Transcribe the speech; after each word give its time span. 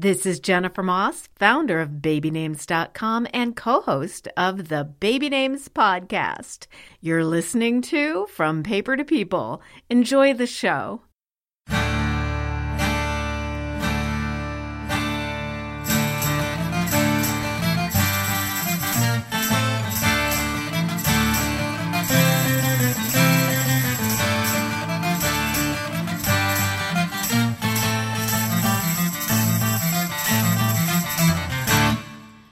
This 0.00 0.26
is 0.26 0.38
Jennifer 0.38 0.84
Moss, 0.84 1.28
founder 1.34 1.80
of 1.80 1.94
BabyNames.com 2.00 3.26
and 3.34 3.56
co 3.56 3.80
host 3.80 4.28
of 4.36 4.68
the 4.68 4.84
Baby 4.84 5.28
Names 5.28 5.68
Podcast. 5.68 6.68
You're 7.00 7.24
listening 7.24 7.82
to 7.82 8.26
From 8.26 8.62
Paper 8.62 8.96
to 8.96 9.04
People. 9.04 9.60
Enjoy 9.90 10.34
the 10.34 10.46
show. 10.46 11.02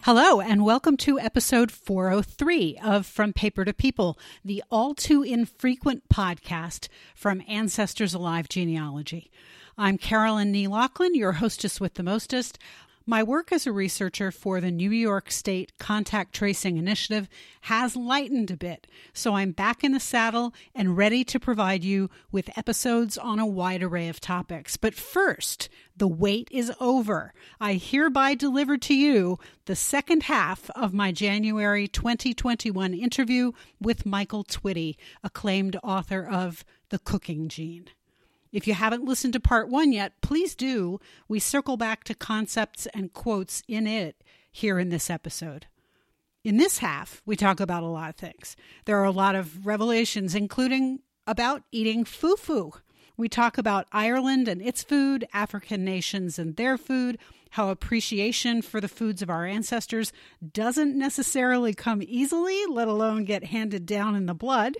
Hello, 0.06 0.40
and 0.40 0.64
welcome 0.64 0.96
to 0.98 1.18
episode 1.18 1.72
403 1.72 2.78
of 2.80 3.04
From 3.04 3.32
Paper 3.32 3.64
to 3.64 3.74
People, 3.74 4.16
the 4.44 4.62
all 4.70 4.94
too 4.94 5.24
infrequent 5.24 6.08
podcast 6.08 6.86
from 7.16 7.42
Ancestors 7.48 8.14
Alive 8.14 8.48
Genealogy. 8.48 9.32
I'm 9.76 9.98
Carolyn 9.98 10.52
Nee 10.52 10.68
your 11.14 11.32
hostess 11.32 11.80
with 11.80 11.94
the 11.94 12.04
mostest. 12.04 12.56
My 13.08 13.22
work 13.22 13.52
as 13.52 13.68
a 13.68 13.72
researcher 13.72 14.32
for 14.32 14.60
the 14.60 14.72
New 14.72 14.90
York 14.90 15.30
State 15.30 15.78
Contact 15.78 16.34
Tracing 16.34 16.76
Initiative 16.76 17.28
has 17.60 17.94
lightened 17.94 18.50
a 18.50 18.56
bit, 18.56 18.88
so 19.12 19.34
I'm 19.34 19.52
back 19.52 19.84
in 19.84 19.92
the 19.92 20.00
saddle 20.00 20.52
and 20.74 20.96
ready 20.96 21.22
to 21.22 21.38
provide 21.38 21.84
you 21.84 22.10
with 22.32 22.58
episodes 22.58 23.16
on 23.16 23.38
a 23.38 23.46
wide 23.46 23.80
array 23.80 24.08
of 24.08 24.18
topics. 24.18 24.76
But 24.76 24.92
first, 24.92 25.68
the 25.96 26.08
wait 26.08 26.48
is 26.50 26.72
over. 26.80 27.32
I 27.60 27.74
hereby 27.74 28.34
deliver 28.34 28.76
to 28.76 28.94
you 28.94 29.38
the 29.66 29.76
second 29.76 30.24
half 30.24 30.68
of 30.70 30.92
my 30.92 31.12
January 31.12 31.86
2021 31.86 32.92
interview 32.92 33.52
with 33.80 34.04
Michael 34.04 34.42
Twitty, 34.42 34.96
acclaimed 35.22 35.76
author 35.84 36.26
of 36.26 36.64
The 36.88 36.98
Cooking 36.98 37.48
Gene. 37.48 37.86
If 38.56 38.66
you 38.66 38.72
haven't 38.72 39.04
listened 39.04 39.34
to 39.34 39.40
part 39.40 39.68
one 39.68 39.92
yet, 39.92 40.18
please 40.22 40.54
do. 40.54 40.98
We 41.28 41.38
circle 41.38 41.76
back 41.76 42.04
to 42.04 42.14
concepts 42.14 42.86
and 42.94 43.12
quotes 43.12 43.62
in 43.68 43.86
it 43.86 44.24
here 44.50 44.78
in 44.78 44.88
this 44.88 45.10
episode. 45.10 45.66
In 46.42 46.56
this 46.56 46.78
half, 46.78 47.20
we 47.26 47.36
talk 47.36 47.60
about 47.60 47.82
a 47.82 47.86
lot 47.88 48.08
of 48.08 48.16
things. 48.16 48.56
There 48.86 48.98
are 48.98 49.04
a 49.04 49.10
lot 49.10 49.34
of 49.34 49.66
revelations, 49.66 50.34
including 50.34 51.00
about 51.26 51.64
eating 51.70 52.06
fufu. 52.06 52.72
We 53.18 53.28
talk 53.28 53.58
about 53.58 53.88
Ireland 53.92 54.48
and 54.48 54.62
its 54.62 54.82
food, 54.82 55.26
African 55.34 55.84
nations 55.84 56.38
and 56.38 56.56
their 56.56 56.78
food, 56.78 57.18
how 57.50 57.68
appreciation 57.68 58.62
for 58.62 58.80
the 58.80 58.88
foods 58.88 59.20
of 59.20 59.28
our 59.28 59.44
ancestors 59.44 60.14
doesn't 60.54 60.96
necessarily 60.96 61.74
come 61.74 62.00
easily, 62.02 62.64
let 62.70 62.88
alone 62.88 63.26
get 63.26 63.44
handed 63.44 63.84
down 63.84 64.16
in 64.16 64.24
the 64.24 64.32
blood 64.32 64.76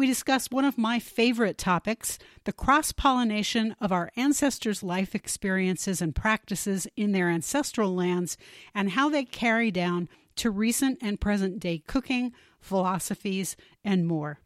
we 0.00 0.06
discuss 0.06 0.50
one 0.50 0.64
of 0.64 0.78
my 0.78 0.98
favorite 0.98 1.58
topics 1.58 2.18
the 2.44 2.54
cross 2.54 2.90
pollination 2.90 3.76
of 3.82 3.92
our 3.92 4.10
ancestors' 4.16 4.82
life 4.82 5.14
experiences 5.14 6.00
and 6.00 6.14
practices 6.14 6.86
in 6.96 7.12
their 7.12 7.28
ancestral 7.28 7.94
lands 7.94 8.38
and 8.74 8.92
how 8.92 9.10
they 9.10 9.24
carry 9.24 9.70
down 9.70 10.08
to 10.36 10.50
recent 10.50 10.96
and 11.02 11.20
present 11.20 11.60
day 11.60 11.82
cooking, 11.86 12.32
philosophies, 12.62 13.56
and 13.84 14.06
more. 14.06 14.40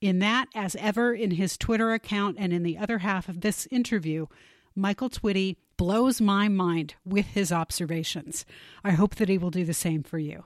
In 0.00 0.20
that, 0.20 0.46
as 0.54 0.76
ever, 0.76 1.12
in 1.12 1.32
his 1.32 1.56
Twitter 1.56 1.92
account 1.92 2.36
and 2.38 2.52
in 2.52 2.62
the 2.62 2.78
other 2.78 2.98
half 2.98 3.28
of 3.28 3.40
this 3.40 3.66
interview, 3.72 4.26
Michael 4.76 5.10
Twitty 5.10 5.56
blows 5.76 6.20
my 6.20 6.46
mind 6.46 6.94
with 7.04 7.26
his 7.26 7.50
observations. 7.50 8.46
I 8.84 8.92
hope 8.92 9.16
that 9.16 9.28
he 9.28 9.36
will 9.36 9.50
do 9.50 9.64
the 9.64 9.74
same 9.74 10.04
for 10.04 10.20
you. 10.20 10.44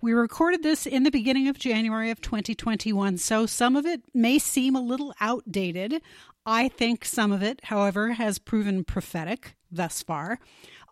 We 0.00 0.12
recorded 0.12 0.62
this 0.62 0.86
in 0.86 1.02
the 1.02 1.10
beginning 1.10 1.48
of 1.48 1.58
January 1.58 2.10
of 2.10 2.20
2021, 2.20 3.18
so 3.18 3.46
some 3.46 3.76
of 3.76 3.86
it 3.86 4.02
may 4.14 4.38
seem 4.38 4.76
a 4.76 4.80
little 4.80 5.14
outdated. 5.20 6.00
I 6.44 6.68
think 6.68 7.04
some 7.04 7.32
of 7.32 7.42
it, 7.42 7.60
however, 7.64 8.12
has 8.12 8.38
proven 8.38 8.84
prophetic 8.84 9.54
thus 9.70 10.02
far. 10.02 10.38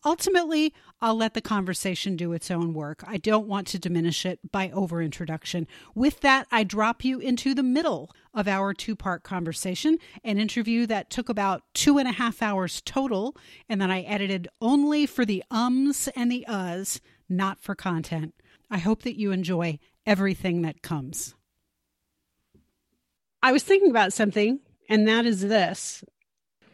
Ultimately, 0.06 0.72
I'll 1.00 1.16
let 1.16 1.34
the 1.34 1.40
conversation 1.40 2.14
do 2.14 2.32
its 2.32 2.48
own 2.48 2.74
work. 2.74 3.02
I 3.04 3.16
don't 3.16 3.48
want 3.48 3.66
to 3.68 3.78
diminish 3.78 4.24
it 4.24 4.38
by 4.52 4.70
over 4.70 5.02
introduction. 5.02 5.66
With 5.96 6.20
that, 6.20 6.46
I 6.52 6.62
drop 6.62 7.04
you 7.04 7.18
into 7.18 7.54
the 7.54 7.64
middle 7.64 8.12
of 8.32 8.46
our 8.46 8.72
two 8.72 8.94
part 8.94 9.24
conversation, 9.24 9.98
an 10.22 10.38
interview 10.38 10.86
that 10.86 11.10
took 11.10 11.28
about 11.28 11.64
two 11.74 11.98
and 11.98 12.06
a 12.06 12.12
half 12.12 12.40
hours 12.40 12.80
total, 12.84 13.36
and 13.68 13.80
that 13.80 13.90
I 13.90 14.02
edited 14.02 14.46
only 14.60 15.06
for 15.06 15.24
the 15.24 15.42
ums 15.50 16.08
and 16.14 16.30
the 16.30 16.46
uhs, 16.48 17.00
not 17.28 17.60
for 17.60 17.74
content. 17.74 18.32
I 18.70 18.78
hope 18.78 19.02
that 19.02 19.18
you 19.18 19.32
enjoy 19.32 19.78
everything 20.04 20.62
that 20.62 20.82
comes. 20.82 21.34
I 23.42 23.52
was 23.52 23.62
thinking 23.62 23.90
about 23.90 24.12
something, 24.12 24.60
and 24.88 25.06
that 25.06 25.26
is 25.26 25.40
this 25.40 26.04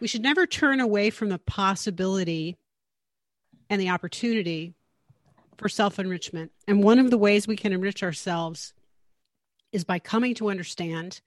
we 0.00 0.08
should 0.08 0.22
never 0.22 0.46
turn 0.46 0.80
away 0.80 1.10
from 1.10 1.28
the 1.28 1.38
possibility 1.38 2.56
and 3.70 3.80
the 3.80 3.90
opportunity 3.90 4.74
for 5.56 5.68
self 5.68 5.98
enrichment. 5.98 6.50
And 6.66 6.82
one 6.82 6.98
of 6.98 7.10
the 7.10 7.18
ways 7.18 7.46
we 7.46 7.56
can 7.56 7.72
enrich 7.72 8.02
ourselves 8.02 8.74
is 9.70 9.84
by 9.84 9.98
coming 9.98 10.34
to 10.34 10.50
understand 10.50 11.20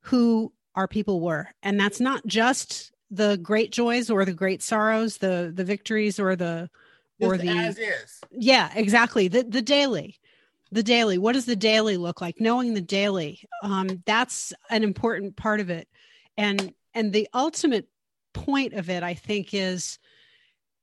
who 0.00 0.52
our 0.74 0.88
people 0.88 1.20
were. 1.20 1.48
And 1.62 1.78
that's 1.78 2.00
not 2.00 2.26
just 2.26 2.92
the 3.10 3.36
great 3.36 3.70
joys 3.70 4.10
or 4.10 4.24
the 4.24 4.32
great 4.32 4.62
sorrows, 4.62 5.18
the 5.18 5.52
the 5.54 5.64
victories 5.64 6.18
or 6.18 6.34
the 6.34 6.68
or 7.20 7.36
the 7.36 7.48
as 7.48 7.78
is. 7.78 8.20
Yeah, 8.30 8.70
exactly. 8.74 9.28
The 9.28 9.42
the 9.42 9.62
daily. 9.62 10.18
The 10.72 10.82
daily. 10.82 11.18
What 11.18 11.34
does 11.34 11.46
the 11.46 11.56
daily 11.56 11.96
look 11.96 12.20
like? 12.20 12.40
Knowing 12.40 12.74
the 12.74 12.80
daily. 12.80 13.46
Um, 13.62 14.02
that's 14.06 14.52
an 14.70 14.82
important 14.82 15.36
part 15.36 15.60
of 15.60 15.70
it. 15.70 15.88
And 16.36 16.74
and 16.94 17.12
the 17.12 17.28
ultimate 17.34 17.88
point 18.32 18.74
of 18.74 18.90
it, 18.90 19.02
I 19.02 19.14
think, 19.14 19.54
is 19.54 19.98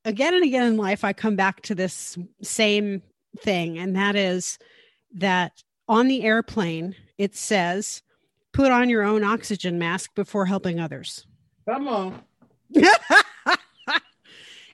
again 0.05 0.33
and 0.33 0.43
again 0.43 0.67
in 0.67 0.77
life, 0.77 1.03
I 1.03 1.13
come 1.13 1.35
back 1.35 1.61
to 1.63 1.75
this 1.75 2.17
same 2.41 3.01
thing, 3.39 3.77
and 3.77 3.95
that 3.95 4.15
is 4.15 4.57
that 5.15 5.63
on 5.87 6.07
the 6.07 6.23
airplane, 6.23 6.95
it 7.17 7.35
says, 7.35 8.01
put 8.53 8.71
on 8.71 8.89
your 8.89 9.03
own 9.03 9.23
oxygen 9.23 9.77
mask 9.77 10.15
before 10.15 10.45
helping 10.45 10.79
others. 10.79 11.25
Come 11.67 11.87
on. 11.87 12.21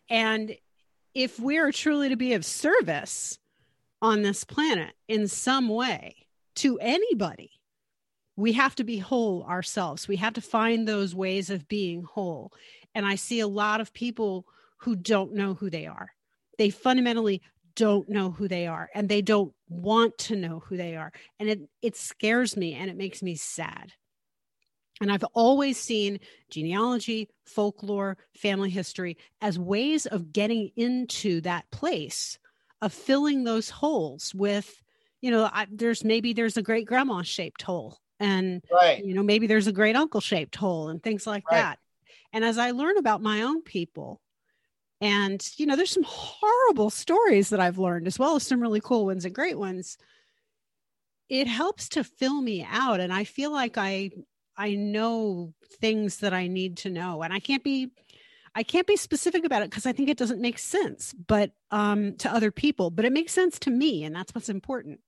and 0.09 0.55
if 1.17 1.39
we 1.39 1.57
are 1.57 1.71
truly 1.71 2.09
to 2.09 2.15
be 2.15 2.33
of 2.33 2.45
service 2.45 3.39
on 4.03 4.21
this 4.21 4.43
planet 4.43 4.93
in 5.07 5.27
some 5.27 5.67
way 5.67 6.15
to 6.55 6.77
anybody, 6.77 7.49
we 8.35 8.53
have 8.53 8.75
to 8.75 8.83
be 8.83 8.99
whole 8.99 9.41
ourselves. 9.41 10.07
We 10.07 10.17
have 10.17 10.33
to 10.33 10.41
find 10.41 10.87
those 10.87 11.15
ways 11.15 11.49
of 11.49 11.67
being 11.67 12.03
whole. 12.03 12.53
And 12.93 13.03
I 13.03 13.15
see 13.15 13.39
a 13.39 13.47
lot 13.47 13.81
of 13.81 13.93
people 13.93 14.45
who 14.81 14.95
don't 14.95 15.33
know 15.33 15.55
who 15.55 15.71
they 15.71 15.87
are. 15.87 16.11
They 16.59 16.69
fundamentally 16.69 17.41
don't 17.75 18.07
know 18.07 18.29
who 18.29 18.47
they 18.47 18.67
are 18.67 18.87
and 18.93 19.09
they 19.09 19.23
don't 19.23 19.55
want 19.69 20.19
to 20.19 20.35
know 20.35 20.61
who 20.67 20.77
they 20.77 20.95
are. 20.95 21.11
And 21.39 21.49
it, 21.49 21.61
it 21.81 21.97
scares 21.97 22.55
me 22.55 22.75
and 22.75 22.91
it 22.91 22.95
makes 22.95 23.23
me 23.23 23.33
sad. 23.33 23.93
And 24.99 25.11
I've 25.11 25.23
always 25.33 25.77
seen 25.77 26.19
genealogy, 26.49 27.29
folklore, 27.45 28.17
family 28.35 28.69
history 28.69 29.17
as 29.41 29.59
ways 29.59 30.05
of 30.05 30.33
getting 30.33 30.71
into 30.75 31.41
that 31.41 31.69
place 31.71 32.39
of 32.81 32.93
filling 32.93 33.43
those 33.43 33.69
holes 33.69 34.33
with, 34.35 34.81
you 35.21 35.31
know, 35.31 35.49
I, 35.51 35.67
there's 35.71 36.03
maybe 36.03 36.33
there's 36.33 36.57
a 36.57 36.63
great 36.63 36.85
grandma 36.85 37.21
shaped 37.21 37.61
hole 37.61 37.99
and, 38.19 38.63
right. 38.71 39.03
you 39.03 39.13
know, 39.13 39.23
maybe 39.23 39.47
there's 39.47 39.67
a 39.67 39.71
great 39.71 39.95
uncle 39.95 40.21
shaped 40.21 40.55
hole 40.55 40.89
and 40.89 41.01
things 41.01 41.27
like 41.27 41.49
right. 41.49 41.57
that. 41.57 41.79
And 42.33 42.43
as 42.43 42.57
I 42.57 42.71
learn 42.71 42.97
about 42.97 43.21
my 43.21 43.43
own 43.43 43.61
people, 43.61 44.21
and, 44.99 45.47
you 45.57 45.67
know, 45.67 45.75
there's 45.75 45.91
some 45.91 46.05
horrible 46.05 46.89
stories 46.89 47.49
that 47.49 47.59
I've 47.59 47.77
learned 47.77 48.07
as 48.07 48.17
well 48.17 48.35
as 48.35 48.43
some 48.43 48.61
really 48.61 48.81
cool 48.81 49.05
ones 49.05 49.25
and 49.25 49.35
great 49.35 49.57
ones. 49.57 49.97
It 51.29 51.47
helps 51.47 51.89
to 51.89 52.03
fill 52.03 52.41
me 52.41 52.65
out. 52.67 52.99
And 52.99 53.13
I 53.13 53.23
feel 53.23 53.51
like 53.51 53.77
I 53.77 54.09
I 54.57 54.75
know 54.75 55.53
things 55.79 56.17
that 56.17 56.33
I 56.33 56.47
need 56.47 56.77
to 56.77 56.89
know 56.89 57.21
and 57.21 57.33
I 57.33 57.39
can't 57.39 57.63
be 57.63 57.91
I 58.55 58.63
can't 58.63 58.87
be 58.87 58.97
specific 58.97 59.45
about 59.45 59.61
it 59.61 59.69
because 59.69 59.85
I 59.85 59.91
think 59.91 60.09
it 60.09 60.17
doesn't 60.17 60.41
make 60.41 60.57
sense 60.57 61.13
but 61.27 61.51
um 61.71 62.15
to 62.17 62.33
other 62.33 62.51
people 62.51 62.89
but 62.89 63.05
it 63.05 63.13
makes 63.13 63.33
sense 63.33 63.59
to 63.59 63.69
me 63.69 64.03
and 64.03 64.15
that's 64.15 64.33
what's 64.33 64.49
important 64.49 64.99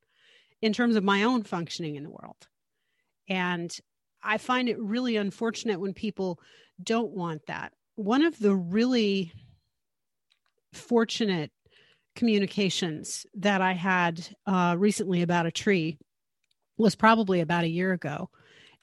in 0.62 0.74
terms 0.74 0.96
of 0.96 1.04
my 1.04 1.24
own 1.24 1.44
functioning 1.44 1.96
in 1.96 2.04
the 2.04 2.10
world. 2.10 2.48
And 3.28 3.76
I 4.24 4.38
find 4.38 4.68
it 4.68 4.80
really 4.80 5.16
unfortunate 5.16 5.80
when 5.80 5.94
people 5.94 6.40
don't 6.82 7.12
want 7.12 7.46
that. 7.48 7.74
One 7.96 8.24
of 8.24 8.40
the 8.40 8.56
really 8.56 9.32
fortunate 10.74 11.52
communications 12.16 13.26
that 13.36 13.62
I 13.62 13.74
had 13.74 14.28
uh, 14.46 14.76
recently 14.78 15.22
about 15.22 15.46
a 15.46 15.52
tree 15.52 15.98
was 16.78 16.96
probably 16.96 17.40
about 17.40 17.64
a 17.64 17.70
year 17.70 17.94
ago. 17.94 18.30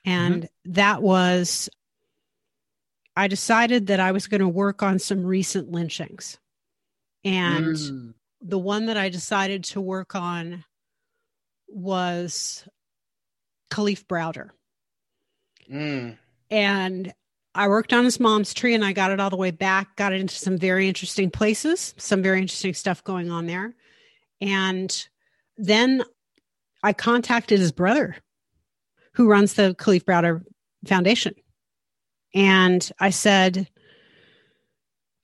And 0.07 0.45
mm-hmm. 0.45 0.73
that 0.73 1.03
was 1.03 1.69
I 3.17 3.29
decided 3.29 3.87
that 3.87 3.99
I 3.99 4.13
was 4.13 4.27
going 4.27 4.43
to 4.43 4.49
work 4.49 4.83
on 4.83 4.99
some 4.99 5.25
recent 5.25 5.71
lynchings. 5.71 6.39
And 7.25 7.75
mm. 7.75 8.15
the 8.43 8.59
one 8.59 8.87
that 8.87 8.99
I 8.99 9.09
decided 9.09 9.65
to 9.65 9.81
work 9.81 10.15
on 10.15 10.65
was 11.67 12.69
Kalief 13.71 14.05
Browder. 14.05 14.51
Mm. 15.71 16.19
And 16.51 17.13
I 17.55 17.69
worked 17.69 17.95
on 17.95 18.05
his 18.05 18.21
mom's 18.21 18.53
tree 18.53 18.75
and 18.75 18.85
I 18.85 18.93
got 18.93 19.11
it 19.11 19.19
all 19.19 19.31
the 19.31 19.37
way 19.37 19.51
back, 19.51 19.97
got 19.97 20.13
it 20.13 20.21
into 20.21 20.35
some 20.35 20.59
very 20.59 20.87
interesting 20.87 21.31
places, 21.31 21.95
some 21.97 22.23
very 22.23 22.41
interesting 22.41 22.75
stuff 22.75 23.03
going 23.03 23.31
on 23.31 23.47
there. 23.47 23.75
And 24.43 25.09
then 25.57 26.05
I 26.83 26.93
contacted 26.93 27.59
his 27.59 27.73
brother, 27.73 28.17
who 29.17 29.29
runs 29.29 29.55
the 29.55 29.75
Kalief 29.75 30.05
Browder 30.05 30.43
Foundation. 30.87 31.35
And 32.35 32.89
I 33.01 33.11
said, 33.11 33.69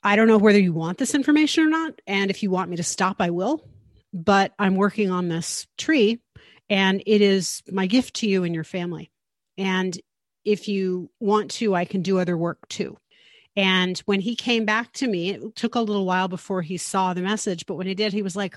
I 0.02 0.16
don't 0.16 0.28
know 0.28 0.38
whether 0.38 0.58
you 0.58 0.72
want 0.72 0.96
this 0.96 1.14
information 1.14 1.64
or 1.64 1.68
not. 1.68 2.00
And 2.06 2.30
if 2.30 2.42
you 2.42 2.50
want 2.50 2.70
me 2.70 2.76
to 2.76 2.82
stop, 2.82 3.16
I 3.20 3.30
will. 3.30 3.68
But 4.14 4.52
I'm 4.58 4.76
working 4.76 5.10
on 5.10 5.28
this 5.28 5.66
tree 5.76 6.20
and 6.70 7.02
it 7.06 7.20
is 7.20 7.62
my 7.70 7.86
gift 7.86 8.14
to 8.16 8.26
you 8.26 8.44
and 8.44 8.54
your 8.54 8.64
family. 8.64 9.10
And 9.58 9.98
if 10.44 10.68
you 10.68 11.10
want 11.20 11.50
to, 11.52 11.74
I 11.74 11.84
can 11.84 12.00
do 12.00 12.18
other 12.18 12.36
work 12.36 12.66
too. 12.68 12.96
And 13.54 13.98
when 14.00 14.20
he 14.20 14.34
came 14.34 14.64
back 14.64 14.92
to 14.94 15.06
me, 15.06 15.30
it 15.30 15.56
took 15.56 15.74
a 15.74 15.80
little 15.80 16.06
while 16.06 16.28
before 16.28 16.62
he 16.62 16.78
saw 16.78 17.12
the 17.12 17.20
message, 17.20 17.66
but 17.66 17.74
when 17.74 17.86
he 17.86 17.94
did, 17.94 18.12
he 18.12 18.22
was 18.22 18.34
like, 18.34 18.56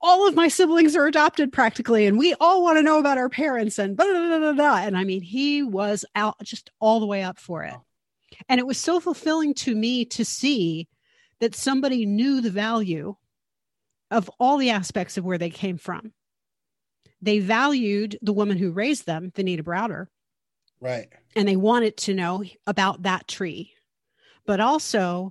All 0.00 0.28
of 0.28 0.36
my 0.36 0.46
siblings 0.46 0.94
are 0.94 1.06
adopted 1.06 1.52
practically, 1.52 2.06
and 2.06 2.18
we 2.18 2.34
all 2.34 2.62
want 2.62 2.78
to 2.78 2.82
know 2.82 2.98
about 2.98 3.18
our 3.18 3.28
parents, 3.28 3.78
and 3.78 3.96
blah, 3.96 4.06
blah, 4.06 4.38
blah, 4.38 4.52
blah. 4.52 4.78
And 4.78 4.96
I 4.96 5.02
mean, 5.02 5.22
he 5.22 5.62
was 5.62 6.04
out 6.14 6.36
just 6.44 6.70
all 6.78 7.00
the 7.00 7.06
way 7.06 7.24
up 7.24 7.38
for 7.38 7.64
it. 7.64 7.74
And 8.48 8.60
it 8.60 8.66
was 8.66 8.78
so 8.78 9.00
fulfilling 9.00 9.54
to 9.54 9.74
me 9.74 10.04
to 10.06 10.24
see 10.24 10.86
that 11.40 11.56
somebody 11.56 12.06
knew 12.06 12.40
the 12.40 12.50
value 12.50 13.16
of 14.10 14.30
all 14.38 14.56
the 14.56 14.70
aspects 14.70 15.16
of 15.16 15.24
where 15.24 15.38
they 15.38 15.50
came 15.50 15.78
from. 15.78 16.12
They 17.20 17.40
valued 17.40 18.18
the 18.22 18.32
woman 18.32 18.56
who 18.56 18.70
raised 18.70 19.06
them, 19.06 19.32
Venida 19.34 19.62
Browder. 19.62 20.06
Right. 20.80 21.08
And 21.34 21.48
they 21.48 21.56
wanted 21.56 21.96
to 21.98 22.14
know 22.14 22.44
about 22.66 23.02
that 23.02 23.26
tree 23.26 23.72
but 24.48 24.60
also 24.60 25.30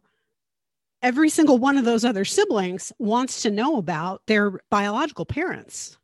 every 1.02 1.28
single 1.28 1.58
one 1.58 1.76
of 1.76 1.86
those 1.86 2.06
other 2.06 2.24
siblings 2.24 2.94
wants 3.00 3.42
to 3.42 3.50
know 3.50 3.78
about 3.78 4.22
their 4.28 4.60
biological 4.70 5.26
parents. 5.26 5.98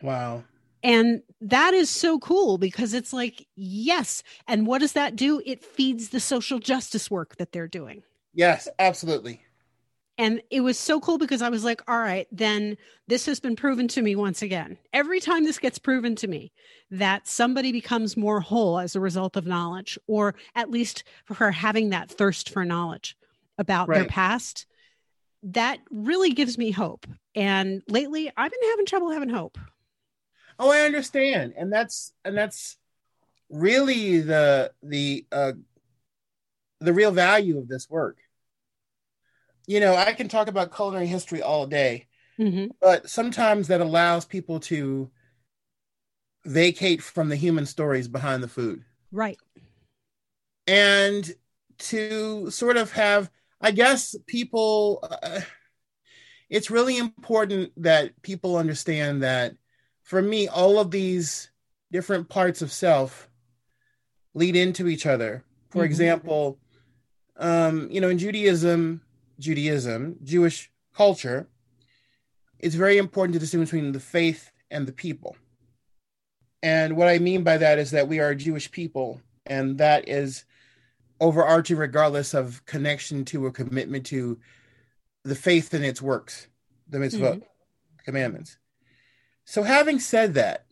Wow. 0.00 0.44
And 0.84 1.22
that 1.40 1.74
is 1.74 1.90
so 1.90 2.20
cool 2.20 2.56
because 2.56 2.94
it's 2.94 3.12
like, 3.12 3.48
yes. 3.56 4.22
And 4.46 4.64
what 4.64 4.78
does 4.78 4.92
that 4.92 5.16
do? 5.16 5.42
It 5.44 5.64
feeds 5.64 6.10
the 6.10 6.20
social 6.20 6.60
justice 6.60 7.10
work 7.10 7.34
that 7.36 7.50
they're 7.50 7.66
doing. 7.66 8.04
Yes, 8.32 8.68
absolutely. 8.78 9.42
And 10.20 10.42
it 10.50 10.60
was 10.60 10.78
so 10.78 11.00
cool 11.00 11.16
because 11.16 11.40
I 11.40 11.48
was 11.48 11.64
like, 11.64 11.80
all 11.88 11.98
right, 11.98 12.28
then 12.30 12.76
this 13.08 13.24
has 13.24 13.40
been 13.40 13.56
proven 13.56 13.88
to 13.88 14.02
me 14.02 14.14
once 14.14 14.42
again. 14.42 14.76
Every 14.92 15.18
time 15.18 15.44
this 15.44 15.58
gets 15.58 15.78
proven 15.78 16.14
to 16.16 16.28
me 16.28 16.52
that 16.90 17.26
somebody 17.26 17.72
becomes 17.72 18.18
more 18.18 18.38
whole 18.38 18.78
as 18.78 18.94
a 18.94 19.00
result 19.00 19.38
of 19.38 19.46
knowledge, 19.46 19.98
or 20.06 20.34
at 20.54 20.70
least 20.70 21.04
for 21.24 21.50
having 21.50 21.88
that 21.88 22.10
thirst 22.10 22.50
for 22.50 22.66
knowledge 22.66 23.16
about 23.56 23.88
right. 23.88 24.00
their 24.00 24.08
past, 24.08 24.66
that 25.42 25.78
really 25.90 26.32
gives 26.32 26.58
me 26.58 26.70
hope. 26.70 27.06
And 27.34 27.82
lately, 27.88 28.30
I've 28.36 28.52
been 28.52 28.70
having 28.72 28.84
trouble 28.84 29.12
having 29.12 29.30
hope. 29.30 29.56
Oh, 30.58 30.70
I 30.70 30.82
understand. 30.82 31.54
And 31.56 31.72
that's, 31.72 32.12
and 32.26 32.36
that's 32.36 32.76
really 33.48 34.20
the, 34.20 34.70
the, 34.82 35.24
uh, 35.32 35.52
the 36.80 36.92
real 36.92 37.10
value 37.10 37.56
of 37.56 37.68
this 37.68 37.88
work 37.88 38.18
you 39.70 39.78
know, 39.78 39.94
I 39.94 40.14
can 40.14 40.26
talk 40.26 40.48
about 40.48 40.74
culinary 40.74 41.06
history 41.06 41.42
all 41.42 41.64
day, 41.64 42.08
mm-hmm. 42.40 42.72
but 42.80 43.08
sometimes 43.08 43.68
that 43.68 43.80
allows 43.80 44.24
people 44.24 44.58
to 44.60 45.08
vacate 46.44 47.00
from 47.00 47.28
the 47.28 47.36
human 47.36 47.66
stories 47.66 48.08
behind 48.08 48.42
the 48.42 48.48
food. 48.48 48.82
Right. 49.12 49.38
And 50.66 51.32
to 51.78 52.50
sort 52.50 52.78
of 52.78 52.90
have, 52.94 53.30
I 53.60 53.70
guess, 53.70 54.16
people, 54.26 55.08
uh, 55.08 55.42
it's 56.48 56.72
really 56.72 56.98
important 56.98 57.70
that 57.76 58.20
people 58.22 58.56
understand 58.56 59.22
that 59.22 59.52
for 60.02 60.20
me, 60.20 60.48
all 60.48 60.80
of 60.80 60.90
these 60.90 61.48
different 61.92 62.28
parts 62.28 62.60
of 62.60 62.72
self 62.72 63.30
lead 64.34 64.56
into 64.56 64.88
each 64.88 65.06
other. 65.06 65.44
For 65.68 65.78
mm-hmm. 65.78 65.84
example, 65.84 66.58
um, 67.36 67.86
you 67.88 68.00
know, 68.00 68.08
in 68.08 68.18
Judaism, 68.18 69.02
Judaism, 69.40 70.16
Jewish 70.22 70.70
culture, 70.94 71.48
it's 72.58 72.74
very 72.74 72.98
important 72.98 73.32
to 73.34 73.40
distinguish 73.40 73.70
between 73.70 73.92
the 73.92 74.00
faith 74.00 74.50
and 74.70 74.86
the 74.86 74.92
people. 74.92 75.36
And 76.62 76.96
what 76.96 77.08
I 77.08 77.18
mean 77.18 77.42
by 77.42 77.56
that 77.56 77.78
is 77.78 77.90
that 77.92 78.08
we 78.08 78.20
are 78.20 78.30
a 78.30 78.36
Jewish 78.36 78.70
people, 78.70 79.20
and 79.46 79.78
that 79.78 80.08
is 80.08 80.44
overarching 81.20 81.78
regardless 81.78 82.34
of 82.34 82.64
connection 82.66 83.24
to 83.26 83.44
or 83.44 83.50
commitment 83.50 84.06
to 84.06 84.38
the 85.24 85.34
faith 85.34 85.72
and 85.74 85.84
its 85.84 86.02
works, 86.02 86.48
the 86.88 86.98
mitzvot, 86.98 87.36
mm-hmm. 87.36 88.04
commandments. 88.04 88.58
So, 89.46 89.62
having 89.62 89.98
said 89.98 90.34
that, 90.34 90.66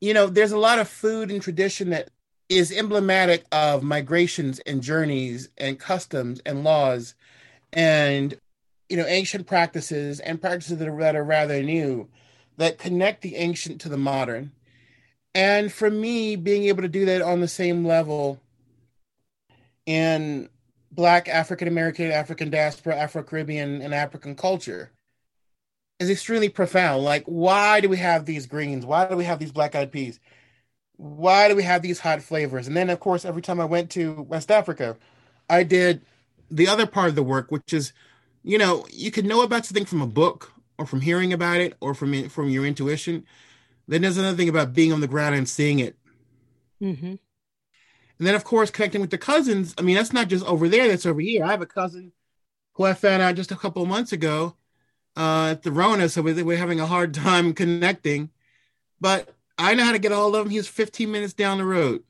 you 0.00 0.14
know, 0.14 0.26
there's 0.28 0.52
a 0.52 0.58
lot 0.58 0.78
of 0.78 0.88
food 0.88 1.30
and 1.30 1.42
tradition 1.42 1.90
that 1.90 2.10
is 2.48 2.72
emblematic 2.72 3.44
of 3.52 3.82
migrations 3.82 4.58
and 4.60 4.82
journeys 4.82 5.48
and 5.58 5.78
customs 5.78 6.40
and 6.44 6.64
laws 6.64 7.14
and 7.72 8.38
you 8.88 8.96
know 8.96 9.06
ancient 9.06 9.46
practices 9.46 10.20
and 10.20 10.40
practices 10.40 10.78
that 10.78 10.88
are, 10.88 10.98
that 11.00 11.16
are 11.16 11.24
rather 11.24 11.62
new 11.62 12.08
that 12.58 12.78
connect 12.78 13.22
the 13.22 13.36
ancient 13.36 13.80
to 13.80 13.88
the 13.88 13.96
modern. 13.96 14.52
And 15.34 15.72
for 15.72 15.90
me 15.90 16.36
being 16.36 16.64
able 16.64 16.82
to 16.82 16.88
do 16.88 17.06
that 17.06 17.22
on 17.22 17.40
the 17.40 17.48
same 17.48 17.84
level 17.84 18.40
in 19.86 20.48
black 20.92 21.26
african 21.26 21.66
american 21.66 22.12
african 22.12 22.50
diaspora 22.50 22.94
afro-caribbean 22.94 23.80
and 23.80 23.94
african 23.94 24.36
culture 24.36 24.90
is 25.98 26.10
extremely 26.10 26.50
profound. 26.50 27.02
Like 27.02 27.24
why 27.24 27.80
do 27.80 27.88
we 27.88 27.96
have 27.96 28.26
these 28.26 28.46
greens? 28.46 28.84
Why 28.84 29.08
do 29.08 29.16
we 29.16 29.24
have 29.24 29.38
these 29.38 29.52
black 29.52 29.74
eyed 29.74 29.90
peas? 29.90 30.20
Why 30.96 31.48
do 31.48 31.56
we 31.56 31.62
have 31.62 31.82
these 31.82 32.00
hot 32.00 32.22
flavors? 32.22 32.68
And 32.68 32.76
then 32.76 32.90
of 32.90 33.00
course 33.00 33.24
every 33.24 33.42
time 33.42 33.58
i 33.60 33.64
went 33.64 33.90
to 33.92 34.22
west 34.28 34.50
africa 34.50 34.96
i 35.48 35.62
did 35.62 36.02
the 36.52 36.68
other 36.68 36.86
part 36.86 37.08
of 37.08 37.14
the 37.14 37.22
work, 37.22 37.50
which 37.50 37.72
is, 37.72 37.92
you 38.42 38.58
know, 38.58 38.86
you 38.90 39.10
can 39.10 39.26
know 39.26 39.42
about 39.42 39.64
something 39.66 39.84
from 39.84 40.02
a 40.02 40.06
book 40.06 40.52
or 40.78 40.86
from 40.86 41.00
hearing 41.00 41.32
about 41.32 41.60
it 41.60 41.76
or 41.80 41.94
from 41.94 42.28
from 42.28 42.48
your 42.48 42.66
intuition. 42.66 43.24
Then 43.88 44.02
there's 44.02 44.18
another 44.18 44.36
thing 44.36 44.48
about 44.48 44.74
being 44.74 44.92
on 44.92 45.00
the 45.00 45.08
ground 45.08 45.34
and 45.34 45.48
seeing 45.48 45.78
it. 45.78 45.96
Mm-hmm. 46.80 47.06
And 47.06 48.28
then, 48.28 48.34
of 48.34 48.44
course, 48.44 48.70
connecting 48.70 49.00
with 49.00 49.10
the 49.10 49.18
cousins. 49.18 49.74
I 49.78 49.82
mean, 49.82 49.96
that's 49.96 50.12
not 50.12 50.28
just 50.28 50.44
over 50.46 50.68
there; 50.68 50.88
that's 50.88 51.06
over 51.06 51.20
here. 51.20 51.44
I 51.44 51.50
have 51.50 51.62
a 51.62 51.66
cousin 51.66 52.12
who 52.74 52.84
I 52.84 52.94
found 52.94 53.22
out 53.22 53.34
just 53.34 53.50
a 53.50 53.56
couple 53.56 53.82
of 53.82 53.88
months 53.88 54.12
ago 54.12 54.56
uh, 55.16 55.48
at 55.52 55.62
the 55.62 55.72
Rona, 55.72 56.08
so 56.08 56.22
we're 56.22 56.56
having 56.56 56.80
a 56.80 56.86
hard 56.86 57.14
time 57.14 57.54
connecting. 57.54 58.30
But 59.00 59.34
I 59.58 59.74
know 59.74 59.84
how 59.84 59.92
to 59.92 59.98
get 59.98 60.12
a 60.12 60.16
hold 60.16 60.36
of 60.36 60.46
him. 60.46 60.50
He's 60.50 60.68
15 60.68 61.10
minutes 61.10 61.32
down 61.32 61.58
the 61.58 61.64
road. 61.64 62.04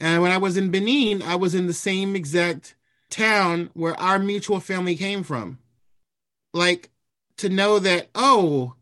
And 0.00 0.22
when 0.22 0.32
I 0.32 0.38
was 0.38 0.56
in 0.56 0.70
Benin, 0.70 1.22
I 1.22 1.36
was 1.36 1.54
in 1.54 1.66
the 1.66 1.74
same 1.74 2.16
exact 2.16 2.74
town 3.10 3.70
where 3.74 3.98
our 4.00 4.18
mutual 4.18 4.60
family 4.60 4.96
came 4.96 5.22
from. 5.22 5.58
Like 6.52 6.90
to 7.38 7.48
know 7.48 7.78
that, 7.78 8.08
oh, 8.14 8.74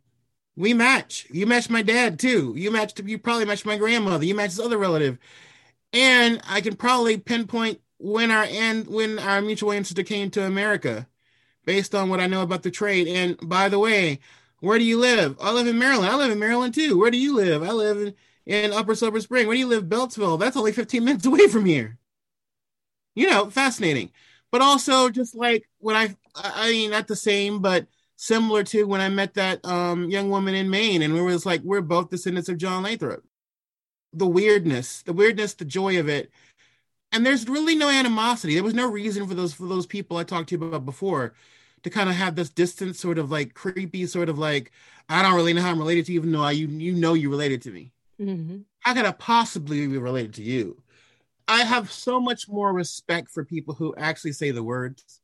we 0.57 0.75
match. 0.75 1.27
You 1.31 1.47
match 1.47 1.71
my 1.71 1.83
dad 1.83 2.19
too. 2.19 2.55
You 2.57 2.71
matched 2.71 3.01
you 3.01 3.19
probably 3.19 3.45
matched 3.45 3.67
my 3.67 3.77
grandmother. 3.77 4.25
You 4.25 4.35
match 4.35 4.51
this 4.51 4.65
other 4.65 4.79
relative. 4.79 5.19
And 5.93 6.41
I 6.49 6.61
can 6.61 6.77
probably 6.77 7.17
pinpoint 7.19 7.81
when 7.99 8.31
our 8.31 8.45
and 8.45 8.87
when 8.87 9.19
our 9.19 9.41
mutual 9.41 9.73
ancestor 9.73 10.03
came 10.03 10.31
to 10.31 10.45
America 10.45 11.07
based 11.65 11.95
on 11.95 12.09
what 12.09 12.21
I 12.21 12.27
know 12.27 12.43
about 12.43 12.63
the 12.63 12.71
trade. 12.71 13.09
And 13.09 13.39
by 13.49 13.69
the 13.69 13.79
way, 13.79 14.21
where 14.61 14.79
do 14.79 14.85
you 14.85 14.99
live? 14.99 15.37
I 15.41 15.53
live 15.53 15.67
in 15.67 15.79
Maryland. 15.79 16.11
I 16.11 16.17
live 16.17 16.33
in 16.33 16.39
Maryland 16.39 16.75
too. 16.75 16.99
Where 16.99 17.11
do 17.11 17.19
you 17.19 17.37
live? 17.37 17.63
I 17.63 17.71
live 17.71 17.99
in 17.99 18.15
in 18.49 18.73
Upper 18.73 18.95
Silver 18.95 19.21
Spring. 19.21 19.47
Where 19.47 19.55
do 19.55 19.61
you 19.61 19.67
live? 19.67 19.85
Beltsville. 19.85 20.41
That's 20.41 20.57
only 20.57 20.73
15 20.73 21.05
minutes 21.05 21.27
away 21.27 21.49
from 21.49 21.67
here. 21.67 21.98
You 23.19 23.29
know, 23.31 23.51
fascinating. 23.51 24.11
But 24.53 24.63
also 24.63 25.11
just 25.11 25.35
like 25.35 25.69
when 25.79 25.97
I, 25.97 26.17
I 26.37 26.71
mean, 26.71 26.91
not 26.93 27.09
the 27.09 27.17
same, 27.17 27.61
but 27.61 27.87
similar 28.17 28.63
to 28.65 28.85
when 28.85 29.01
I 29.01 29.09
met 29.09 29.35
that 29.35 29.65
um, 29.65 30.09
young 30.09 30.31
woman 30.31 30.55
in 30.55 30.71
Maine 30.71 31.03
and 31.03 31.15
we 31.15 31.21
was 31.21 31.45
like, 31.45 31.61
we're 31.63 31.81
both 31.81 32.11
descendants 32.11 32.49
of 32.49 32.59
John 32.59 32.85
Lathrop. 32.85 33.25
The 34.13 34.27
weirdness, 34.27 35.03
the 35.03 35.13
weirdness, 35.13 35.55
the 35.55 35.65
joy 35.65 35.99
of 35.99 36.09
it. 36.09 36.31
And 37.11 37.27
there's 37.27 37.49
really 37.49 37.75
no 37.75 37.89
animosity. 37.89 38.55
There 38.55 38.63
was 38.63 38.75
no 38.75 38.91
reason 38.91 39.27
for 39.27 39.35
those 39.35 39.53
for 39.53 39.67
those 39.67 39.87
people 39.87 40.17
I 40.17 40.25
talked 40.25 40.51
to 40.51 40.57
you 40.57 40.65
about 40.65 40.87
before 40.87 41.35
to 41.83 41.91
kind 41.91 42.09
of 42.09 42.15
have 42.15 42.37
this 42.37 42.51
distant 42.51 42.97
sort 42.97 43.19
of 43.19 43.31
like 43.31 43.55
creepy 43.55 44.07
sort 44.07 44.29
of 44.29 44.39
like 44.39 44.73
I 45.09 45.23
don't 45.23 45.35
really 45.35 45.55
know 45.55 45.63
how 45.63 45.71
I'm 45.71 45.79
related 45.79 46.07
to 46.07 46.13
you, 46.13 46.21
even 46.21 46.33
though 46.33 46.43
I, 46.43 46.53
you 46.53 46.69
you 46.69 46.93
know 46.95 47.15
you 47.15 47.31
related 47.31 47.63
to 47.63 47.71
me. 47.71 47.93
Mm-hmm. 48.21 48.59
How 48.81 48.95
could 48.95 49.07
I 49.07 49.13
possibly 49.13 49.87
be 49.87 49.99
related 49.99 50.35
to 50.35 50.43
you? 50.43 50.83
I 51.49 51.65
have 51.65 51.91
so 51.91 52.21
much 52.21 52.49
more 52.49 52.73
respect 52.73 53.31
for 53.31 53.45
people 53.45 53.75
who 53.75 53.95
actually 53.97 54.33
say 54.33 54.51
the 54.51 54.63
words 54.63 55.21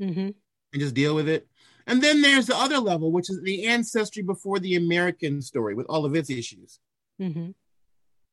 Mm-hmm. 0.00 0.20
and 0.20 0.34
just 0.74 0.94
deal 0.94 1.14
with 1.14 1.28
it. 1.28 1.46
And 1.86 2.02
then 2.02 2.22
there's 2.22 2.46
the 2.46 2.56
other 2.56 2.78
level, 2.78 3.12
which 3.12 3.30
is 3.30 3.40
the 3.42 3.66
ancestry 3.66 4.22
before 4.22 4.58
the 4.58 4.74
American 4.76 5.40
story 5.40 5.74
with 5.74 5.86
all 5.86 6.04
of 6.04 6.14
its 6.16 6.28
issues. 6.28 6.80
Mm-hmm. 7.20 7.50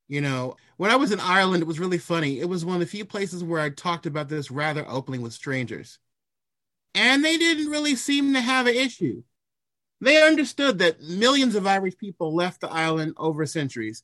You 0.07 0.21
know, 0.21 0.55
when 0.77 0.89
I 0.89 0.95
was 0.95 1.11
in 1.11 1.19
Ireland, 1.19 1.61
it 1.61 1.67
was 1.67 1.79
really 1.79 1.99
funny. 1.99 2.39
It 2.39 2.49
was 2.49 2.65
one 2.65 2.75
of 2.75 2.79
the 2.79 2.87
few 2.87 3.05
places 3.05 3.43
where 3.43 3.61
I 3.61 3.69
talked 3.69 4.07
about 4.07 4.29
this 4.29 4.49
rather 4.49 4.83
openly 4.87 5.19
with 5.19 5.33
strangers. 5.33 5.99
And 6.95 7.23
they 7.23 7.37
didn't 7.37 7.69
really 7.69 7.95
seem 7.95 8.33
to 8.33 8.41
have 8.41 8.65
an 8.65 8.75
issue. 8.75 9.21
They 10.01 10.25
understood 10.25 10.79
that 10.79 11.01
millions 11.01 11.53
of 11.53 11.67
Irish 11.67 11.97
people 11.97 12.33
left 12.33 12.61
the 12.61 12.69
island 12.69 13.13
over 13.17 13.45
centuries. 13.45 14.03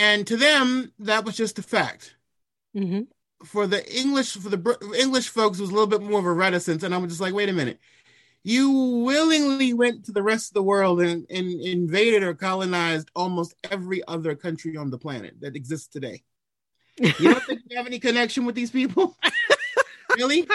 And 0.00 0.26
to 0.28 0.36
them, 0.38 0.92
that 1.00 1.26
was 1.26 1.36
just 1.36 1.58
a 1.58 1.62
fact. 1.62 2.16
Mm-hmm. 2.74 3.02
For 3.44 3.66
the 3.66 3.86
English, 3.94 4.32
for 4.32 4.48
the 4.48 4.94
English 4.98 5.28
folks, 5.28 5.58
it 5.58 5.62
was 5.62 5.70
a 5.70 5.74
little 5.74 5.86
bit 5.86 6.00
more 6.00 6.18
of 6.18 6.24
a 6.24 6.32
reticence. 6.32 6.82
And 6.82 6.94
I 6.94 6.98
was 6.98 7.10
just 7.10 7.20
like, 7.20 7.34
wait 7.34 7.50
a 7.50 7.52
minute. 7.52 7.78
You 8.42 8.70
willingly 9.04 9.74
went 9.74 10.06
to 10.06 10.12
the 10.12 10.22
rest 10.22 10.50
of 10.50 10.54
the 10.54 10.62
world 10.62 11.02
and, 11.02 11.26
and 11.28 11.60
invaded 11.60 12.22
or 12.22 12.32
colonized 12.32 13.10
almost 13.14 13.54
every 13.70 14.02
other 14.08 14.34
country 14.34 14.74
on 14.78 14.88
the 14.88 14.96
planet 14.96 15.34
that 15.40 15.54
exists 15.54 15.88
today. 15.88 16.22
You 16.96 17.12
don't 17.34 17.44
think 17.44 17.60
you 17.68 17.76
have 17.76 17.86
any 17.86 17.98
connection 17.98 18.46
with 18.46 18.54
these 18.54 18.70
people? 18.70 19.18
really? 20.16 20.48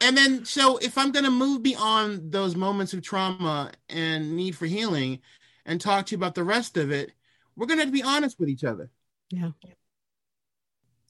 And 0.00 0.16
then, 0.16 0.44
so 0.44 0.78
if 0.78 0.98
I'm 0.98 1.12
going 1.12 1.26
to 1.26 1.30
move 1.30 1.62
beyond 1.62 2.32
those 2.32 2.56
moments 2.56 2.92
of 2.92 3.02
trauma 3.02 3.70
and 3.88 4.34
need 4.34 4.56
for 4.56 4.66
healing 4.66 5.20
and 5.64 5.80
talk 5.80 6.06
to 6.06 6.12
you 6.12 6.18
about 6.18 6.34
the 6.34 6.42
rest 6.42 6.76
of 6.76 6.90
it, 6.90 7.12
we're 7.60 7.66
going 7.66 7.76
to 7.76 7.84
have 7.84 7.92
to 7.92 7.98
be 7.98 8.02
honest 8.02 8.40
with 8.40 8.48
each 8.48 8.64
other. 8.64 8.88
Yeah. 9.28 9.50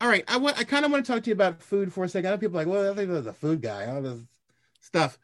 All 0.00 0.08
right. 0.08 0.24
I 0.26 0.36
want, 0.36 0.58
I 0.58 0.64
kind 0.64 0.84
of 0.84 0.90
want 0.90 1.06
to 1.06 1.12
talk 1.12 1.22
to 1.22 1.30
you 1.30 1.34
about 1.34 1.62
food 1.62 1.92
for 1.92 2.02
a 2.02 2.08
second. 2.08 2.26
I 2.26 2.32
know 2.32 2.38
people 2.38 2.58
are 2.58 2.64
like, 2.64 2.72
well, 2.72 2.92
I 2.92 2.96
think 2.96 3.08
there's 3.08 3.26
a 3.26 3.32
food 3.32 3.62
guy, 3.62 3.86
all 3.86 4.02
this 4.02 4.18
stuff. 4.80 5.16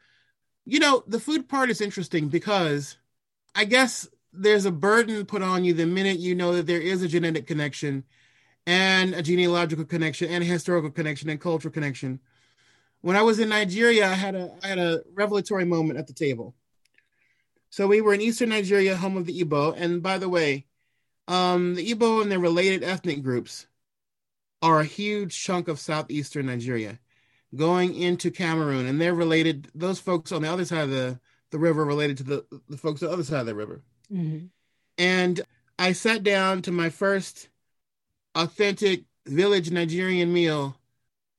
You 0.63 0.79
know, 0.79 1.03
the 1.05 1.19
food 1.19 1.49
part 1.49 1.69
is 1.69 1.81
interesting 1.81 2.29
because 2.29 2.95
I 3.53 3.65
guess 3.65 4.07
there's 4.31 4.65
a 4.65 4.71
burden 4.71 5.25
put 5.25 5.41
on 5.41 5.65
you 5.65 5.73
the 5.73 5.85
minute 5.85 6.17
you 6.17 6.33
know 6.33 6.55
that 6.55 6.65
there 6.65 6.79
is 6.79 7.03
a 7.03 7.09
genetic 7.09 7.45
connection 7.45 8.05
and 8.65 9.13
a 9.13 9.21
genealogical 9.21 9.83
connection 9.83 10.29
and 10.29 10.45
a 10.45 10.47
historical 10.47 10.91
connection 10.91 11.29
and 11.29 11.41
cultural 11.41 11.73
connection. 11.73 12.21
When 13.01 13.17
I 13.17 13.21
was 13.21 13.39
in 13.39 13.49
Nigeria, 13.49 14.07
I 14.07 14.13
had 14.13 14.35
a 14.35 14.55
I 14.63 14.67
had 14.67 14.79
a 14.79 15.01
revelatory 15.13 15.65
moment 15.65 15.99
at 15.99 16.07
the 16.07 16.13
table. 16.13 16.55
So 17.69 17.85
we 17.85 17.99
were 17.99 18.13
in 18.13 18.21
eastern 18.21 18.49
Nigeria, 18.49 18.95
home 18.95 19.17
of 19.17 19.25
the 19.25 19.41
Igbo. 19.41 19.75
And 19.77 20.01
by 20.01 20.17
the 20.17 20.29
way, 20.29 20.67
um, 21.27 21.75
the 21.75 21.93
Igbo 21.93 22.21
and 22.21 22.31
their 22.31 22.39
related 22.39 22.83
ethnic 22.83 23.23
groups 23.23 23.67
are 24.61 24.79
a 24.79 24.85
huge 24.85 25.39
chunk 25.41 25.67
of 25.67 25.79
southeastern 25.79 26.47
Nigeria 26.47 26.99
going 27.55 27.95
into 27.95 28.31
Cameroon, 28.31 28.85
and 28.85 28.99
they're 28.99 29.13
related. 29.13 29.69
Those 29.73 29.99
folks 29.99 30.31
on 30.31 30.41
the 30.41 30.51
other 30.51 30.65
side 30.65 30.83
of 30.83 30.89
the, 30.89 31.19
the 31.51 31.59
river 31.59 31.85
related 31.85 32.17
to 32.17 32.23
the, 32.23 32.45
the 32.67 32.77
folks 32.77 33.01
on 33.01 33.09
the 33.09 33.13
other 33.13 33.23
side 33.23 33.41
of 33.41 33.45
the 33.45 33.55
river. 33.55 33.81
Mm-hmm. 34.11 34.47
And 34.97 35.41
I 35.77 35.91
sat 35.91 36.23
down 36.23 36.61
to 36.63 36.71
my 36.71 36.89
first 36.89 37.49
authentic 38.35 39.03
village 39.25 39.71
Nigerian 39.71 40.33
meal 40.33 40.77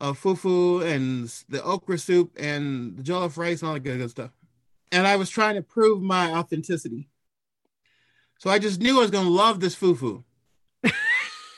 of 0.00 0.21
fufu 0.21 0.85
and 0.85 1.28
the 1.49 1.62
okra 1.62 1.99
soup 1.99 2.33
and 2.38 2.97
the 2.97 3.02
jollof 3.02 3.37
rice 3.37 3.61
and 3.61 3.68
all 3.68 3.75
that 3.75 3.80
good, 3.80 3.99
good 3.99 4.11
stuff. 4.11 4.30
And 4.92 5.07
I 5.07 5.16
was 5.16 5.28
trying 5.28 5.57
to 5.57 5.62
prove 5.62 6.00
my 6.00 6.30
authenticity. 6.30 7.09
So 8.38 8.50
I 8.50 8.59
just 8.59 8.80
knew 8.80 8.99
I 8.99 9.02
was 9.02 9.11
going 9.11 9.26
to 9.26 9.30
love 9.30 9.61
this 9.61 9.76
fufu. 9.76 10.25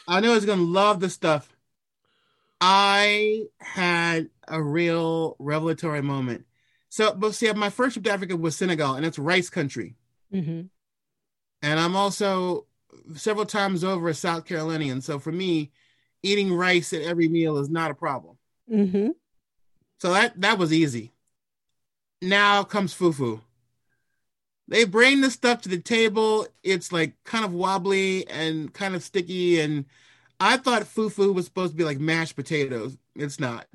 I 0.09 0.21
knew 0.21 0.31
I 0.31 0.35
was 0.35 0.47
going 0.47 0.59
to 0.59 0.65
love 0.65 1.01
the 1.01 1.11
stuff. 1.11 1.55
I 2.61 3.45
had 3.59 4.29
a 4.49 4.63
real 4.63 5.37
revelatory 5.39 6.03
moment. 6.03 6.47
So, 6.89 7.15
but 7.15 7.35
see, 7.35 7.51
my 7.53 7.71
first 7.71 7.95
trip 7.95 8.05
to 8.05 8.13
Africa 8.13 8.37
was 8.37 8.57
Senegal, 8.57 8.95
and 8.95 9.07
it's 9.07 9.19
rice 9.19 9.49
country. 9.49 9.95
Mm-hmm. 10.35 10.63
And 11.63 11.81
I'm 11.81 11.95
also 11.95 12.67
several 13.15 13.47
times 13.47 13.85
over 13.85 14.09
a 14.09 14.15
South 14.15 14.45
Carolinian. 14.45 15.01
So 15.01 15.19
for 15.19 15.31
me, 15.31 15.71
eating 16.23 16.53
rice 16.53 16.93
at 16.93 17.03
every 17.03 17.29
meal 17.29 17.59
is 17.59 17.71
not 17.71 17.91
a 17.91 17.95
problem. 17.95 18.37
Mm-hmm. 18.71 19.09
So 19.99 20.13
that 20.13 20.41
that 20.41 20.59
was 20.59 20.73
easy. 20.73 21.13
Now 22.23 22.65
comes 22.65 22.95
fufu. 22.95 23.41
They 24.71 24.85
bring 24.85 25.21
the 25.21 25.31
stuff 25.31 25.63
to 25.63 25.69
the 25.69 25.81
table. 25.81 26.47
It's 26.63 26.93
like 26.93 27.15
kind 27.25 27.45
of 27.45 27.53
wobbly 27.53 28.27
and 28.29 28.73
kind 28.73 28.95
of 28.95 29.03
sticky. 29.03 29.61
And 29.61 29.85
I 30.39 30.57
thought 30.57 30.83
fufu 30.85 31.35
was 31.35 31.45
supposed 31.45 31.73
to 31.73 31.77
be 31.77 31.85
like 31.85 31.99
mashed 31.99 32.37
potatoes. 32.37 32.97
It's 33.17 33.41
not. 33.41 33.67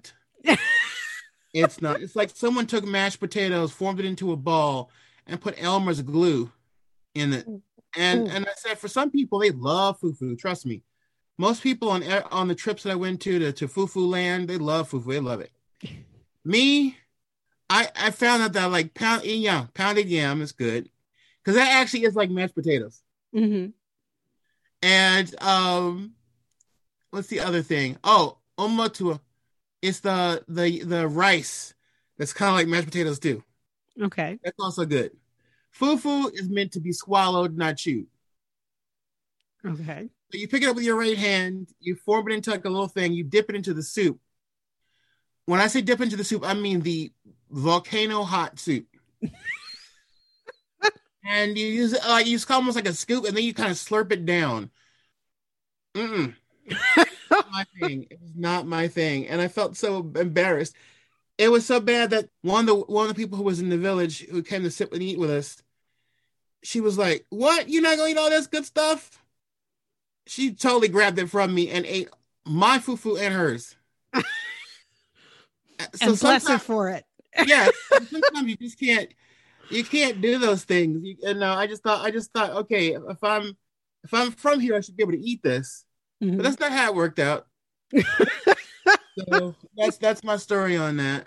it's 1.54 1.82
not. 1.82 2.02
It's 2.02 2.16
like 2.16 2.30
someone 2.30 2.66
took 2.66 2.86
mashed 2.86 3.20
potatoes, 3.20 3.74
formed 3.74 4.00
it 4.00 4.06
into 4.06 4.32
a 4.32 4.38
ball, 4.38 4.90
and 5.28 5.42
put 5.42 5.62
Elmer's 5.62 6.02
glue 6.02 6.50
in 7.14 7.34
it. 7.34 7.46
And 7.98 8.30
and 8.30 8.46
I 8.46 8.52
said 8.56 8.80
for 8.80 8.88
some 8.88 9.12
people 9.12 9.40
they 9.40 9.52
love 9.52 10.00
fufu. 10.00 10.40
Trust 10.40 10.66
me. 10.66 10.82
Most 11.38 11.62
people 11.62 11.90
on 11.90 12.04
on 12.32 12.48
the 12.48 12.56
trips 12.56 12.84
that 12.84 12.92
I 12.92 12.96
went 12.96 13.20
to 13.22 13.38
to, 13.40 13.52
to 13.52 13.68
fufu 13.68 14.08
land, 14.08 14.48
they 14.48 14.58
love 14.58 14.90
fufu. 14.90 15.08
They 15.08 15.20
love 15.20 15.42
it. 15.42 15.52
Me, 16.46 16.96
I 17.70 17.90
I 17.96 18.12
found 18.12 18.44
out 18.44 18.54
that 18.54 18.64
I 18.64 18.68
like 18.68 18.94
pound 18.94 19.26
yeah, 19.26 19.66
pounded 19.74 20.08
yam 20.08 20.42
is 20.42 20.52
good 20.52 20.90
because 21.44 21.56
that 21.56 21.82
actually 21.82 22.04
is 22.04 22.16
like 22.16 22.30
mashed 22.30 22.56
potatoes. 22.56 23.02
Mm-hmm. 23.36 23.72
And 24.82 25.44
um, 25.44 26.14
what's 27.10 27.28
the 27.28 27.40
other 27.40 27.62
thing? 27.62 27.98
Oh, 28.04 28.38
omotuo. 28.58 29.20
It's 29.82 30.00
the 30.00 30.44
the 30.48 30.84
the 30.84 31.08
rice 31.08 31.74
that's 32.18 32.34
kind 32.34 32.50
of 32.50 32.56
like 32.56 32.68
mashed 32.68 32.86
potatoes 32.86 33.20
too. 33.20 33.44
Okay. 34.02 34.40
That's 34.44 34.60
also 34.60 34.86
good. 34.86 35.12
Fufu 35.80 36.34
is 36.34 36.50
meant 36.50 36.74
to 36.74 36.80
be 36.80 36.94
swallowed, 36.94 37.58
not 37.58 37.78
chewed. 37.78 38.08
Okay. 39.66 40.10
So 40.32 40.38
you 40.38 40.48
pick 40.48 40.64
it 40.64 40.70
up 40.70 40.76
with 40.76 40.86
your 40.86 40.98
right 40.98 41.18
hand, 41.18 41.70
you 41.80 41.96
form 41.96 42.30
it 42.30 42.34
into 42.34 42.52
like 42.52 42.66
a 42.66 42.70
little 42.70 42.88
thing, 42.88 43.14
you 43.14 43.24
dip 43.24 43.50
it 43.50 43.56
into 43.56 43.74
the 43.74 43.84
soup. 43.84 44.20
When 45.46 45.60
I 45.60 45.68
say 45.68 45.82
dip 45.82 46.02
into 46.02 46.18
the 46.18 46.24
soup, 46.24 46.44
I 46.46 46.54
mean 46.54 46.82
the 46.82 47.12
volcano 47.56 48.24
hot 48.24 48.60
soup. 48.60 48.86
and 51.26 51.58
you 51.58 51.66
use 51.66 51.94
it 51.94 52.02
like 52.08 52.26
you 52.26 52.34
use 52.34 52.46
almost 52.50 52.76
like 52.76 52.88
a 52.88 52.94
scoop, 52.94 53.26
and 53.26 53.36
then 53.36 53.44
you 53.44 53.54
kind 53.54 53.72
of 53.72 53.78
slurp 53.78 54.12
it 54.12 54.26
down. 54.26 54.70
Mm-mm. 55.96 56.36
not 57.32 57.52
my 57.52 57.66
thing. 57.80 58.08
It 58.10 58.20
was 58.22 58.36
not 58.36 58.68
my 58.68 58.88
thing, 58.88 59.28
and 59.28 59.42
I 59.42 59.48
felt 59.48 59.78
so 59.78 60.12
embarrassed. 60.16 60.76
It 61.38 61.50
was 61.50 61.66
so 61.66 61.80
bad 61.80 62.12
that 62.12 62.30
one 62.42 62.62
of 62.62 62.66
the 62.68 62.76
one 62.76 63.10
of 63.10 63.16
the 63.16 63.22
people 63.22 63.38
who 63.38 63.44
was 63.44 63.60
in 63.60 63.70
the 63.70 63.78
village 63.78 64.26
who 64.28 64.44
came 64.44 64.64
to 64.64 64.72
sit 64.72 64.92
and 64.92 65.02
eat 65.02 65.20
with 65.20 65.32
us, 65.32 65.64
she 66.64 66.82
was 66.82 66.98
like, 66.98 67.26
"What? 67.30 67.70
You're 67.70 67.82
not 67.82 67.98
gonna 67.98 68.10
eat 68.10 68.18
all 68.18 68.30
this 68.30 68.48
good 68.48 68.66
stuff?" 68.66 69.22
She 70.28 70.54
totally 70.54 70.88
grabbed 70.88 71.20
it 71.20 71.30
from 71.30 71.54
me 71.54 71.70
and 71.70 71.86
ate 71.86 72.10
my 72.46 72.80
fufu 72.80 73.20
and 73.20 73.34
hers. 73.34 73.76
and 76.02 76.20
bless 76.20 76.48
her 76.48 76.58
for 76.58 76.90
it. 76.90 77.06
Yeah, 77.46 77.70
sometimes 78.10 78.48
you 78.48 78.58
just 78.58 78.80
can't 78.80 79.14
you 79.70 79.84
can't 79.84 80.22
do 80.22 80.38
those 80.38 80.64
things. 80.64 81.04
You, 81.04 81.18
and 81.26 81.44
uh, 81.44 81.56
I 81.56 81.68
just 81.68 81.84
thought 81.84 82.06
I 82.06 82.12
just 82.12 82.32
thought, 82.32 82.52
okay, 82.52 82.94
if 82.94 83.24
I'm 83.24 83.58
if 84.04 84.14
I'm 84.14 84.32
from 84.32 84.60
here, 84.60 84.76
I 84.76 84.82
should 84.82 84.96
be 84.96 85.04
able 85.04 85.14
to 85.14 85.20
eat 85.20 85.42
this. 85.44 85.86
Mhm. 86.24 86.38
But 86.38 86.44
that's 86.44 86.60
not 86.60 86.72
how 86.72 86.92
it 86.92 86.96
worked 86.96 87.20
out. 87.20 87.48
so 89.30 89.56
that's 89.76 89.98
that's 89.98 90.24
my 90.24 90.38
story 90.38 90.78
on 90.78 90.98
that. 90.98 91.26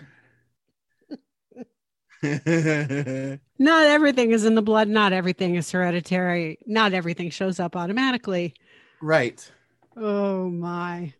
Not 3.61 3.87
everything 3.87 4.31
is 4.31 4.45
in 4.45 4.55
the 4.55 4.61
blood. 4.61 4.87
Not 4.89 5.13
everything 5.13 5.55
is 5.55 5.71
hereditary. 5.71 6.59
Not 6.65 6.93
everything 6.93 7.29
shows 7.29 7.59
up 7.59 7.75
automatically. 7.75 8.55
right. 9.01 9.49
Oh 9.95 10.49
my. 10.49 11.13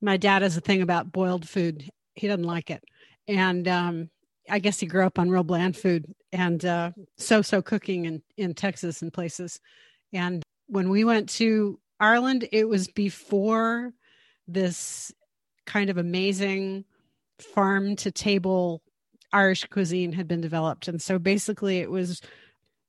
My 0.00 0.16
dad 0.16 0.42
has 0.42 0.56
a 0.56 0.60
thing 0.60 0.82
about 0.82 1.12
boiled 1.12 1.48
food. 1.48 1.90
He 2.14 2.28
doesn't 2.28 2.44
like 2.44 2.70
it. 2.70 2.84
And 3.28 3.66
um 3.68 4.10
I 4.48 4.58
guess 4.60 4.78
he 4.78 4.86
grew 4.86 5.04
up 5.04 5.18
on 5.18 5.30
real 5.30 5.42
bland 5.42 5.76
food 5.76 6.06
and 6.32 6.64
uh 6.64 6.92
so 7.16 7.42
so 7.42 7.62
cooking 7.62 8.04
in 8.04 8.22
in 8.36 8.54
Texas 8.54 9.02
and 9.02 9.12
places. 9.12 9.60
And 10.12 10.42
when 10.66 10.88
we 10.88 11.04
went 11.04 11.28
to 11.30 11.78
Ireland, 11.98 12.48
it 12.52 12.68
was 12.68 12.88
before 12.88 13.92
this 14.46 15.12
kind 15.64 15.90
of 15.90 15.98
amazing 15.98 16.84
farm 17.40 17.96
to 17.96 18.10
table 18.10 18.82
Irish 19.32 19.64
cuisine 19.66 20.12
had 20.12 20.28
been 20.28 20.40
developed. 20.40 20.88
And 20.88 21.02
so 21.02 21.18
basically 21.18 21.78
it 21.78 21.90
was 21.90 22.20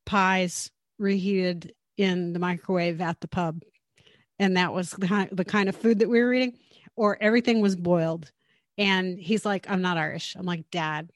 pies 0.06 0.72
reheated 1.00 1.74
in 1.98 2.34
the 2.34 2.40
microwave 2.40 3.02
at 3.02 3.20
the 3.20 3.28
pub. 3.28 3.64
And 4.40 4.56
that 4.56 4.74
was 4.74 4.92
the 4.92 5.46
kind 5.48 5.70
of 5.70 5.76
food 5.76 6.00
that 6.00 6.10
we 6.10 6.22
were 6.22 6.34
eating, 6.34 6.58
or 6.96 7.18
everything 7.20 7.60
was 7.60 7.76
boiled. 7.76 8.32
And 8.78 9.20
he's 9.20 9.46
like, 9.46 9.70
I'm 9.70 9.82
not 9.82 9.98
Irish. 9.98 10.36
I'm 10.38 10.46
like, 10.46 10.70
Dad, 10.72 11.12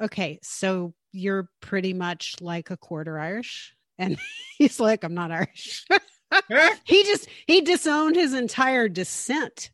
okay, 0.00 0.38
so 0.42 0.94
you're 1.12 1.48
pretty 1.60 1.94
much 1.94 2.36
like 2.40 2.70
a 2.70 2.76
quarter 2.76 3.18
Irish. 3.18 3.74
And 3.98 4.18
he's 4.58 4.78
like, 4.78 5.04
I'm 5.04 5.14
not 5.14 5.30
Irish. 5.30 5.84
he 6.84 7.04
just 7.04 7.28
he 7.46 7.60
disowned 7.60 8.16
his 8.16 8.34
entire 8.34 8.88
descent 8.88 9.70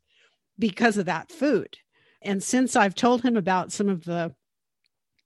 because 0.59 0.97
of 0.97 1.07
that 1.07 1.31
food. 1.31 1.79
And 2.21 2.43
since 2.43 2.77
I've 2.77 2.95
told 2.95 3.23
him 3.23 3.37
about 3.37 3.73
some 3.73 3.89
of 3.89 4.05
the 4.05 4.35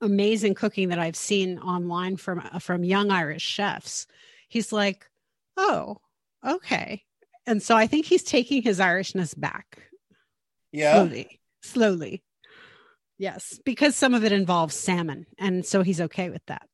amazing 0.01 0.55
cooking 0.55 0.89
that 0.89 0.99
I've 0.99 1.17
seen 1.17 1.59
online 1.59 2.17
from 2.17 2.41
from 2.61 2.85
young 2.85 3.11
Irish 3.11 3.43
chefs, 3.43 4.07
he's 4.49 4.73
like, 4.73 5.07
"Oh, 5.57 5.99
okay." 6.47 7.03
And 7.47 7.63
so 7.63 7.77
I 7.77 7.87
think 7.87 8.07
he's 8.07 8.23
taking 8.25 8.63
his 8.63 8.79
Irishness 8.81 9.39
back. 9.39 9.91
Yeah. 10.73 10.95
Slowly. 10.95 11.41
Slowly. 11.67 12.23
Yes, 13.19 13.59
because 13.65 13.97
some 13.97 14.15
of 14.15 14.25
it 14.25 14.33
involves 14.33 14.75
salmon, 14.75 15.27
and 15.39 15.65
so 15.65 15.83
he's 15.83 16.01
okay 16.01 16.29
with 16.31 16.45
that. 16.47 16.69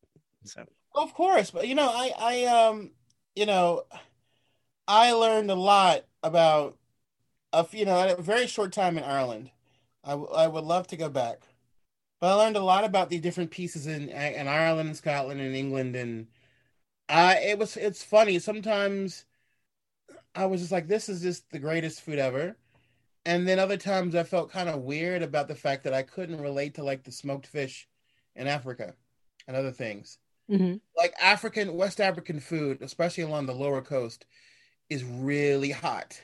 So 0.45 0.65
Of 0.95 1.15
course, 1.15 1.51
but 1.51 1.69
you 1.69 1.75
know, 1.75 1.89
I 1.89 2.13
I 2.19 2.45
um 2.45 2.93
you 3.35 3.47
know, 3.47 3.85
I 4.89 5.13
learned 5.13 5.51
a 5.51 5.55
lot 5.55 6.05
about 6.23 6.77
a 7.53 7.67
you 7.73 7.85
know 7.85 8.17
a 8.17 8.23
very 8.23 8.47
short 8.47 8.73
time 8.73 8.99
in 8.99 9.05
Ireland. 9.05 9.51
I, 10.05 10.15
I 10.15 10.47
would 10.49 10.65
love 10.65 10.87
to 10.89 10.97
go 10.97 11.09
back, 11.09 11.43
but 12.21 12.29
I 12.29 12.35
learned 12.35 12.57
a 12.57 12.65
lot 12.65 12.85
about 12.85 13.11
the 13.11 13.21
different 13.21 13.51
pieces 13.53 13.87
in 13.87 14.09
in 14.11 14.49
Ireland 14.49 14.89
and 14.91 14.97
Scotland 14.99 15.41
and 15.41 15.57
England, 15.57 15.97
and 15.97 16.29
I 17.09 17.37
it 17.39 17.59
was 17.59 17.77
it's 17.77 18.05
funny 18.05 18.39
sometimes. 18.41 19.27
I 20.35 20.47
was 20.47 20.61
just 20.61 20.73
like, 20.73 20.89
this 20.89 21.09
is 21.09 21.23
just 21.23 21.51
the 21.51 21.59
greatest 21.59 22.01
food 22.01 22.19
ever. 22.19 22.57
And 23.25 23.47
then 23.47 23.59
other 23.59 23.77
times 23.77 24.15
I 24.15 24.25
felt 24.25 24.51
kind 24.51 24.69
of 24.69 24.83
weird 24.83 25.23
about 25.23 25.49
the 25.49 25.55
fact 25.55 25.85
that 25.85 25.95
I 25.95 26.03
couldn't 26.03 26.41
relate 26.41 26.75
to 26.75 26.85
like 26.85 27.05
the 27.05 27.13
smoked 27.13 27.47
fish 27.47 27.89
in 28.35 28.47
Africa 28.49 28.95
and 29.47 29.57
other 29.57 29.73
things. 29.73 30.19
mm-hmm. 30.51 30.77
Like 30.97 31.15
African, 31.21 31.75
West 31.75 32.01
African 32.01 32.41
food, 32.41 32.83
especially 32.83 33.25
along 33.25 33.47
the 33.47 33.55
lower 33.55 33.83
coast, 33.83 34.27
is 34.91 35.05
really 35.05 35.71
hot 35.71 36.21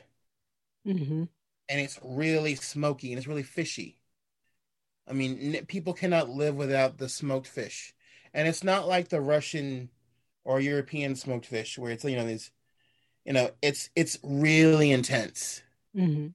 Mm-hmm. 0.87 1.25
and 1.69 1.81
it's 1.81 1.99
really 2.03 2.55
smoky 2.55 3.11
and 3.13 3.19
it's 3.19 3.27
really 3.27 3.43
fishy. 3.43 3.99
I 5.09 5.13
mean, 5.13 5.55
n- 5.57 5.67
people 5.67 5.93
cannot 5.93 6.29
live 6.29 6.55
without 6.55 6.99
the 6.99 7.09
smoked 7.09 7.47
fish. 7.47 7.95
And 8.35 8.47
it's 8.47 8.63
not 8.63 8.87
like 8.89 9.09
the 9.09 9.21
Russian 9.21 9.91
or 10.45 10.61
European 10.61 11.17
smoked 11.17 11.47
fish 11.47 11.79
where 11.79 11.93
it's, 11.93 12.05
you 12.05 12.17
know, 12.17 12.27
these, 12.27 12.51
you 13.25 13.33
know, 13.33 13.51
it's 13.63 13.91
it's 13.97 14.19
really 14.23 14.91
intense. 14.93 15.63
Mm-hmm. 15.97 16.29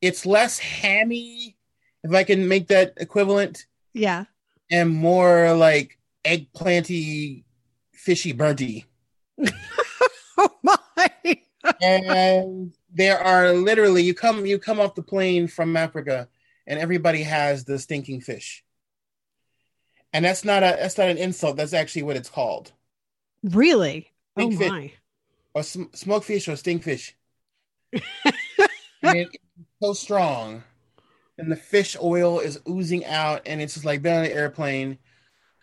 It's 0.00 0.24
less 0.26 0.58
hammy, 0.58 1.56
if 2.02 2.12
I 2.12 2.24
can 2.24 2.48
make 2.48 2.68
that 2.68 2.94
equivalent, 2.96 3.66
yeah 3.92 4.24
and 4.70 4.88
more 4.90 5.52
like 5.54 5.98
eggplanty, 6.24 7.44
fishy, 7.92 8.32
burnty. 8.32 8.84
oh 10.38 10.50
my 10.62 10.78
and 11.82 12.72
there 12.92 13.18
are 13.18 13.52
literally 13.52 14.02
you 14.02 14.14
come 14.14 14.46
you 14.46 14.58
come 14.58 14.80
off 14.80 14.94
the 14.94 15.02
plane 15.02 15.46
from 15.48 15.76
Africa 15.76 16.28
and 16.66 16.78
everybody 16.78 17.22
has 17.22 17.64
the 17.64 17.78
stinking 17.78 18.20
fish. 18.20 18.64
And 20.12 20.24
that's 20.24 20.44
not 20.44 20.62
a 20.62 20.76
that's 20.80 20.98
not 20.98 21.08
an 21.08 21.18
insult, 21.18 21.56
that's 21.56 21.72
actually 21.74 22.02
what 22.04 22.16
it's 22.16 22.30
called. 22.30 22.72
really 23.42 24.10
oh 24.36 24.48
Big 24.48 24.58
fish. 24.58 24.68
my 24.70 24.92
Or 25.54 25.62
sm- 25.62 25.92
smoked 25.94 26.26
fish 26.26 26.48
or 26.48 26.52
stinkfish. 26.52 27.12
it's 29.02 29.36
so 29.82 29.92
strong. 29.92 30.62
And 31.38 31.50
the 31.50 31.56
fish 31.56 31.96
oil 32.02 32.40
is 32.40 32.60
oozing 32.68 33.04
out 33.06 33.42
and 33.46 33.62
it's 33.62 33.74
just 33.74 33.86
like 33.86 34.02
being 34.02 34.16
on 34.18 34.24
an 34.26 34.32
airplane. 34.32 34.98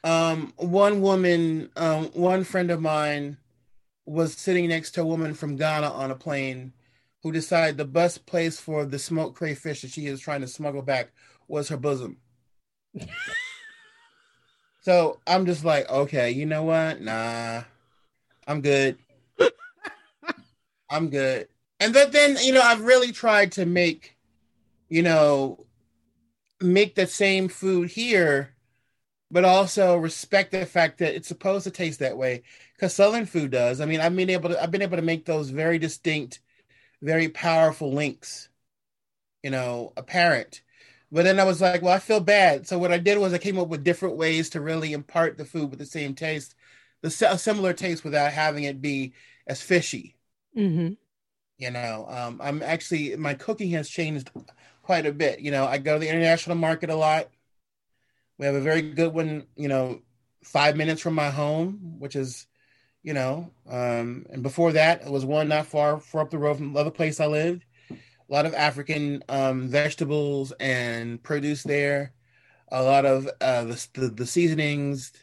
Um 0.03 0.53
one 0.57 1.01
woman, 1.01 1.71
um, 1.77 2.05
one 2.13 2.43
friend 2.43 2.71
of 2.71 2.81
mine 2.81 3.37
was 4.05 4.33
sitting 4.35 4.69
next 4.69 4.91
to 4.93 5.01
a 5.01 5.05
woman 5.05 5.33
from 5.35 5.57
Ghana 5.57 5.89
on 5.91 6.11
a 6.11 6.15
plane 6.15 6.73
who 7.23 7.31
decided 7.31 7.77
the 7.77 7.85
best 7.85 8.25
place 8.25 8.59
for 8.59 8.85
the 8.85 8.99
smoked 8.99 9.37
crayfish 9.37 9.81
that 9.81 9.91
she 9.91 10.07
is 10.07 10.21
trying 10.21 10.41
to 10.41 10.47
smuggle 10.47 10.81
back 10.83 11.11
was 11.47 11.69
her 11.69 11.77
bosom. 11.77 12.17
so 14.81 15.19
I'm 15.27 15.45
just 15.45 15.65
like, 15.65 15.89
okay, 15.89 16.31
you 16.31 16.45
know 16.45 16.63
what? 16.63 17.01
Nah, 17.01 17.63
I'm 18.47 18.61
good. 18.61 18.97
I'm 20.89 21.09
good. 21.09 21.47
And 21.79 21.93
then, 21.93 22.11
then, 22.11 22.37
you 22.41 22.53
know, 22.53 22.61
I've 22.61 22.81
really 22.81 23.11
tried 23.11 23.51
to 23.53 23.65
make, 23.65 24.17
you 24.89 25.03
know, 25.03 25.65
make 26.61 26.95
the 26.95 27.07
same 27.07 27.49
food 27.49 27.89
here, 27.91 28.55
but 29.31 29.45
also 29.45 29.97
respect 29.97 30.51
the 30.51 30.65
fact 30.65 30.99
that 30.99 31.15
it's 31.15 31.27
supposed 31.27 31.65
to 31.65 31.71
taste 31.71 31.99
that 31.99 32.17
way 32.17 32.43
because 32.75 32.93
Southern 32.95 33.25
food 33.25 33.51
does. 33.51 33.81
I 33.81 33.85
mean, 33.85 34.01
I've 34.01 34.15
been 34.15 34.29
able 34.29 34.49
to 34.49 34.61
I've 34.63 34.71
been 34.71 34.81
able 34.81 34.97
to 34.97 35.03
make 35.03 35.25
those 35.25 35.49
very 35.49 35.79
distinct, 35.79 36.39
very 37.01 37.29
powerful 37.29 37.93
links, 37.93 38.49
you 39.43 39.49
know, 39.51 39.93
apparent. 39.97 40.61
But 41.11 41.23
then 41.25 41.39
I 41.39 41.45
was 41.45 41.61
like, 41.61 41.81
well, 41.81 41.93
I 41.93 41.99
feel 41.99 42.19
bad. 42.19 42.67
So 42.67 42.77
what 42.79 42.91
I 42.91 42.97
did 42.97 43.17
was 43.17 43.33
I 43.33 43.37
came 43.37 43.59
up 43.59 43.69
with 43.69 43.83
different 43.83 44.17
ways 44.17 44.49
to 44.51 44.61
really 44.61 44.93
impart 44.93 45.37
the 45.37 45.45
food 45.45 45.69
with 45.69 45.79
the 45.79 45.85
same 45.85 46.15
taste, 46.15 46.55
the 47.01 47.09
similar 47.11 47.73
taste 47.73 48.03
without 48.03 48.33
having 48.33 48.65
it 48.65 48.81
be 48.81 49.13
as 49.47 49.61
fishy. 49.61 50.15
mm-hmm. 50.55 50.93
You 51.57 51.71
know, 51.71 52.05
um, 52.09 52.39
I'm 52.43 52.61
actually 52.61 53.15
my 53.15 53.33
cooking 53.33 53.71
has 53.71 53.89
changed 53.89 54.29
quite 54.83 55.05
a 55.05 55.11
bit. 55.11 55.39
You 55.39 55.51
know, 55.51 55.65
I 55.65 55.79
go 55.79 55.93
to 55.93 55.99
the 55.99 56.09
international 56.09 56.55
market 56.55 56.89
a 56.89 56.95
lot. 56.95 57.29
We 58.37 58.45
have 58.45 58.55
a 58.55 58.61
very 58.61 58.81
good 58.81 59.13
one, 59.13 59.47
you 59.55 59.67
know, 59.67 60.01
five 60.43 60.77
minutes 60.77 61.01
from 61.01 61.15
my 61.15 61.31
home, 61.31 61.95
which 61.99 62.15
is, 62.15 62.45
you 63.01 63.13
know, 63.13 63.51
um, 63.67 64.27
and 64.29 64.43
before 64.43 64.71
that, 64.73 65.01
it 65.01 65.11
was 65.11 65.25
one 65.25 65.47
not 65.47 65.65
far, 65.65 65.99
far 65.99 66.21
up 66.21 66.29
the 66.29 66.37
road 66.37 66.57
from 66.57 66.73
the 66.73 66.79
other 66.79 66.91
place 66.91 67.19
I 67.19 67.25
lived. 67.25 67.65
A 67.91 67.95
lot 68.33 68.45
of 68.45 68.53
African 68.53 69.23
um, 69.29 69.67
vegetables 69.69 70.51
and 70.59 71.21
produce 71.23 71.63
there. 71.63 72.13
A 72.71 72.83
lot 72.83 73.05
of 73.05 73.27
uh, 73.41 73.63
the, 73.63 73.87
the 73.93 74.07
the 74.09 74.25
seasonings, 74.25 75.13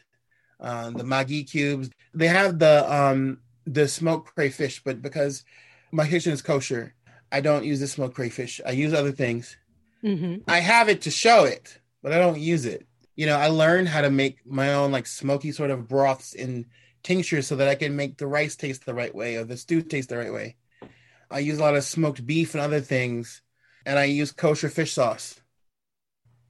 uh, 0.59 0.89
the 0.89 1.03
Maggi 1.03 1.49
cubes. 1.49 1.89
They 2.13 2.27
have 2.27 2.59
the 2.59 2.91
um, 2.93 3.39
the 3.65 3.87
smoked 3.87 4.33
crayfish, 4.33 4.83
but 4.83 5.01
because 5.01 5.45
my 5.91 6.07
kitchen 6.07 6.33
is 6.33 6.41
kosher, 6.41 6.93
I 7.31 7.41
don't 7.41 7.65
use 7.65 7.79
the 7.79 7.87
smoked 7.87 8.15
crayfish. 8.15 8.61
I 8.65 8.71
use 8.71 8.93
other 8.93 9.11
things. 9.11 9.57
Mm-hmm. 10.03 10.49
I 10.49 10.59
have 10.59 10.89
it 10.89 11.01
to 11.03 11.11
show 11.11 11.45
it, 11.45 11.79
but 12.03 12.11
I 12.11 12.17
don't 12.19 12.39
use 12.39 12.65
it. 12.65 12.85
You 13.15 13.25
know, 13.25 13.37
I 13.37 13.47
learned 13.47 13.87
how 13.89 14.01
to 14.01 14.09
make 14.09 14.45
my 14.45 14.73
own 14.73 14.91
like 14.91 15.07
smoky 15.07 15.51
sort 15.51 15.71
of 15.71 15.87
broths 15.87 16.33
in 16.33 16.65
tinctures 17.03 17.47
so 17.47 17.55
that 17.55 17.67
I 17.67 17.75
can 17.75 17.95
make 17.95 18.17
the 18.17 18.27
rice 18.27 18.55
taste 18.55 18.85
the 18.85 18.93
right 18.93 19.13
way 19.13 19.35
or 19.37 19.43
the 19.45 19.57
stew 19.57 19.81
taste 19.81 20.09
the 20.09 20.17
right 20.17 20.33
way. 20.33 20.57
I 21.31 21.39
use 21.39 21.57
a 21.57 21.61
lot 21.61 21.75
of 21.75 21.83
smoked 21.83 22.25
beef 22.25 22.53
and 22.53 22.61
other 22.61 22.81
things, 22.81 23.41
and 23.85 23.97
I 23.97 24.05
use 24.05 24.31
kosher 24.31 24.69
fish 24.69 24.93
sauce. 24.93 25.39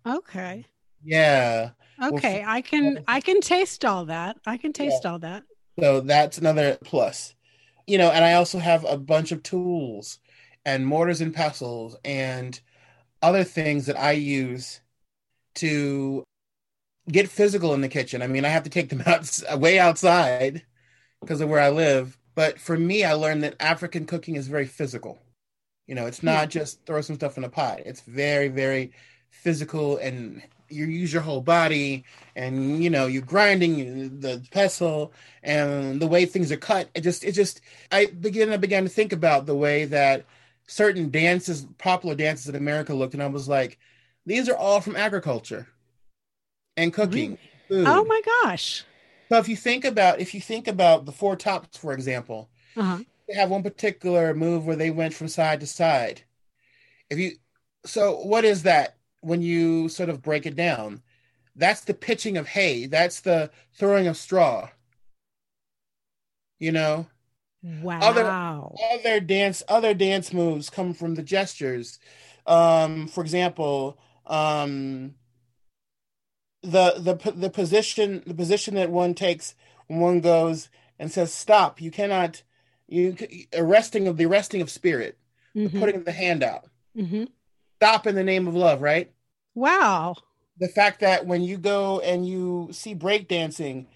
okay 0.06 0.66
Yeah. 1.04 1.72
okay 2.02 2.44
i 2.46 2.62
can 2.62 3.04
i 3.08 3.22
can 3.22 3.40
taste 3.42 3.86
all 3.86 4.06
that 4.06 4.38
i 4.46 4.58
can 4.58 4.74
taste 4.74 5.06
all 5.06 5.20
that 5.20 5.44
So 5.80 6.02
that's 6.02 6.38
another 6.38 6.78
plus. 6.84 7.35
You 7.88 7.98
know, 7.98 8.10
and 8.10 8.26
I 8.26 8.34
also 8.34 8.60
have 8.60 8.84
a 8.86 8.98
bunch 8.98 9.32
of 9.32 9.44
tools 9.44 10.20
and 10.66 10.86
mortars 10.86 11.22
and 11.22 11.34
pestles 11.34 11.96
and 12.04 12.60
other 13.22 13.44
things 13.44 13.86
that 13.86 14.00
I 14.00 14.14
use 14.14 14.82
to 15.56 16.24
get 17.10 17.30
physical 17.30 17.74
in 17.74 17.82
the 17.82 17.90
kitchen. 17.90 18.22
I 18.22 18.28
mean, 18.28 18.46
I 18.46 18.50
have 18.50 18.64
to 18.64 18.70
take 18.70 18.90
them 18.90 19.02
out 19.06 19.42
way 19.60 19.80
outside 19.80 20.64
because 21.22 21.42
of 21.42 21.50
where 21.50 21.62
I 21.62 21.70
live. 21.70 22.18
But 22.34 22.60
for 22.60 22.78
me, 22.78 23.04
I 23.04 23.14
learned 23.14 23.44
that 23.44 23.56
African 23.60 24.06
cooking 24.06 24.36
is 24.36 24.48
very 24.48 24.66
physical. 24.66 25.22
You 25.88 25.96
know, 25.96 26.06
it's 26.06 26.20
hmm. 26.20 26.28
not 26.28 26.50
just 26.50 26.86
throw 26.86 27.02
some 27.02 27.16
stuff 27.16 27.38
in 27.38 27.44
a 27.44 27.50
pot. 27.50 27.82
It's 27.86 28.02
very, 28.02 28.48
very 28.48 28.92
physical 29.30 29.98
and 29.98 30.42
you 30.70 30.86
use 30.86 31.12
your 31.12 31.22
whole 31.22 31.42
body 31.42 32.04
and 32.36 32.84
you 32.84 32.90
know 32.90 33.08
you're 33.08 33.22
grinding 33.22 34.20
the 34.20 34.46
pestle 34.52 35.14
and 35.44 36.02
the 36.02 36.08
way 36.08 36.26
things 36.26 36.52
are 36.52 36.58
cut 36.58 36.90
it 36.96 37.02
just 37.02 37.24
it 37.24 37.32
just 37.34 37.62
i 37.92 38.06
began 38.06 38.52
i 38.52 38.58
began 38.58 38.84
to 38.84 38.90
think 38.90 39.14
about 39.14 39.46
the 39.46 39.56
way 39.56 39.86
that 39.86 40.26
certain 40.68 41.10
dances 41.10 41.68
popular 41.78 42.16
dances 42.16 42.50
in 42.50 42.56
america 42.56 42.94
looked 42.94 43.14
and 43.14 43.24
i 43.24 43.28
was 43.28 43.48
like 43.48 43.78
these 44.26 44.50
are 44.50 44.58
all 44.58 44.82
from 44.82 44.96
agriculture 44.96 45.68
and 46.78 46.94
cooking 46.94 47.38
food. 47.68 47.86
oh 47.88 48.04
my 48.06 48.22
gosh. 48.44 48.84
So 49.30 49.38
if 49.38 49.50
you 49.50 49.56
think 49.56 49.86
about 49.86 50.20
if 50.20 50.34
you 50.34 50.42
think 50.42 50.68
about 50.68 51.06
the 51.06 51.12
four 51.12 51.36
tops 51.36 51.78
for 51.78 51.94
example 51.94 52.50
uh-huh. 52.76 53.00
they 53.28 53.36
have 53.36 53.50
one 53.50 53.64
particular 53.64 54.34
move 54.34 54.66
where 54.66 54.76
they 54.76 54.92
went 54.92 55.14
from 55.14 55.28
side 55.28 55.60
to 55.62 55.68
side. 55.68 56.22
If 57.10 57.18
you 57.20 57.34
so 57.86 58.18
what 58.18 58.46
is 58.46 58.64
that 58.64 58.98
when 59.26 59.42
you 59.42 59.90
sort 59.90 60.10
of 60.10 60.22
break 60.22 60.46
it 60.46 60.56
down 60.56 61.02
that's 61.56 61.82
the 61.82 61.94
pitching 61.94 62.38
of 62.38 62.48
hay 62.48 62.86
that's 62.86 63.22
the 63.22 63.50
throwing 63.74 64.08
of 64.08 64.16
straw 64.16 64.70
you 66.60 66.72
know 66.72 67.08
wow 67.82 68.72
other 68.94 69.20
dance 69.20 69.64
other 69.68 69.94
dance 69.94 70.32
moves 70.34 70.70
come 70.70 70.94
from 70.94 71.16
the 71.16 71.24
gestures 71.24 72.00
um 72.46 73.08
for 73.08 73.22
example 73.22 73.98
um 74.28 75.16
the 76.62 76.94
the 76.98 77.32
the 77.36 77.50
position 77.50 78.24
the 78.26 78.34
position 78.34 78.76
that 78.76 78.92
one 78.92 79.14
takes 79.14 79.56
when 79.88 80.00
one 80.00 80.20
goes 80.20 80.70
and 81.00 81.12
says 81.12 81.34
stop 81.34 81.82
you 81.82 81.92
cannot 81.92 82.44
You 82.88 83.16
arresting 83.54 84.08
of 84.08 84.18
the 84.18 84.26
arresting 84.26 84.62
of 84.62 84.70
spirit, 84.70 85.18
Mhm. 85.56 85.80
putting 85.80 86.04
the 86.04 86.12
hand 86.12 86.44
out, 86.44 86.70
Mhm. 86.96 87.30
stop 87.78 88.06
in 88.06 88.14
the 88.14 88.24
name 88.24 88.48
of 88.48 88.54
love, 88.54 88.80
right? 88.82 89.12
Wow. 89.56 90.16
the 90.58 90.68
fact 90.70 91.02
that 91.02 91.26
when 91.26 91.42
you 91.42 91.58
go 91.58 92.00
and 92.00 92.26
you 92.26 92.70
see 92.72 92.96
breakdancing, 92.96 93.88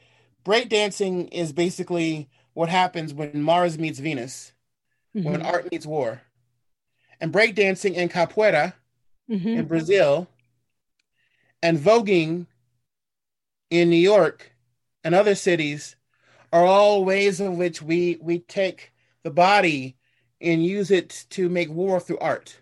breakdancing 0.44 1.30
is 1.32 1.54
basically 1.54 2.30
what 2.54 2.68
happens 2.70 3.14
when 3.14 3.42
Mars 3.42 3.78
meets 3.80 4.00
Venus, 4.00 4.52
when 5.14 5.40
Mhm. 5.42 5.46
art 5.46 5.72
meets 5.72 5.86
war. 5.86 6.22
And 7.22 7.32
breakdancing 7.32 7.94
in 7.94 8.10
capoeira 8.10 8.74
Mhm. 9.30 9.56
in 9.56 9.68
Brazil 9.68 10.28
and 11.64 11.78
voguing 11.78 12.48
in 13.70 13.90
New 13.90 13.96
York 13.96 14.52
and 15.04 15.16
other 15.16 15.36
cities 15.36 15.96
are 16.52 16.66
all 16.66 17.06
ways 17.06 17.40
in 17.40 17.58
which 17.58 17.82
we 17.82 18.18
we 18.22 18.40
take 18.40 18.92
the 19.24 19.32
body 19.32 19.96
and 20.42 20.66
use 20.66 20.92
it 20.92 21.26
to 21.30 21.48
make 21.48 21.70
war 21.70 22.00
through 22.02 22.20
art 22.20 22.60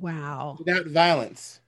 Wow. 0.00 0.56
without 0.58 0.86
violence. 0.86 1.60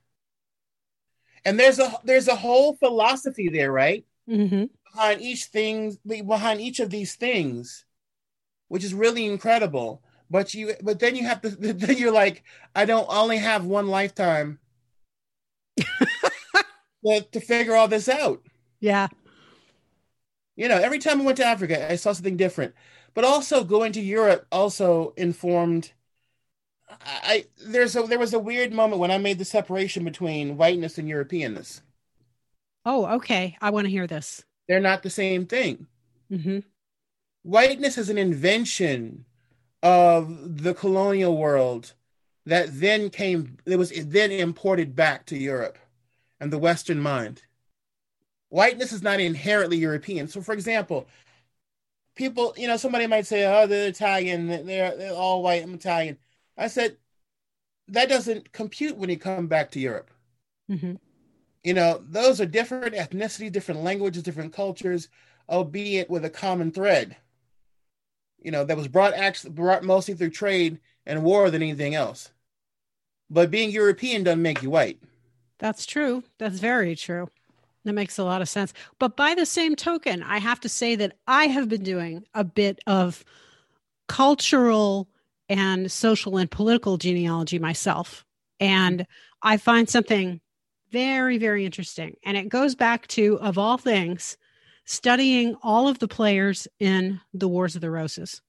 And 1.45 1.59
there's 1.59 1.79
a 1.79 1.93
there's 2.03 2.27
a 2.27 2.35
whole 2.35 2.75
philosophy 2.75 3.49
there, 3.49 3.71
right? 3.71 4.05
Mhm. 4.29 4.69
behind 4.93 5.21
each 5.21 5.45
thing 5.45 5.97
behind 6.07 6.61
each 6.61 6.79
of 6.79 6.89
these 6.89 7.15
things 7.15 7.85
which 8.69 8.83
is 8.83 8.93
really 8.93 9.25
incredible 9.25 10.01
but 10.29 10.53
you 10.53 10.73
but 10.83 10.99
then 10.99 11.15
you 11.15 11.23
have 11.25 11.41
to 11.41 11.49
then 11.73 11.97
you're 11.97 12.11
like 12.11 12.43
i 12.75 12.85
don't 12.85 13.07
only 13.09 13.37
have 13.37 13.65
one 13.65 13.87
lifetime 13.87 14.59
to, 17.05 17.21
to 17.31 17.39
figure 17.39 17.75
all 17.75 17.87
this 17.87 18.09
out 18.09 18.41
Yeah. 18.79 19.07
you 20.55 20.67
know 20.67 20.77
every 20.77 20.99
time 20.99 21.21
i 21.21 21.23
went 21.23 21.37
to 21.37 21.45
africa 21.45 21.91
i 21.91 21.95
saw 21.95 22.11
something 22.13 22.37
different 22.37 22.73
but 23.13 23.23
also 23.23 23.63
going 23.63 23.91
to 23.93 24.01
europe 24.01 24.45
also 24.51 25.13
informed 25.17 25.91
I, 26.89 27.45
there's 27.65 27.95
a 27.95 28.03
there 28.03 28.19
was 28.19 28.33
a 28.33 28.39
weird 28.39 28.71
moment 28.71 28.99
when 28.99 29.11
i 29.11 29.17
made 29.17 29.39
the 29.39 29.45
separation 29.45 30.03
between 30.03 30.57
whiteness 30.57 30.97
and 30.97 31.09
europeanness. 31.09 31.81
Oh, 32.85 33.05
okay. 33.15 33.57
I 33.59 33.71
want 33.71 33.85
to 33.85 33.91
hear 33.91 34.05
this. 34.05 34.43
they're 34.67 34.79
not 34.79 35.01
the 35.03 35.09
same 35.09 35.45
thing. 35.45 35.87
Hmm 36.29 36.59
whiteness 37.45 37.97
is 37.99 38.09
an 38.09 38.17
invention 38.17 39.23
of 39.83 40.63
the 40.63 40.73
colonial 40.73 41.37
world 41.37 41.93
that 42.47 42.79
then 42.79 43.09
came 43.09 43.57
it 43.65 43.77
was 43.77 43.91
then 43.91 44.31
imported 44.31 44.95
back 44.95 45.25
to 45.27 45.37
Europe 45.37 45.77
and 46.39 46.51
the 46.51 46.57
western 46.57 46.99
mind. 46.99 47.43
Whiteness 48.49 48.91
is 48.91 49.03
not 49.03 49.19
inherently 49.19 49.77
european. 49.77 50.27
So 50.27 50.41
for 50.41 50.53
example 50.53 51.07
people 52.15 52.53
you 52.57 52.67
know 52.67 52.77
somebody 52.77 53.05
might 53.07 53.25
say 53.27 53.45
oh 53.45 53.67
they're 53.67 53.89
italian 53.89 54.47
they're, 54.47 54.95
they're 54.95 55.13
all 55.13 55.43
white 55.43 55.61
i'm 55.61 55.73
italian 55.73 56.17
i 56.57 56.67
said 56.67 56.97
that 57.87 58.09
doesn't 58.09 58.51
compute 58.51 58.97
when 58.97 59.09
you 59.09 59.17
come 59.17 59.47
back 59.47 59.71
to 59.71 59.79
europe 59.79 60.11
hmm 60.67 60.93
you 61.63 61.73
know 61.73 62.01
those 62.09 62.39
are 62.39 62.45
different 62.45 62.93
ethnicities 62.95 63.51
different 63.51 63.83
languages 63.83 64.23
different 64.23 64.53
cultures 64.53 65.09
albeit 65.49 66.09
with 66.09 66.25
a 66.25 66.29
common 66.29 66.71
thread 66.71 67.17
you 68.41 68.51
know 68.51 68.63
that 68.63 68.77
was 68.77 68.87
brought 68.87 69.13
actually 69.13 69.51
brought 69.51 69.83
mostly 69.83 70.13
through 70.13 70.29
trade 70.29 70.79
and 71.05 71.23
war 71.23 71.49
than 71.49 71.61
anything 71.61 71.95
else 71.95 72.31
but 73.29 73.51
being 73.51 73.71
european 73.71 74.23
doesn't 74.23 74.41
make 74.41 74.61
you 74.61 74.69
white 74.69 74.99
That's 75.57 75.85
true. 75.85 76.23
That's 76.37 76.59
very 76.59 76.95
true. 76.95 77.29
That 77.85 77.93
makes 77.93 78.17
a 78.17 78.23
lot 78.23 78.41
of 78.41 78.49
sense. 78.49 78.73
But 78.99 79.15
by 79.15 79.35
the 79.35 79.45
same 79.45 79.75
token, 79.75 80.23
I 80.23 80.39
have 80.39 80.59
to 80.61 80.69
say 80.69 80.95
that 80.95 81.17
I 81.27 81.47
have 81.47 81.69
been 81.69 81.83
doing 81.83 82.25
a 82.33 82.43
bit 82.43 82.79
of 82.87 83.23
cultural 84.07 85.07
and 85.49 85.91
social 85.91 86.37
and 86.37 86.49
political 86.49 86.97
genealogy 86.97 87.59
myself. 87.59 88.25
And 88.59 89.05
I 89.41 89.57
find 89.57 89.89
something 89.89 90.41
very, 90.91 91.37
very 91.37 91.65
interesting. 91.65 92.15
And 92.23 92.37
it 92.37 92.49
goes 92.49 92.75
back 92.75 93.07
to, 93.07 93.39
of 93.39 93.57
all 93.57 93.77
things, 93.77 94.37
studying 94.85 95.55
all 95.61 95.87
of 95.87 95.99
the 95.99 96.07
players 96.07 96.67
in 96.79 97.19
the 97.33 97.47
Wars 97.47 97.75
of 97.75 97.81
the 97.81 97.91
Roses. 97.91 98.41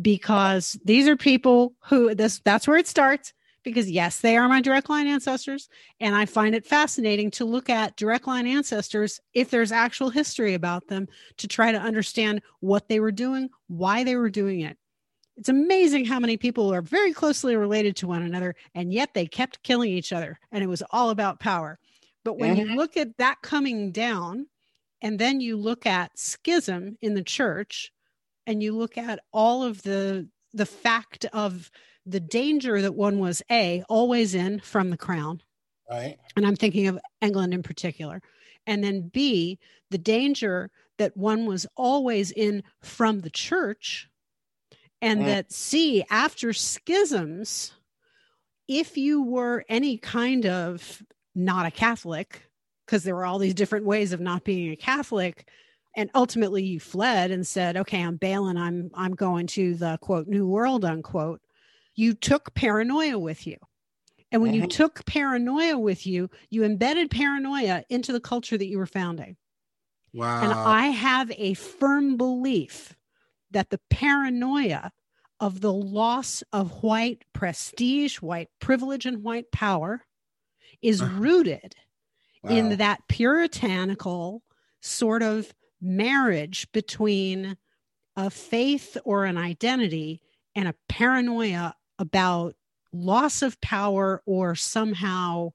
Because 0.00 0.78
these 0.84 1.06
are 1.06 1.16
people 1.16 1.74
who 1.84 2.14
this 2.14 2.40
that's 2.44 2.66
where 2.66 2.78
it 2.78 2.88
starts. 2.88 3.32
Because 3.62 3.90
yes, 3.90 4.20
they 4.20 4.36
are 4.36 4.48
my 4.48 4.60
direct 4.60 4.90
line 4.90 5.06
ancestors. 5.06 5.68
And 6.00 6.14
I 6.14 6.26
find 6.26 6.54
it 6.54 6.66
fascinating 6.66 7.30
to 7.32 7.44
look 7.44 7.70
at 7.70 7.96
direct 7.96 8.26
line 8.26 8.46
ancestors 8.46 9.20
if 9.32 9.50
there's 9.50 9.72
actual 9.72 10.10
history 10.10 10.54
about 10.54 10.88
them 10.88 11.08
to 11.38 11.48
try 11.48 11.72
to 11.72 11.78
understand 11.78 12.42
what 12.60 12.88
they 12.88 13.00
were 13.00 13.12
doing, 13.12 13.48
why 13.68 14.04
they 14.04 14.16
were 14.16 14.30
doing 14.30 14.60
it. 14.60 14.76
It's 15.36 15.48
amazing 15.48 16.04
how 16.04 16.20
many 16.20 16.36
people 16.36 16.72
are 16.72 16.82
very 16.82 17.12
closely 17.12 17.56
related 17.56 17.96
to 17.96 18.06
one 18.06 18.22
another, 18.22 18.54
and 18.74 18.92
yet 18.92 19.14
they 19.14 19.26
kept 19.26 19.62
killing 19.62 19.90
each 19.90 20.12
other. 20.12 20.38
And 20.52 20.62
it 20.62 20.68
was 20.68 20.82
all 20.90 21.10
about 21.10 21.40
power. 21.40 21.78
But 22.24 22.38
when 22.38 22.56
you 22.56 22.66
mm-hmm. 22.66 22.76
look 22.76 22.96
at 22.96 23.16
that 23.18 23.42
coming 23.42 23.90
down, 23.90 24.46
and 25.02 25.18
then 25.18 25.40
you 25.40 25.56
look 25.56 25.86
at 25.86 26.18
schism 26.18 26.96
in 27.02 27.14
the 27.14 27.22
church, 27.22 27.92
and 28.46 28.62
you 28.62 28.76
look 28.76 28.96
at 28.96 29.20
all 29.32 29.62
of 29.62 29.82
the 29.82 30.28
the 30.52 30.66
fact 30.66 31.26
of 31.32 31.70
the 32.06 32.20
danger 32.20 32.80
that 32.80 32.94
one 32.94 33.18
was 33.18 33.42
a 33.50 33.82
always 33.88 34.34
in 34.34 34.60
from 34.60 34.90
the 34.90 34.96
crown 34.96 35.42
right 35.90 36.16
and 36.36 36.46
I'm 36.46 36.54
thinking 36.54 36.86
of 36.86 36.98
England 37.20 37.54
in 37.54 37.62
particular. 37.62 38.22
And 38.66 38.82
then 38.82 39.10
B, 39.12 39.58
the 39.90 39.98
danger 39.98 40.70
that 40.98 41.16
one 41.16 41.46
was 41.46 41.66
always 41.76 42.30
in 42.30 42.62
from 42.80 43.20
the 43.20 43.30
church. 43.30 44.08
And 45.00 45.26
Mm. 45.26 45.26
that 45.26 45.52
C, 45.52 46.04
after 46.10 46.52
schisms, 46.52 47.72
if 48.68 48.96
you 48.96 49.22
were 49.22 49.64
any 49.68 49.98
kind 49.98 50.46
of 50.46 51.02
not 51.34 51.66
a 51.66 51.70
Catholic, 51.70 52.48
because 52.86 53.04
there 53.04 53.14
were 53.14 53.24
all 53.26 53.38
these 53.38 53.54
different 53.54 53.86
ways 53.86 54.12
of 54.12 54.20
not 54.20 54.44
being 54.44 54.70
a 54.72 54.76
Catholic, 54.76 55.48
and 55.96 56.10
ultimately 56.14 56.64
you 56.64 56.80
fled 56.80 57.30
and 57.30 57.46
said, 57.46 57.76
okay, 57.76 58.02
I'm 58.02 58.16
bailing, 58.16 58.56
I'm 58.56 58.90
I'm 58.94 59.14
going 59.14 59.46
to 59.48 59.74
the 59.74 59.98
quote 60.00 60.26
new 60.28 60.46
world, 60.46 60.84
unquote, 60.84 61.42
you 61.94 62.14
took 62.14 62.54
paranoia 62.54 63.18
with 63.18 63.46
you. 63.46 63.56
And 64.32 64.42
when 64.42 64.52
you 64.52 64.62
Mhm. 64.62 64.68
took 64.68 65.06
paranoia 65.06 65.78
with 65.78 66.06
you, 66.06 66.30
you 66.50 66.64
embedded 66.64 67.10
paranoia 67.10 67.84
into 67.90 68.12
the 68.12 68.20
culture 68.20 68.58
that 68.58 68.66
you 68.68 68.78
were 68.78 68.86
founding. 68.86 69.36
wow 70.12 70.40
And 70.40 70.54
I 70.64 70.88
have 70.88 71.30
a 71.32 71.54
firm 71.54 72.16
belief 72.16 72.94
that 73.54 73.70
the 73.70 73.80
paranoia 73.90 74.92
of 75.40 75.60
the 75.62 75.72
loss 75.72 76.42
of 76.52 76.82
white 76.82 77.24
prestige, 77.32 78.16
white 78.18 78.50
privilege, 78.60 79.06
and 79.06 79.22
white 79.22 79.50
power 79.50 80.02
is 80.82 81.00
Uh-huh. 81.02 81.18
rooted 81.20 81.74
Wow. 82.42 82.50
in 82.50 82.76
that 82.76 83.00
puritanical 83.08 84.42
sort 84.80 85.22
of 85.22 85.54
marriage 85.80 86.70
between 86.72 87.56
a 88.16 88.30
faith 88.30 88.96
or 89.04 89.24
an 89.24 89.38
identity 89.38 90.20
and 90.54 90.68
a 90.68 90.74
paranoia 90.88 91.74
about 91.98 92.54
loss 92.92 93.42
of 93.42 93.60
power 93.60 94.22
or 94.26 94.54
somehow 94.54 95.50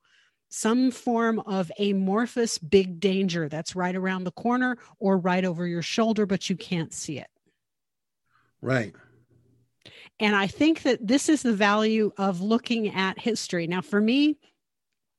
some 0.50 0.90
form 0.92 1.40
of 1.42 1.72
amorphous 1.80 2.58
big 2.58 3.00
danger 3.00 3.48
that's 3.48 3.76
right 3.76 3.96
around 3.96 4.24
the 4.24 4.32
corner 4.32 4.78
or 5.00 5.18
right 5.18 5.46
over 5.46 5.68
your 5.68 5.84
shoulder, 5.84 6.26
but 6.26 6.50
you 6.50 6.56
can't 6.58 6.92
see 6.94 7.20
it. 7.20 7.30
Right 8.62 8.94
And 10.20 10.36
I 10.36 10.48
think 10.48 10.84
that 10.84 11.06
this 11.06 11.30
is 11.30 11.44
the 11.44 11.54
value 11.54 12.12
of 12.18 12.42
looking 12.42 12.94
at 12.94 13.20
history. 13.20 13.68
Now, 13.68 13.82
for 13.82 14.02
me, 14.02 14.38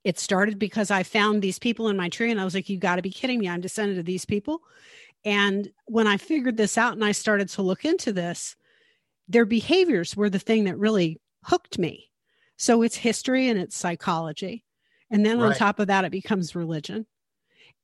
it 0.05 0.19
started 0.19 0.59
because 0.59 0.91
I 0.91 1.03
found 1.03 1.43
these 1.43 1.59
people 1.59 1.89
in 1.89 1.97
my 1.97 2.09
tree 2.09 2.31
and 2.31 2.41
I 2.41 2.45
was 2.45 2.55
like, 2.55 2.69
you 2.69 2.79
got 2.79 2.97
to 2.97 3.03
be 3.03 3.11
kidding 3.11 3.39
me. 3.39 3.49
I'm 3.49 3.61
descended 3.61 3.99
of 3.99 4.05
these 4.05 4.25
people. 4.25 4.61
And 5.25 5.71
when 5.87 6.07
I 6.07 6.17
figured 6.17 6.57
this 6.57 6.79
out 6.79 6.95
and 6.95 7.05
I 7.05 7.13
started 7.13 7.49
to 7.51 7.63
look 7.63 7.85
into 7.85 8.13
this, 8.13 8.57
their 9.29 9.45
behaviors 9.45 10.17
were 10.17 10.31
the 10.31 10.39
thing 10.39 10.65
that 10.65 10.79
really 10.79 11.21
hooked 11.45 11.79
me. 11.79 12.11
So 12.57 12.83
it's 12.83 12.97
history 12.97 13.49
and 13.49 13.59
it's 13.59 13.77
psychology. 13.77 14.65
And 15.11 15.25
then 15.25 15.41
on 15.41 15.55
top 15.55 15.79
of 15.79 15.89
that, 15.89 16.05
it 16.05 16.13
becomes 16.13 16.55
religion. 16.55 17.07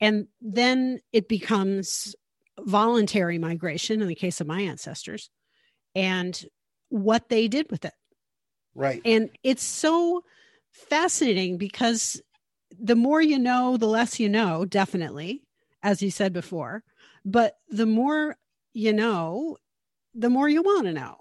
And 0.01 0.29
then 0.41 1.01
it 1.13 1.29
becomes 1.29 2.15
voluntary 2.61 3.39
migration 3.39 4.01
in 4.01 4.09
the 4.09 4.15
case 4.15 4.41
of 4.41 4.47
my 4.47 4.61
ancestors 4.61 5.31
and 5.97 6.45
what 6.91 7.29
they 7.29 7.49
did 7.49 7.69
with 7.71 7.85
it. 7.85 7.95
right 8.77 9.01
And 9.05 9.31
it's 9.43 9.65
so 9.65 10.23
fascinating 10.71 11.59
because 11.59 12.21
the 12.79 12.95
more 12.97 13.21
you 13.21 13.39
know, 13.39 13.77
the 13.77 13.87
less 13.87 14.21
you 14.21 14.29
know, 14.29 14.65
definitely, 14.65 15.43
as 15.83 16.03
you 16.03 16.11
said 16.11 16.33
before. 16.33 16.85
But 17.25 17.55
the 17.69 17.87
more 17.87 18.37
you 18.75 18.93
know, 18.93 19.57
the 20.15 20.31
more 20.31 20.49
you 20.49 20.63
want 20.63 20.85
to 20.87 20.93
know 20.93 21.17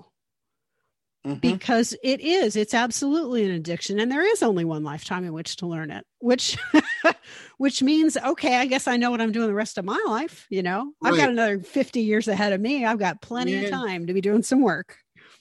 Mhm. 1.26 1.42
because 1.42 1.96
it 2.04 2.20
is, 2.22 2.56
it's 2.56 2.74
absolutely 2.74 3.46
an 3.46 3.52
addiction. 3.52 4.00
And 4.00 4.12
there 4.12 4.22
is 4.30 4.44
only 4.44 4.66
one 4.66 4.84
lifetime 4.84 5.24
in 5.24 5.34
which 5.34 5.56
to 5.58 5.68
learn 5.68 5.90
it, 5.90 6.06
which 6.20 6.58
which 7.58 7.82
means, 7.82 8.18
okay, 8.18 8.58
I 8.58 8.66
guess 8.66 8.88
I 8.88 8.98
know 8.98 9.12
what 9.12 9.22
I'm 9.22 9.32
doing 9.32 9.48
the 9.48 9.54
rest 9.54 9.78
of 9.78 9.86
my 9.86 10.02
life. 10.08 10.48
You 10.50 10.64
know, 10.64 10.94
right. 11.02 11.14
I've 11.14 11.18
got 11.18 11.30
another 11.30 11.60
50 11.60 12.02
years 12.02 12.28
ahead 12.28 12.54
of 12.54 12.62
me. 12.62 12.86
I've 12.86 13.00
got 13.00 13.22
plenty 13.22 13.54
yeah. 13.54 13.62
of 13.62 13.70
time 13.70 14.08
to 14.08 14.14
be 14.14 14.22
doing 14.22 14.44
some 14.44 14.62
work. 14.62 14.98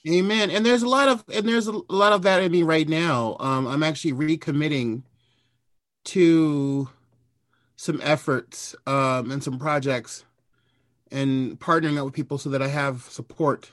Amen. 0.06 0.50
And 0.50 0.66
there's 0.66 0.82
a 0.82 0.88
lot 0.88 1.08
of 1.08 1.24
and 1.32 1.48
there's 1.48 1.66
a 1.66 1.80
lot 1.88 2.12
of 2.12 2.22
that 2.22 2.42
in 2.42 2.52
me 2.52 2.62
right 2.62 2.88
now. 2.88 3.36
Um, 3.40 3.66
I'm 3.66 3.82
actually 3.82 4.12
recommitting 4.12 5.02
to 6.04 6.90
some 7.76 8.00
efforts 8.02 8.74
um, 8.86 9.30
and 9.30 9.42
some 9.42 9.58
projects 9.58 10.24
and 11.10 11.58
partnering 11.58 11.98
up 11.98 12.04
with 12.04 12.14
people 12.14 12.38
so 12.38 12.50
that 12.50 12.60
I 12.60 12.68
have 12.68 13.02
support, 13.02 13.70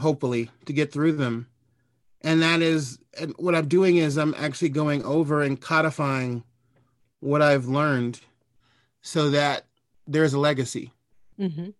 hopefully, 0.00 0.50
to 0.66 0.72
get 0.72 0.92
through 0.92 1.12
them. 1.12 1.48
And 2.20 2.42
that 2.42 2.60
is 2.60 2.98
and 3.18 3.34
what 3.38 3.54
I'm 3.54 3.68
doing 3.68 3.96
is 3.96 4.18
I'm 4.18 4.34
actually 4.36 4.70
going 4.70 5.02
over 5.04 5.42
and 5.42 5.60
codifying 5.60 6.44
what 7.22 7.40
I've 7.40 7.66
learned 7.66 8.20
so 9.00 9.30
that 9.30 9.64
there's 10.06 10.34
a 10.34 10.38
legacy. 10.38 10.92
Mm-hmm. 11.38 11.70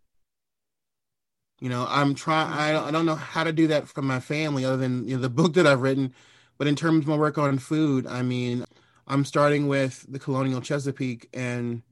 You 1.61 1.69
know, 1.69 1.87
I'm 1.89 2.15
trying. 2.15 2.53
I 2.53 2.91
don't 2.91 3.07
know 3.07 3.15
how 3.15 3.45
to 3.45 3.53
do 3.53 3.67
that 3.69 3.89
for 3.89 4.03
my 4.03 4.21
family, 4.21 4.65
other 4.65 4.77
than 4.77 5.07
you 5.07 5.17
know 5.17 5.23
the 5.23 5.29
book 5.29 5.55
that 5.55 5.67
I've 5.67 5.83
written. 5.83 6.15
But 6.59 6.67
in 6.69 6.77
terms 6.77 7.05
of 7.05 7.09
my 7.09 7.17
work 7.17 7.39
on 7.39 7.59
food, 7.59 8.07
I 8.07 8.23
mean, 8.23 8.65
I'm 9.07 9.25
starting 9.25 9.69
with 9.69 10.07
the 10.09 10.19
Colonial 10.19 10.61
Chesapeake 10.61 11.29
and 11.33 11.83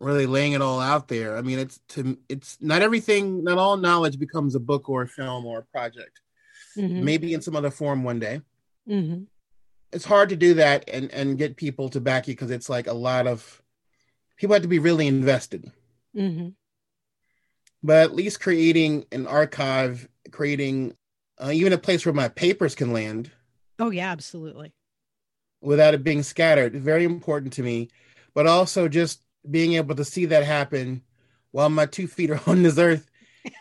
really 0.00 0.26
laying 0.26 0.52
it 0.52 0.62
all 0.62 0.80
out 0.80 1.08
there. 1.08 1.36
I 1.36 1.42
mean, 1.42 1.58
it's 1.58 1.78
to 1.90 2.18
it's 2.28 2.58
not 2.60 2.82
everything, 2.82 3.44
not 3.44 3.58
all 3.58 3.76
knowledge 3.76 4.18
becomes 4.18 4.54
a 4.54 4.60
book 4.60 4.88
or 4.88 5.02
a 5.02 5.08
film 5.08 5.46
or 5.46 5.60
a 5.60 5.64
project. 5.64 6.20
Mm-hmm. 6.76 7.04
Maybe 7.04 7.34
in 7.34 7.42
some 7.42 7.56
other 7.56 7.70
form 7.70 8.02
one 8.02 8.18
day. 8.18 8.40
Mm-hmm. 8.88 9.24
It's 9.92 10.04
hard 10.04 10.30
to 10.30 10.36
do 10.36 10.54
that 10.54 10.88
and 10.88 11.10
and 11.12 11.38
get 11.38 11.56
people 11.56 11.88
to 11.90 12.00
back 12.00 12.28
you 12.28 12.34
because 12.34 12.50
it's 12.50 12.68
like 12.68 12.86
a 12.86 12.92
lot 12.92 13.26
of 13.26 13.62
people 14.36 14.54
have 14.54 14.62
to 14.62 14.68
be 14.68 14.78
really 14.78 15.06
invested. 15.06 15.70
Mm-hmm 16.16 16.48
but 17.82 17.98
at 17.98 18.14
least 18.14 18.40
creating 18.40 19.06
an 19.12 19.26
archive, 19.26 20.08
creating 20.30 20.94
uh, 21.38 21.50
even 21.52 21.72
a 21.72 21.78
place 21.78 22.06
where 22.06 22.12
my 22.12 22.28
papers 22.28 22.74
can 22.74 22.92
land. 22.92 23.30
Oh 23.78 23.90
yeah, 23.90 24.10
absolutely. 24.10 24.72
Without 25.60 25.94
it 25.94 26.04
being 26.04 26.22
scattered, 26.22 26.74
very 26.74 27.04
important 27.04 27.52
to 27.54 27.62
me. 27.62 27.88
But 28.34 28.46
also 28.46 28.88
just 28.88 29.22
being 29.50 29.74
able 29.74 29.94
to 29.96 30.04
see 30.04 30.26
that 30.26 30.44
happen 30.44 31.02
while 31.50 31.68
my 31.68 31.86
two 31.86 32.06
feet 32.06 32.30
are 32.30 32.40
on 32.46 32.62
this 32.62 32.78
earth 32.78 33.10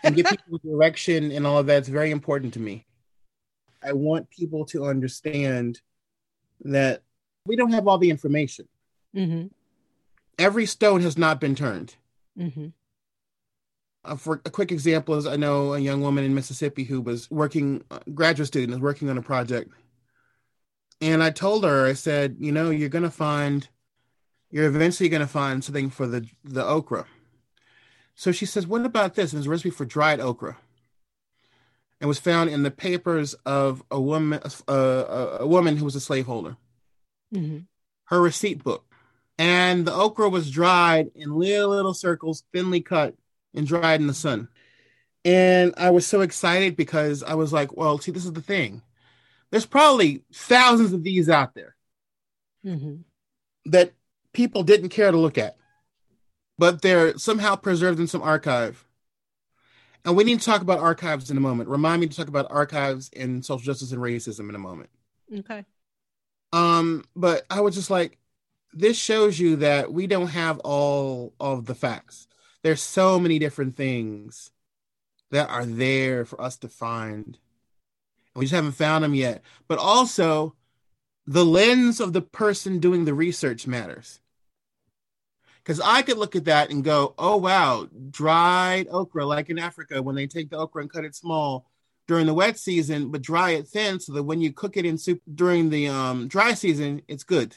and 0.04 0.16
give 0.16 0.28
people 0.28 0.60
direction 0.64 1.32
and 1.32 1.46
all 1.48 1.58
of 1.58 1.66
that's 1.66 1.90
very 1.90 2.12
important 2.12 2.54
to 2.54 2.60
me. 2.60 2.86
I 3.84 3.94
want 3.94 4.30
people 4.30 4.66
to 4.68 4.86
understand 4.86 5.82
that 6.62 7.04
we 7.46 7.56
don't 7.56 7.74
have 7.74 7.88
all 7.88 7.98
the 7.98 8.10
information. 8.10 8.68
Mm-hmm. 9.16 9.48
Every 10.38 10.66
stone 10.66 11.02
has 11.02 11.18
not 11.18 11.40
been 11.40 11.56
turned. 11.56 11.96
Mm-hmm. 12.38 12.68
Uh, 14.04 14.16
for 14.16 14.42
a 14.46 14.50
quick 14.50 14.72
example 14.72 15.16
is 15.16 15.28
I 15.28 15.36
know 15.36 15.74
a 15.74 15.80
young 15.80 16.02
woman 16.02 16.24
in 16.24 16.34
Mississippi 16.34 16.84
who 16.84 17.02
was 17.02 17.30
working, 17.30 17.84
uh, 17.92 18.00
graduate 18.14 18.48
student, 18.48 18.74
is 18.74 18.80
working 18.80 19.10
on 19.10 19.18
a 19.18 19.22
project. 19.22 19.72
And 21.02 21.22
I 21.24 21.30
told 21.32 21.64
her, 21.64 21.86
I 21.86 21.94
said, 21.94 22.38
you 22.40 22.52
know, 22.52 22.70
you're 22.70 22.90
going 22.90 23.04
to 23.04 23.12
find, 23.12 23.68
you're 24.50 24.68
eventually 24.68 25.10
going 25.10 25.22
to 25.22 25.28
find 25.28 25.64
something 25.64 25.90
for 25.90 26.08
the, 26.08 26.28
the 26.44 26.66
okra. 26.66 27.06
So 28.16 28.32
she 28.32 28.46
says, 28.46 28.68
what 28.68 28.86
about 28.86 29.16
this? 29.16 29.34
And 29.34 29.40
it's 29.40 29.48
a 29.48 29.50
recipe 29.50 29.72
for 29.72 29.86
dried 29.86 30.20
okra. 30.20 30.58
And 32.02 32.08
was 32.08 32.20
found 32.20 32.50
in 32.50 32.64
the 32.64 32.72
papers 32.72 33.36
of 33.46 33.84
a 33.92 34.02
woman, 34.02 34.42
uh, 34.68 35.38
a 35.40 35.48
woman 35.48 35.78
who 35.78 35.86
was 35.86 35.96
a 35.96 36.02
slaveholder. 36.02 36.58
Mm-hmm. 37.34 37.60
Her 38.06 38.22
receipt 38.22 38.64
book. 38.64 38.84
And 39.38 39.86
the 39.86 39.94
okra 39.94 40.28
was 40.28 40.52
dried 40.52 41.12
in 41.16 41.36
little, 41.36 41.70
little 41.70 41.94
circles, 41.94 42.44
thinly 42.52 42.82
cut 42.82 43.16
and 43.54 43.68
dried 43.68 44.02
in 44.02 44.08
the 44.08 44.14
sun. 44.14 44.50
And 45.24 45.74
I 45.78 45.92
was 45.92 46.08
so 46.08 46.22
excited 46.22 46.76
because 46.76 47.22
I 47.22 47.36
was 47.36 47.54
like, 47.54 47.78
well, 47.78 48.00
see, 48.00 48.12
this 48.12 48.26
is 48.26 48.34
the 48.34 48.42
thing. 48.42 48.82
There's 49.52 49.66
probably 49.66 50.24
thousands 50.34 50.94
of 50.94 51.04
these 51.04 51.30
out 51.30 51.54
there 51.54 51.76
mm-hmm. 52.66 53.02
that 53.66 53.94
people 54.34 54.64
didn't 54.64 54.90
care 54.90 55.12
to 55.12 55.18
look 55.18 55.38
at, 55.38 55.56
but 56.58 56.82
they're 56.82 57.18
somehow 57.18 57.56
preserved 57.56 58.00
in 58.00 58.08
some 58.08 58.24
archive. 58.24 58.88
And 60.04 60.16
we 60.16 60.24
need 60.24 60.40
to 60.40 60.46
talk 60.46 60.62
about 60.62 60.80
archives 60.80 61.30
in 61.30 61.38
a 61.38 61.42
moment. 61.42 61.70
Remind 61.70 62.02
me 62.02 62.08
to 62.08 62.16
talk 62.16 62.28
about 62.28 62.48
archives 62.50 63.10
in 63.10 63.44
social 63.44 63.64
justice 63.64 63.92
and 63.92 64.02
racism 64.02 64.50
in 64.50 64.56
a 64.56 64.60
moment. 64.60 64.90
Okay. 65.40 65.64
Um, 66.54 67.04
but 67.16 67.46
I 67.50 67.62
was 67.62 67.76
just 67.76 67.90
like, 67.90 68.18
this 68.74 68.98
shows 68.98 69.40
you 69.40 69.58
that 69.58 69.94
we 69.94 70.08
don't 70.08 70.28
have 70.28 70.60
all 70.60 71.34
of 71.40 71.66
the 71.66 71.76
facts 71.76 72.28
there's 72.64 72.82
so 72.82 73.20
many 73.20 73.40
different 73.40 73.76
things 73.76 74.52
that 75.32 75.50
are 75.50 75.66
there 75.66 76.26
for 76.26 76.40
us 76.42 76.58
to 76.58 76.70
find. 76.70 77.38
We 78.36 78.46
just 78.46 78.54
haven't 78.54 78.74
found 78.74 79.04
them 79.04 79.16
yet. 79.16 79.42
But 79.68 79.80
also, 79.80 80.56
the 81.26 81.46
lens 81.46 82.00
of 82.00 82.14
the 82.14 82.22
person 82.22 82.80
doing 82.80 83.06
the 83.06 83.14
research 83.14 83.68
matters. 83.68 84.21
Because 85.72 85.88
I 85.88 86.02
could 86.02 86.18
look 86.18 86.36
at 86.36 86.44
that 86.46 86.70
and 86.70 86.84
go, 86.84 87.14
oh, 87.18 87.38
wow, 87.38 87.88
dried 88.10 88.90
okra, 88.92 89.26
like 89.26 89.50
in 89.50 89.58
Africa, 89.58 90.02
when 90.02 90.18
they 90.18 90.28
take 90.28 90.50
the 90.50 90.58
okra 90.58 90.82
and 90.82 90.92
cut 90.92 91.06
it 91.06 91.16
small 91.16 91.66
during 92.10 92.26
the 92.26 92.34
wet 92.34 92.60
season, 92.60 93.10
but 93.10 93.22
dry 93.22 93.52
it 93.52 93.70
thin 93.70 93.98
so 94.02 94.12
that 94.12 94.24
when 94.24 94.42
you 94.42 94.52
cook 94.52 94.76
it 94.76 94.86
in 94.86 94.98
soup 94.98 95.22
during 95.34 95.70
the 95.70 95.88
um, 95.88 96.28
dry 96.28 96.54
season, 96.56 97.02
it's 97.08 97.24
good. 97.24 97.52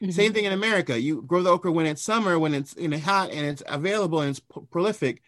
Mm-hmm. 0.00 0.12
Same 0.12 0.32
thing 0.32 0.46
in 0.46 0.54
America. 0.54 0.98
You 0.98 1.20
grow 1.20 1.42
the 1.42 1.50
okra 1.50 1.70
when 1.70 1.84
it's 1.84 2.00
summer, 2.00 2.38
when 2.38 2.54
it's 2.54 2.72
in 2.72 2.94
a 2.94 2.98
hot 2.98 3.32
and 3.32 3.44
it's 3.44 3.62
available 3.66 4.22
and 4.22 4.30
it's 4.30 4.40
p- 4.40 4.62
prolific. 4.70 5.20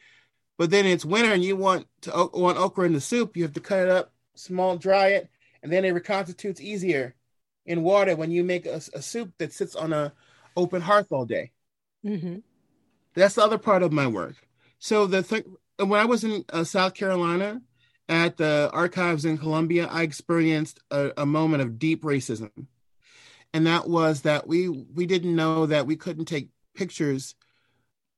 But 0.57 0.71
then 0.71 0.87
it's 0.87 1.05
winter 1.05 1.35
and 1.35 1.45
you 1.45 1.57
want 1.57 1.89
to 2.03 2.31
want 2.33 2.57
okra 2.57 2.87
in 2.87 2.95
the 2.95 3.03
soup, 3.03 3.37
you 3.37 3.43
have 3.43 3.53
to 3.53 3.61
cut 3.61 3.81
it 3.81 3.91
up, 3.91 4.15
small, 4.35 4.79
dry 4.79 5.09
it, 5.09 5.29
and 5.63 5.71
then 5.71 5.85
it 5.85 5.93
reconstitutes 5.93 6.63
easier 6.63 7.15
in 7.67 7.83
water 7.83 8.17
when 8.17 8.31
you 8.31 8.45
make 8.45 8.65
a, 8.65 8.81
a 8.95 9.03
soup 9.03 9.31
that 9.37 9.53
sits 9.53 9.77
on 9.77 9.93
a 9.93 10.15
open 10.57 10.81
hearth 10.81 11.09
all 11.13 11.27
day. 11.27 11.53
Mm-hmm. 12.05 12.39
That's 13.15 13.35
the 13.35 13.43
other 13.43 13.59
part 13.59 13.83
of 13.83 13.93
my 13.93 14.07
work. 14.07 14.37
So 14.79 15.07
the 15.07 15.23
th- 15.23 15.47
when 15.79 16.01
I 16.01 16.05
was 16.05 16.25
in 16.25 16.45
uh, 16.53 16.65
South 16.65 16.95
Carolina 16.95 17.61
at 18.09 18.37
the 18.37 18.71
archives 18.73 19.25
in 19.25 19.39
Columbia, 19.39 19.87
I 19.87 20.03
experienced 20.03 20.81
a, 20.91 21.13
a 21.17 21.27
moment 21.27 21.63
of 21.63 21.79
deep 21.79 22.03
racism 22.03 22.67
and 23.53 23.67
that 23.67 23.89
was 23.89 24.23
that 24.23 24.47
we 24.47 24.69
we 24.69 25.07
didn't 25.07 25.35
know 25.35 25.67
that 25.67 25.87
we 25.87 25.97
couldn't 25.97 26.27
take 26.27 26.49
pictures 26.75 27.35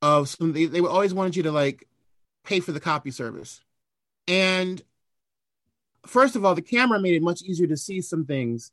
of 0.00 0.28
some 0.28 0.52
they, 0.52 0.66
they 0.66 0.80
always 0.80 1.14
wanted 1.14 1.36
you 1.36 1.42
to 1.44 1.52
like 1.52 1.88
pay 2.44 2.60
for 2.60 2.72
the 2.72 2.80
copy 2.80 3.10
service 3.10 3.60
and 4.28 4.82
first 6.06 6.36
of 6.36 6.44
all 6.44 6.54
the 6.54 6.62
camera 6.62 7.00
made 7.00 7.14
it 7.14 7.22
much 7.22 7.42
easier 7.42 7.66
to 7.66 7.76
see 7.76 8.00
some 8.00 8.24
things 8.24 8.72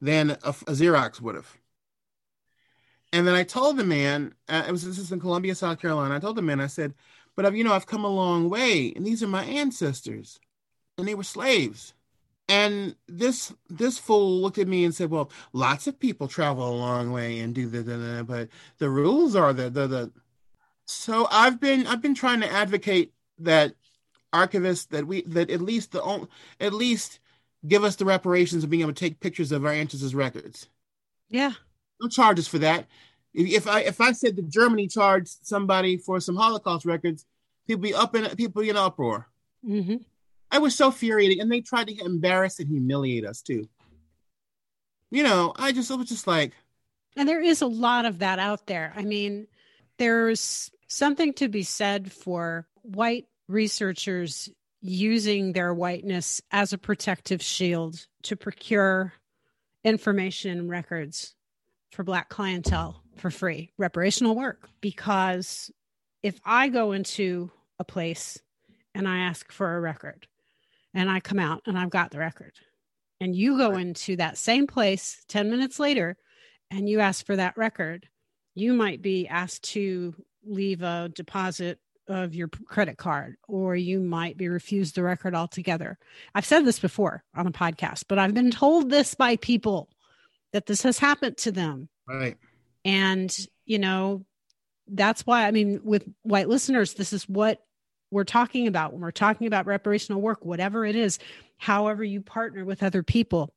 than 0.00 0.30
a, 0.30 0.50
a 0.50 0.72
xerox 0.72 1.20
would 1.20 1.34
have 1.34 1.56
and 3.12 3.26
then 3.26 3.34
i 3.34 3.42
told 3.42 3.76
the 3.76 3.84
man 3.84 4.34
uh, 4.48 4.64
it 4.66 4.72
was 4.72 4.84
this 4.84 4.98
is 4.98 5.12
in 5.12 5.20
columbia 5.20 5.54
south 5.54 5.80
carolina 5.80 6.14
i 6.14 6.18
told 6.18 6.36
the 6.36 6.42
man 6.42 6.60
i 6.60 6.66
said 6.66 6.94
but 7.36 7.46
I've, 7.46 7.56
you 7.56 7.64
know 7.64 7.72
i've 7.72 7.86
come 7.86 8.04
a 8.04 8.08
long 8.08 8.48
way 8.48 8.92
and 8.94 9.06
these 9.06 9.22
are 9.22 9.28
my 9.28 9.44
ancestors 9.44 10.40
and 10.96 11.06
they 11.06 11.14
were 11.14 11.24
slaves 11.24 11.94
and 12.48 12.96
this 13.06 13.52
this 13.68 13.98
fool 13.98 14.40
looked 14.40 14.58
at 14.58 14.68
me 14.68 14.84
and 14.84 14.94
said, 14.94 15.10
"Well, 15.10 15.30
lots 15.52 15.86
of 15.86 16.00
people 16.00 16.28
travel 16.28 16.68
a 16.68 16.72
long 16.74 17.12
way 17.12 17.40
and 17.40 17.54
do 17.54 17.68
the, 17.68 18.24
but 18.26 18.48
the 18.78 18.88
rules 18.88 19.36
are 19.36 19.52
the, 19.52 19.68
the 19.68 19.86
the." 19.86 20.12
So 20.86 21.28
I've 21.30 21.60
been 21.60 21.86
I've 21.86 22.00
been 22.00 22.14
trying 22.14 22.40
to 22.40 22.50
advocate 22.50 23.12
that 23.38 23.74
archivists 24.32 24.88
that 24.88 25.06
we 25.06 25.22
that 25.22 25.50
at 25.50 25.60
least 25.60 25.92
the 25.92 26.28
at 26.58 26.72
least 26.72 27.20
give 27.66 27.84
us 27.84 27.96
the 27.96 28.06
reparations 28.06 28.64
of 28.64 28.70
being 28.70 28.82
able 28.82 28.94
to 28.94 28.98
take 28.98 29.20
pictures 29.20 29.52
of 29.52 29.66
our 29.66 29.72
ancestors' 29.72 30.14
records. 30.14 30.68
Yeah, 31.28 31.52
no 32.00 32.08
charges 32.08 32.48
for 32.48 32.58
that. 32.58 32.86
If 33.34 33.66
I 33.66 33.80
if 33.80 34.00
I 34.00 34.12
said 34.12 34.36
that 34.36 34.48
Germany 34.48 34.88
charged 34.88 35.46
somebody 35.46 35.96
for 35.96 36.20
some 36.20 36.36
Holocaust 36.36 36.84
records, 36.86 37.24
people 37.66 37.82
be 37.82 37.94
up 37.94 38.14
in 38.14 38.24
people 38.36 38.62
be 38.62 38.70
in 38.70 38.76
uproar. 38.76 39.28
Mm-hmm. 39.66 39.96
I 40.50 40.58
was 40.58 40.74
so 40.74 40.90
furious, 40.90 41.40
and 41.40 41.52
they 41.52 41.60
tried 41.60 41.88
to 41.88 42.04
embarrass 42.04 42.58
and 42.58 42.68
humiliate 42.68 43.26
us 43.26 43.42
too. 43.42 43.68
You 45.10 45.22
know, 45.22 45.52
I 45.56 45.72
just 45.72 45.90
I 45.90 45.94
was 45.94 46.08
just 46.08 46.26
like, 46.26 46.52
and 47.16 47.28
there 47.28 47.42
is 47.42 47.62
a 47.62 47.66
lot 47.66 48.06
of 48.06 48.20
that 48.20 48.38
out 48.38 48.66
there. 48.66 48.92
I 48.96 49.02
mean, 49.02 49.46
there's 49.98 50.70
something 50.86 51.34
to 51.34 51.48
be 51.48 51.62
said 51.62 52.12
for 52.12 52.66
white 52.82 53.26
researchers 53.48 54.48
using 54.80 55.52
their 55.52 55.74
whiteness 55.74 56.40
as 56.50 56.72
a 56.72 56.78
protective 56.78 57.42
shield 57.42 58.06
to 58.22 58.36
procure 58.36 59.12
information 59.84 60.58
and 60.58 60.70
records 60.70 61.34
for 61.92 62.04
black 62.04 62.28
clientele 62.28 63.02
for 63.16 63.30
free 63.30 63.72
reparational 63.80 64.36
work 64.36 64.68
because 64.80 65.70
if 66.22 66.38
i 66.44 66.68
go 66.68 66.92
into 66.92 67.50
a 67.78 67.84
place 67.84 68.38
and 68.94 69.08
i 69.08 69.18
ask 69.18 69.50
for 69.50 69.76
a 69.76 69.80
record 69.80 70.26
and 70.94 71.10
I 71.10 71.20
come 71.20 71.38
out 71.38 71.62
and 71.66 71.78
I've 71.78 71.90
got 71.90 72.10
the 72.10 72.18
record. 72.18 72.52
And 73.20 73.34
you 73.34 73.58
go 73.58 73.72
into 73.72 74.16
that 74.16 74.38
same 74.38 74.66
place 74.66 75.24
10 75.28 75.50
minutes 75.50 75.78
later 75.78 76.16
and 76.70 76.88
you 76.88 77.00
ask 77.00 77.24
for 77.24 77.36
that 77.36 77.56
record 77.56 78.08
you 78.54 78.72
might 78.72 79.00
be 79.00 79.28
asked 79.28 79.62
to 79.62 80.12
leave 80.44 80.82
a 80.82 81.08
deposit 81.14 81.78
of 82.08 82.34
your 82.34 82.48
credit 82.48 82.98
card 82.98 83.36
or 83.46 83.76
you 83.76 84.00
might 84.00 84.36
be 84.36 84.48
refused 84.48 84.96
the 84.96 85.02
record 85.02 85.32
altogether. 85.32 85.96
I've 86.34 86.44
said 86.44 86.64
this 86.64 86.80
before 86.80 87.22
on 87.36 87.46
a 87.46 87.52
podcast, 87.52 88.04
but 88.08 88.18
I've 88.18 88.34
been 88.34 88.50
told 88.50 88.90
this 88.90 89.14
by 89.14 89.36
people 89.36 89.88
that 90.52 90.66
this 90.66 90.82
has 90.82 90.98
happened 90.98 91.36
to 91.38 91.52
them. 91.52 91.88
Right. 92.06 92.36
And, 92.84 93.34
you 93.64 93.78
know, 93.78 94.24
that's 94.90 95.26
why 95.26 95.46
I 95.46 95.50
mean 95.50 95.80
with 95.84 96.08
white 96.22 96.48
listeners 96.48 96.94
this 96.94 97.12
is 97.12 97.28
what 97.28 97.62
we're 98.10 98.24
talking 98.24 98.66
about 98.66 98.92
when 98.92 99.02
we're 99.02 99.10
talking 99.10 99.46
about 99.46 99.66
reparational 99.66 100.16
work 100.16 100.42
whatever 100.42 100.86
it 100.86 100.96
is, 100.96 101.18
however 101.58 102.02
you 102.02 102.22
partner 102.22 102.64
with 102.64 102.82
other 102.82 103.02
people. 103.02 103.52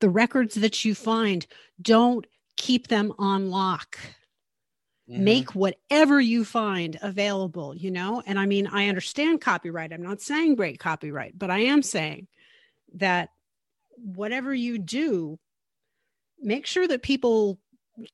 The 0.00 0.08
records 0.08 0.54
that 0.54 0.84
you 0.84 0.94
find 0.94 1.46
don't 1.80 2.26
keep 2.56 2.88
them 2.88 3.12
on 3.18 3.50
lock 3.50 3.98
Mm-hmm. 5.08 5.24
Make 5.24 5.54
whatever 5.54 6.20
you 6.20 6.44
find 6.44 6.98
available, 7.00 7.74
you 7.74 7.90
know? 7.90 8.22
And 8.26 8.38
I 8.38 8.46
mean, 8.46 8.66
I 8.66 8.88
understand 8.88 9.40
copyright. 9.40 9.92
I'm 9.92 10.02
not 10.02 10.20
saying 10.20 10.56
break 10.56 10.78
copyright, 10.78 11.38
but 11.38 11.50
I 11.50 11.60
am 11.60 11.82
saying 11.82 12.26
that 12.96 13.30
whatever 13.96 14.52
you 14.52 14.78
do, 14.78 15.38
make 16.40 16.66
sure 16.66 16.86
that 16.86 17.02
people 17.02 17.58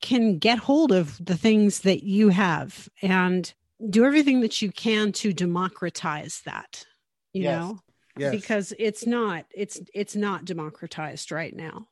can 0.01 0.39
get 0.39 0.59
hold 0.59 0.93
of 0.93 1.23
the 1.25 1.37
things 1.37 1.81
that 1.81 2.05
you 2.05 2.31
have 2.31 2.89
and 3.03 3.53
do 3.91 4.05
everything 4.05 4.41
that 4.41 4.63
you 4.63 4.73
can 4.73 5.13
to 5.13 5.33
democratize 5.33 6.41
that, 6.45 6.87
you 7.33 7.43
yes. 7.43 7.61
know? 7.61 7.79
Yes. 8.17 8.31
Because 8.31 8.73
it's 8.79 9.07
not, 9.07 9.45
it's 9.53 9.81
it's 9.93 10.15
not 10.15 10.45
democratized 10.45 11.33
right 11.33 11.55
now 11.55 11.89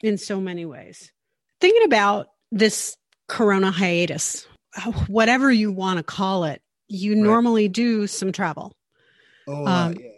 in 0.00 0.16
so 0.16 0.40
many 0.40 0.64
ways. 0.64 1.10
Thinking 1.60 1.84
about 1.84 2.28
this 2.52 2.96
corona 3.28 3.70
hiatus, 3.72 4.46
whatever 5.08 5.50
you 5.50 5.72
want 5.72 5.98
to 5.98 6.04
call 6.04 6.44
it, 6.44 6.62
you 6.88 7.14
right. 7.14 7.22
normally 7.22 7.68
do 7.68 8.06
some 8.06 8.30
travel. 8.30 8.76
Oh, 9.48 9.66
um, 9.66 9.94
yeah. 9.94 10.08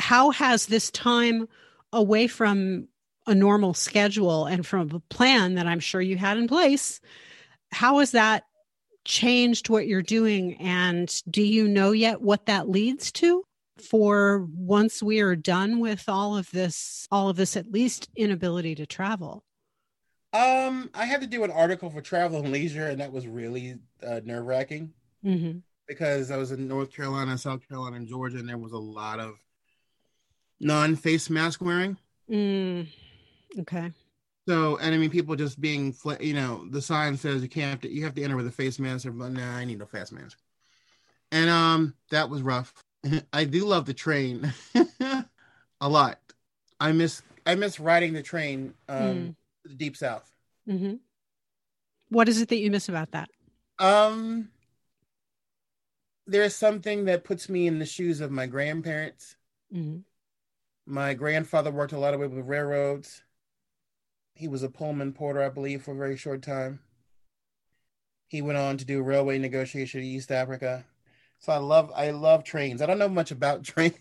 How 0.00 0.30
has 0.30 0.66
this 0.66 0.90
time 0.90 1.46
away 1.92 2.26
from 2.26 2.88
a 3.26 3.34
normal 3.34 3.74
schedule 3.74 4.46
and 4.46 4.66
from 4.66 4.90
a 4.90 5.00
plan 5.14 5.54
that 5.54 5.66
I'm 5.66 5.80
sure 5.80 6.00
you 6.00 6.16
had 6.16 6.38
in 6.38 6.48
place, 6.48 7.00
how 7.70 7.98
has 7.98 8.12
that 8.12 8.44
changed 9.04 9.68
what 9.68 9.86
you're 9.86 10.02
doing? 10.02 10.54
And 10.60 11.12
do 11.30 11.42
you 11.42 11.68
know 11.68 11.92
yet 11.92 12.20
what 12.20 12.46
that 12.46 12.68
leads 12.68 13.12
to? 13.12 13.44
for 13.82 14.46
once 14.54 15.02
we 15.02 15.20
are 15.20 15.34
done 15.34 15.80
with 15.80 16.06
all 16.06 16.36
of 16.36 16.48
this 16.50 17.08
all 17.10 17.30
of 17.30 17.36
this 17.36 17.56
at 17.56 17.72
least 17.72 18.08
inability 18.14 18.74
to 18.74 18.86
travel 18.86 19.42
um, 20.34 20.88
I 20.94 21.04
had 21.04 21.20
to 21.20 21.26
do 21.26 21.44
an 21.44 21.50
article 21.50 21.90
for 21.90 22.00
Travel 22.00 22.38
and 22.38 22.52
Leisure, 22.52 22.86
and 22.86 23.00
that 23.00 23.12
was 23.12 23.26
really 23.26 23.76
uh, 24.02 24.20
nerve 24.24 24.46
wracking 24.46 24.94
mm-hmm. 25.22 25.58
because 25.86 26.30
I 26.30 26.38
was 26.38 26.52
in 26.52 26.66
North 26.66 26.90
Carolina, 26.90 27.36
South 27.36 27.68
Carolina, 27.68 27.96
and 27.96 28.08
Georgia, 28.08 28.38
and 28.38 28.48
there 28.48 28.56
was 28.56 28.72
a 28.72 28.78
lot 28.78 29.20
of 29.20 29.34
non 30.58 30.96
face 30.96 31.28
mask 31.28 31.60
wearing. 31.60 31.98
Mm. 32.30 32.88
Okay. 33.60 33.92
So, 34.48 34.76
and 34.78 34.94
I 34.94 34.98
mean, 34.98 35.10
people 35.10 35.36
just 35.36 35.60
being, 35.60 35.94
you 36.20 36.34
know, 36.34 36.66
the 36.70 36.82
sign 36.82 37.16
says 37.16 37.42
you 37.42 37.48
can't, 37.48 37.70
have 37.70 37.80
to, 37.82 37.90
you 37.90 38.04
have 38.04 38.14
to 38.14 38.22
enter 38.22 38.36
with 38.36 38.46
a 38.46 38.52
face 38.52 38.78
mask. 38.78 39.06
But 39.12 39.32
nah, 39.32 39.56
I 39.56 39.64
need 39.64 39.78
no 39.78 39.86
face 39.86 40.10
mask. 40.10 40.38
And 41.30 41.48
um, 41.48 41.94
that 42.10 42.28
was 42.28 42.42
rough. 42.42 42.74
I 43.32 43.44
do 43.44 43.64
love 43.64 43.86
the 43.86 43.94
train 43.94 44.52
a 45.80 45.88
lot. 45.88 46.18
I 46.80 46.92
miss, 46.92 47.22
I 47.46 47.54
miss 47.54 47.78
riding 47.78 48.12
the 48.12 48.22
train. 48.22 48.74
Um, 48.88 48.98
mm 48.98 49.34
the 49.64 49.74
deep 49.74 49.96
south. 49.96 50.30
Mm-hmm. 50.68 50.94
What 52.08 52.28
is 52.28 52.40
it 52.40 52.48
that 52.48 52.58
you 52.58 52.70
miss 52.70 52.88
about 52.88 53.12
that? 53.12 53.30
Um, 53.78 54.50
there's 56.26 56.54
something 56.54 57.06
that 57.06 57.24
puts 57.24 57.48
me 57.48 57.66
in 57.66 57.78
the 57.78 57.86
shoes 57.86 58.20
of 58.20 58.30
my 58.30 58.46
grandparents. 58.46 59.36
Mm-hmm. 59.74 59.98
My 60.86 61.14
grandfather 61.14 61.70
worked 61.70 61.92
a 61.92 61.98
lot 61.98 62.14
of 62.14 62.20
way 62.20 62.26
with 62.26 62.46
railroads. 62.46 63.22
He 64.34 64.48
was 64.48 64.62
a 64.62 64.68
Pullman 64.68 65.12
porter, 65.12 65.42
I 65.42 65.48
believe, 65.48 65.82
for 65.82 65.92
a 65.92 65.96
very 65.96 66.16
short 66.16 66.42
time. 66.42 66.80
He 68.28 68.42
went 68.42 68.58
on 68.58 68.78
to 68.78 68.84
do 68.84 69.02
railway 69.02 69.38
negotiation 69.38 70.00
in 70.00 70.06
East 70.06 70.32
Africa. 70.32 70.84
So 71.38 71.52
I 71.52 71.58
love 71.58 71.92
I 71.94 72.10
love 72.10 72.44
trains. 72.44 72.80
I 72.80 72.86
don't 72.86 72.98
know 72.98 73.08
much 73.08 73.30
about 73.30 73.64
trains 73.64 73.96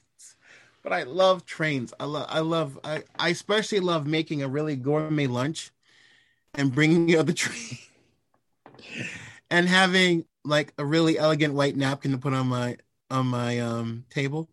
but 0.83 0.93
I 0.93 1.03
love 1.03 1.45
trains. 1.45 1.93
I 1.99 2.05
love 2.05 2.25
I 2.29 2.39
love 2.39 2.79
I, 2.83 3.03
I 3.17 3.29
especially 3.29 3.79
love 3.79 4.07
making 4.07 4.41
a 4.41 4.47
really 4.47 4.75
gourmet 4.75 5.27
lunch 5.27 5.71
and 6.53 6.73
bringing 6.73 7.05
the 7.05 7.17
other 7.17 7.33
train 7.33 7.77
and 9.49 9.67
having 9.67 10.25
like 10.43 10.73
a 10.77 10.85
really 10.85 11.17
elegant 11.17 11.53
white 11.53 11.75
napkin 11.75 12.11
to 12.11 12.17
put 12.17 12.33
on 12.33 12.47
my 12.47 12.77
on 13.09 13.27
my 13.27 13.59
um 13.59 14.05
table. 14.09 14.49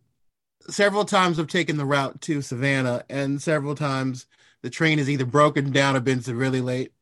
Several 0.69 1.05
times 1.05 1.39
I've 1.39 1.47
taken 1.47 1.79
the 1.79 1.87
route 1.87 2.21
to 2.23 2.43
Savannah 2.43 3.05
and 3.09 3.41
several 3.41 3.75
times 3.75 4.27
the 4.63 4.71
train 4.71 4.99
has 4.99 5.09
either 5.09 5.25
broken 5.25 5.71
down 5.71 5.97
or 5.97 6.01
been 6.01 6.23
severely 6.23 6.61
late 6.61 6.93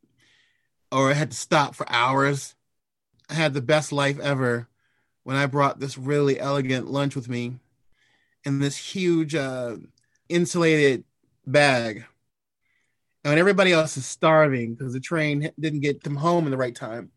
or 0.92 1.10
I 1.10 1.14
had 1.14 1.30
to 1.30 1.36
stop 1.36 1.74
for 1.74 1.90
hours. 1.90 2.54
I 3.28 3.34
had 3.34 3.54
the 3.54 3.62
best 3.62 3.92
life 3.92 4.18
ever 4.18 4.68
when 5.24 5.36
I 5.36 5.46
brought 5.46 5.80
this 5.80 5.98
really 5.98 6.38
elegant 6.38 6.90
lunch 6.90 7.16
with 7.16 7.28
me 7.28 7.56
in 8.44 8.60
this 8.60 8.76
huge 8.76 9.34
uh, 9.34 9.76
insulated 10.28 11.04
bag. 11.46 12.04
And 13.24 13.32
when 13.32 13.38
everybody 13.38 13.72
else 13.72 13.96
is 13.96 14.06
starving 14.06 14.74
because 14.74 14.92
the 14.92 15.00
train 15.00 15.50
didn't 15.58 15.80
get 15.80 16.04
them 16.04 16.16
home 16.16 16.44
in 16.44 16.52
the 16.52 16.56
right 16.56 16.74
time. 16.74 17.10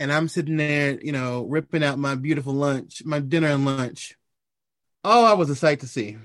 And 0.00 0.10
I'm 0.10 0.28
sitting 0.28 0.56
there, 0.56 0.98
you 1.00 1.12
know, 1.12 1.44
ripping 1.44 1.84
out 1.84 1.98
my 1.98 2.14
beautiful 2.14 2.54
lunch, 2.54 3.02
my 3.04 3.20
dinner 3.20 3.48
and 3.48 3.66
lunch. 3.66 4.16
Oh, 5.04 5.24
I 5.24 5.34
was 5.34 5.50
a 5.50 5.54
sight 5.54 5.80
to 5.80 5.86
see. 5.86 6.16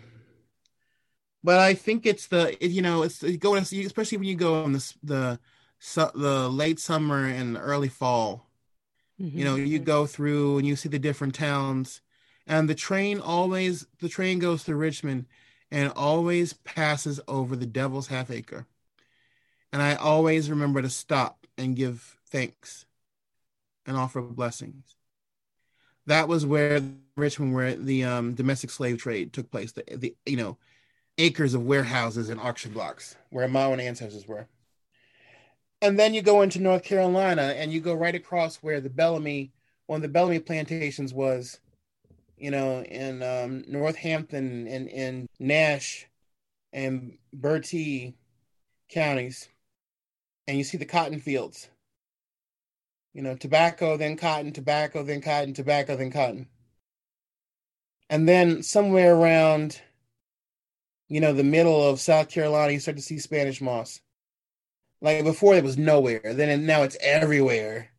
But 1.44 1.60
I 1.60 1.74
think 1.76 2.06
it's 2.06 2.28
the, 2.28 2.58
you 2.60 2.82
know, 2.82 3.04
it's 3.04 3.22
going, 3.38 3.62
especially 3.62 4.18
when 4.18 4.28
you 4.28 4.36
go 4.36 4.64
on 4.64 4.74
the 4.74 4.94
the 5.04 5.40
the 6.16 6.50
late 6.50 6.80
summer 6.80 7.26
and 7.26 7.58
early 7.58 7.90
fall. 7.90 8.48
Mm-hmm. 9.22 9.38
You 9.38 9.46
know, 9.46 9.56
you 9.56 9.80
go 9.80 10.06
through 10.06 10.58
and 10.58 10.68
you 10.68 10.76
see 10.76 10.90
the 10.90 11.00
different 11.00 11.36
towns 11.36 12.02
and 12.48 12.70
the 12.70 12.76
train 12.76 13.20
always 13.20 13.86
the 14.00 14.10
train 14.10 14.40
goes 14.40 14.64
to 14.64 14.76
Richmond 14.76 15.26
and 15.70 15.92
always 15.96 16.54
passes 16.54 17.20
over 17.28 17.56
the 17.56 17.66
Devil's 17.66 18.08
Half 18.08 18.32
Acre. 18.32 18.66
And 19.74 19.82
I 19.82 19.96
always 19.96 20.50
remember 20.50 20.82
to 20.82 20.90
stop 20.90 21.46
and 21.58 21.76
give 21.76 22.18
thanks 22.30 22.86
and 23.86 23.98
offer 23.98 24.22
blessings. 24.22 24.96
That 26.06 26.30
was 26.30 26.46
where 26.46 26.82
Richmond, 27.18 27.54
where 27.54 27.76
the 27.76 28.06
um, 28.06 28.34
domestic 28.34 28.70
slave 28.70 28.98
trade 28.98 29.34
took 29.34 29.52
place. 29.52 29.74
The, 29.74 29.84
the 29.94 30.16
you 30.26 30.38
know 30.38 30.58
acres 31.18 31.54
of 31.54 31.66
warehouses 31.66 32.30
and 32.30 32.40
auction 32.40 32.72
blocks 32.72 33.16
where 33.30 33.48
my 33.48 33.64
own 33.64 33.80
ancestors 33.80 34.28
were. 34.28 34.48
And 35.82 36.00
then 36.00 36.14
you 36.14 36.22
go 36.22 36.42
into 36.42 36.60
North 36.60 36.84
Carolina 36.84 37.54
and 37.56 37.72
you 37.72 37.82
go 37.82 37.94
right 37.94 38.16
across 38.16 38.58
where 38.58 38.82
the 38.82 38.90
Bellamy, 38.90 39.52
one 39.86 39.98
of 39.98 40.02
the 40.02 40.08
Bellamy 40.08 40.40
plantations 40.40 41.14
was, 41.14 41.60
you 42.38 42.52
know, 42.52 42.82
in 42.84 43.22
um, 43.24 43.64
Northampton 43.68 44.68
and 44.68 44.88
in 44.88 45.28
Nash 45.40 46.08
and 46.74 47.18
Bertie 47.34 48.16
counties, 48.90 49.50
and 50.48 50.58
you 50.58 50.64
see 50.64 50.78
the 50.78 50.86
cotton 50.86 51.20
fields. 51.20 51.70
You 53.14 53.24
know, 53.24 53.36
tobacco, 53.36 53.98
then 53.98 54.16
cotton, 54.16 54.52
tobacco, 54.52 55.04
then 55.04 55.22
cotton, 55.22 55.54
tobacco, 55.54 55.96
then 55.96 56.12
cotton. 56.12 56.48
And 58.10 58.30
then 58.30 58.62
somewhere 58.62 59.16
around, 59.16 59.82
you 61.08 61.22
know, 61.22 61.34
the 61.34 61.44
middle 61.44 61.90
of 61.90 62.00
South 62.00 62.30
Carolina, 62.30 62.74
you 62.74 62.80
start 62.80 62.98
to 62.98 63.04
see 63.04 63.20
Spanish 63.20 63.62
moss. 63.62 64.02
Like 65.02 65.24
before, 65.24 65.56
it 65.56 65.64
was 65.64 65.78
nowhere. 65.78 66.22
Then 66.24 66.66
now 66.66 66.84
it's 66.84 66.98
everywhere 67.02 67.92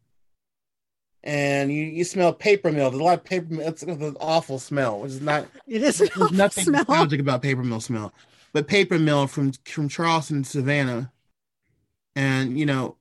and 1.25 1.73
you, 1.73 1.85
you 1.85 2.05
smell 2.05 2.33
paper 2.33 2.71
mill. 2.71 2.91
There's 2.91 3.01
a 3.01 3.05
lot 3.05 3.19
of 3.19 3.25
paper 3.25 3.53
mill. 3.53 3.69
It's, 3.69 3.83
it's 3.83 4.03
an 4.03 4.17
awful 4.21 4.59
smell, 4.59 5.01
which 5.01 5.13
is 5.13 5.21
not. 5.21 5.47
It 5.67 5.83
is. 5.83 5.99
There's 5.99 6.33
nothing 6.33 6.65
smell. 6.65 6.85
nostalgic 6.89 7.21
about 7.21 7.43
paper 7.43 7.63
mill 7.63 7.81
smell, 7.81 8.13
but 8.53 8.69
paper 8.69 8.99
mill 8.99 9.27
from 9.27 9.53
from 9.65 9.89
Charleston, 9.89 10.45
Savannah, 10.45 11.13
and 12.15 12.59
you 12.59 12.67
know, 12.67 12.97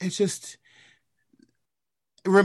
it's 0.00 0.16
just 0.16 0.58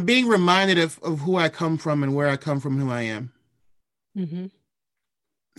being 0.05 0.27
reminded 0.27 0.77
of, 0.77 0.99
of 1.01 1.21
who 1.21 1.37
I 1.37 1.49
come 1.49 1.77
from 1.77 2.03
and 2.03 2.13
where 2.13 2.27
I 2.27 2.37
come 2.37 2.59
from, 2.59 2.79
who 2.79 2.91
I 2.91 3.03
am. 3.03 3.31
Mm-hmm. 4.17 4.45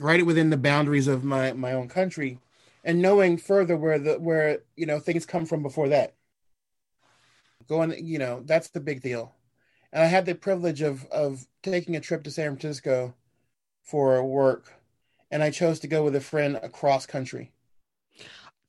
Right 0.00 0.24
within 0.24 0.50
the 0.50 0.56
boundaries 0.56 1.08
of 1.08 1.24
my 1.24 1.52
my 1.52 1.72
own 1.72 1.88
country, 1.88 2.38
and 2.84 3.02
knowing 3.02 3.36
further 3.36 3.76
where 3.76 3.98
the 3.98 4.14
where 4.14 4.60
you 4.76 4.86
know 4.86 4.98
things 4.98 5.26
come 5.26 5.46
from 5.46 5.62
before 5.62 5.88
that. 5.88 6.14
Going, 7.68 8.04
you 8.04 8.18
know, 8.18 8.42
that's 8.44 8.68
the 8.68 8.80
big 8.80 9.02
deal 9.02 9.34
and 9.92 10.02
I 10.02 10.06
had 10.06 10.26
the 10.26 10.34
privilege 10.34 10.80
of 10.80 11.04
of 11.06 11.46
taking 11.62 11.96
a 11.96 12.00
trip 12.00 12.24
to 12.24 12.30
San 12.30 12.56
Francisco 12.56 13.14
for 13.82 14.22
work, 14.24 14.72
and 15.30 15.42
I 15.42 15.50
chose 15.50 15.80
to 15.80 15.88
go 15.88 16.02
with 16.02 16.16
a 16.16 16.20
friend 16.20 16.58
across 16.62 17.06
country. 17.06 17.52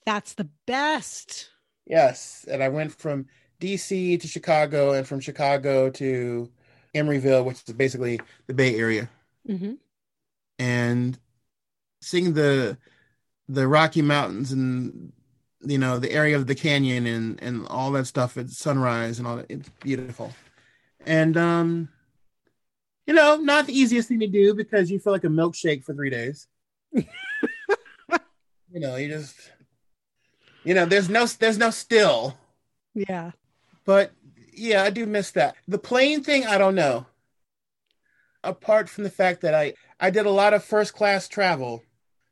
That's 0.05 0.34
the 0.34 0.49
best. 0.65 1.49
Yes, 1.86 2.45
and 2.49 2.61
I 2.61 2.69
went 2.69 2.91
from 2.91 3.28
DC 3.61 4.19
to 4.19 4.28
Chicago, 4.28 4.91
and 4.91 5.07
from 5.07 5.21
Chicago 5.21 5.89
to 5.91 6.49
Emeryville, 6.93 7.45
which 7.45 7.63
is 7.67 7.74
basically 7.74 8.19
the 8.47 8.53
Bay 8.53 8.76
Area, 8.76 9.09
Mm-hmm. 9.47 9.74
And 10.64 11.20
seeing 12.01 12.34
the 12.34 12.78
the 13.49 13.68
Rocky 13.68 14.01
Mountains 14.01 14.53
and 14.53 15.11
you 15.59 15.78
know 15.78 15.99
the 15.99 16.11
area 16.11 16.38
of 16.38 16.47
the 16.47 16.55
canyon 16.55 17.05
and 17.05 17.41
and 17.43 17.68
all 17.68 17.91
that 17.91 18.07
stuff 18.07 18.38
at 18.38 18.49
sunrise 18.49 19.20
and 19.20 19.28
all 19.28 19.36
that. 19.38 19.47
It's 19.49 19.70
beautiful, 19.82 20.32
and 21.05 21.36
um, 21.36 21.89
you 23.05 23.14
know, 23.14 23.36
not 23.36 23.68
the 23.68 23.78
easiest 23.78 24.07
thing 24.07 24.22
to 24.22 24.28
do 24.28 24.53
because 24.53 24.89
you 24.89 24.99
feel 24.99 25.11
like 25.11 25.26
a 25.26 25.28
milkshake 25.28 25.84
for 25.84 25.93
three 25.93 26.09
days. 26.09 26.47
you 26.93 27.03
know, 28.72 28.95
you 28.95 29.09
just 29.09 29.36
you 30.64 30.74
know, 30.74 30.86
there's 30.86 31.09
no 31.09 31.26
there's 31.26 31.57
no 31.57 31.72
still. 31.72 32.38
Yeah. 32.93 33.32
But 33.84 34.11
yeah, 34.53 34.84
I 34.84 34.91
do 34.91 35.05
miss 35.05 35.32
that. 35.32 35.55
The 35.68 35.78
plane 35.78 36.24
thing, 36.24 36.45
I 36.45 36.57
don't 36.57 36.76
know. 36.76 37.05
Apart 38.44 38.89
from 38.89 39.04
the 39.04 39.10
fact 39.10 39.41
that 39.41 39.54
I 39.54 39.74
I 40.00 40.10
did 40.10 40.26
a 40.26 40.32
lot 40.32 40.54
of 40.54 40.64
first 40.64 40.94
class 40.94 41.28
travel, 41.28 41.84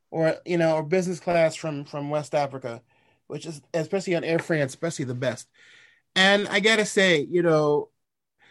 or 0.09 0.35
you 0.45 0.57
know, 0.57 0.75
or 0.75 0.83
business 0.83 1.19
class 1.19 1.55
from 1.55 1.85
from 1.85 2.09
West 2.09 2.35
Africa, 2.35 2.81
which 3.27 3.45
is 3.45 3.61
especially 3.73 4.15
on 4.15 4.23
Air 4.23 4.39
France, 4.39 4.73
especially 4.73 5.05
the 5.05 5.15
best. 5.15 5.47
And 6.15 6.47
I 6.49 6.59
gotta 6.59 6.85
say, 6.85 7.21
you 7.29 7.41
know, 7.41 7.89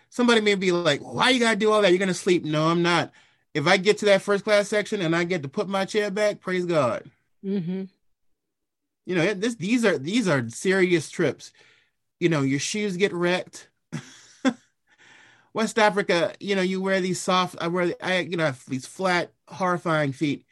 somebody 0.09 0.41
may 0.41 0.55
be 0.55 0.73
like, 0.73 1.01
"Why 1.01 1.31
you 1.31 1.41
gotta 1.41 1.57
do 1.57 1.71
all 1.71 1.83
that? 1.83 1.91
You're 1.91 1.99
gonna 1.99 2.15
sleep?" 2.15 2.45
No, 2.45 2.69
I'm 2.69 2.83
not. 2.83 3.13
If 3.53 3.67
I 3.67 3.77
get 3.77 3.99
to 3.99 4.07
that 4.07 4.23
first 4.23 4.45
class 4.45 4.69
section 4.69 5.01
and 5.03 5.15
I 5.15 5.25
get 5.25 5.43
to 5.43 5.49
put 5.49 5.69
my 5.69 5.85
chair 5.85 6.11
back, 6.11 6.41
praise 6.41 6.65
God. 6.65 7.11
Mm-hmm. 7.45 7.85
You 9.07 9.15
know, 9.15 9.35
this 9.35 9.57
these 9.57 9.85
are 9.85 9.99
these 9.99 10.29
are 10.29 10.49
serious 10.49 11.11
trips. 11.11 11.53
You 12.21 12.29
know, 12.29 12.43
your 12.43 12.61
shoes 12.61 12.97
get 12.97 13.13
wrecked. 13.13 13.69
West 15.53 15.79
Africa, 15.79 16.35
you 16.41 16.55
know, 16.55 16.63
you 16.63 16.81
wear 16.81 17.01
these 17.01 17.21
soft. 17.21 17.57
I 17.61 17.69
wear, 17.69 17.95
I 18.03 18.21
you 18.21 18.37
know, 18.37 18.45
have 18.45 18.65
these 18.67 18.87
flat, 18.87 19.33
horrifying 19.49 20.13
feet, 20.13 20.45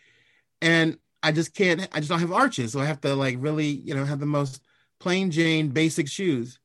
and 0.61 0.99
I 1.23 1.33
just 1.33 1.55
can't. 1.55 1.89
I 1.93 1.99
just 1.99 2.11
don't 2.11 2.21
have 2.21 2.33
arches, 2.33 2.73
so 2.73 2.81
I 2.81 2.87
have 2.87 3.01
to 3.03 3.15
like 3.15 3.37
really, 3.39 3.67
you 3.69 3.95
know, 3.95 4.05
have 4.05 4.21
the 4.21 4.27
most 4.27 4.63
plain 4.99 5.31
Jane 5.31 5.69
basic 5.69 6.09
shoes. 6.09 6.59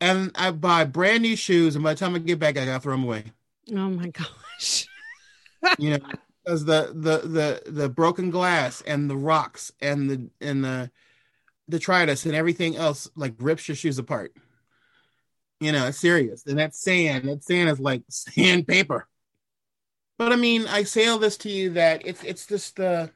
And 0.00 0.32
I 0.34 0.50
buy 0.50 0.84
brand 0.84 1.22
new 1.22 1.36
shoes, 1.36 1.74
and 1.74 1.84
by 1.84 1.94
the 1.94 2.00
time 2.00 2.14
I 2.14 2.18
get 2.18 2.38
back, 2.38 2.58
I 2.58 2.64
gotta 2.64 2.80
throw 2.80 2.92
them 2.92 3.04
away. 3.04 3.24
Oh 3.70 3.88
my 3.88 4.08
gosh. 4.08 4.86
You 5.78 5.90
know, 5.90 5.98
because 6.44 6.64
the 6.64 6.90
the 6.92 7.18
the 7.26 7.70
the 7.70 7.88
broken 7.88 8.30
glass 8.30 8.82
and 8.86 9.08
the 9.08 9.16
rocks 9.16 9.72
and 9.80 10.10
the 10.10 10.30
and 10.40 10.64
the 10.64 10.90
detritus 11.68 12.26
and 12.26 12.34
everything 12.34 12.76
else 12.76 13.08
like 13.14 13.34
rips 13.38 13.68
your 13.68 13.76
shoes 13.76 13.98
apart. 13.98 14.34
You 15.62 15.72
know, 15.72 15.86
it's 15.88 15.98
serious. 15.98 16.44
And 16.46 16.58
that 16.58 16.74
sand, 16.74 17.28
that 17.28 17.44
sand 17.44 17.68
is 17.70 17.80
like 17.80 18.02
sandpaper. 18.08 19.06
But 20.18 20.32
I 20.32 20.36
mean, 20.36 20.66
I 20.66 20.84
say 20.84 21.06
all 21.08 21.18
this 21.18 21.36
to 21.38 21.50
you 21.50 21.70
that 21.70 22.06
it's 22.06 22.22
it's 22.24 22.46
just 22.46 22.78
uh 22.80 23.08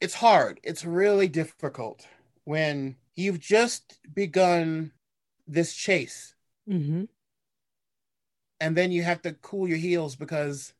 it's 0.00 0.14
hard. 0.14 0.60
It's 0.62 0.84
really 0.84 1.28
difficult 1.28 2.06
when 2.44 2.96
you've 3.14 3.40
just 3.40 3.98
begun 4.14 4.92
this 5.46 5.74
chase 5.74 6.34
Mm-hmm. 6.68 7.04
and 8.60 8.76
then 8.76 8.90
you 8.90 9.02
have 9.02 9.20
to 9.22 9.34
cool 9.34 9.68
your 9.68 9.76
heels 9.76 10.16
because 10.16 10.72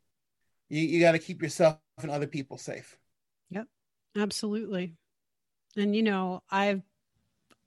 you, 0.71 0.81
you 0.81 1.01
got 1.01 1.13
to 1.13 1.19
keep 1.19 1.43
yourself 1.43 1.79
and 2.01 2.11
other 2.11 2.27
people 2.27 2.57
safe. 2.57 2.97
Yep, 3.51 3.67
absolutely. 4.17 4.95
And 5.77 5.95
you 5.95 6.03
know, 6.03 6.43
I've 6.51 6.81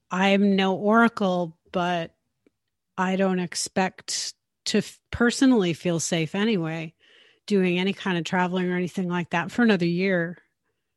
I'm 0.10 0.56
no 0.56 0.76
oracle, 0.76 1.56
but 1.72 2.17
I 2.98 3.16
don't 3.16 3.40
expect 3.40 4.34
to 4.66 4.80
f- 4.80 5.00
personally 5.12 5.74
feel 5.74 6.00
safe 6.00 6.36
anyway 6.36 6.94
doing 7.46 7.80
any 7.80 7.94
kind 7.94 8.18
of 8.18 8.26
traveling 8.26 8.70
or 8.70 8.76
anything 8.76 9.08
like 9.08 9.32
that 9.32 9.52
for 9.52 9.64
another 9.64 9.86
year. 9.86 10.38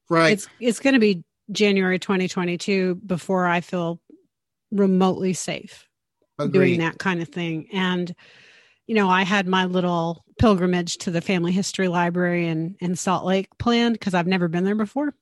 Right. 0.09 0.33
It's 0.33 0.49
it's 0.59 0.81
going 0.81 0.95
to 0.95 1.01
be 1.01 1.25
January 1.51 1.99
2022 1.99 2.97
before 2.97 3.47
I 3.47 3.61
feel 3.61 4.01
remotely 4.71 5.33
safe 5.33 5.89
Agreed. 6.39 6.53
doing 6.53 6.81
that 6.81 6.99
kind 6.99 7.23
of 7.23 7.29
thing. 7.29 7.69
And, 7.73 8.15
you 8.87 8.95
know, 8.95 9.09
I 9.09 9.23
had 9.23 9.47
my 9.47 9.65
little 9.65 10.25
pilgrimage 10.39 10.99
to 10.99 11.11
the 11.11 11.21
family 11.21 11.53
history 11.53 11.89
library 11.89 12.49
in, 12.49 12.77
in 12.81 12.97
Salt 12.97 13.25
Lake 13.25 13.49
planned 13.59 13.95
because 13.95 14.15
I've 14.15 14.27
never 14.27 14.49
been 14.49 14.65
there 14.65 14.75
before. 14.75 15.15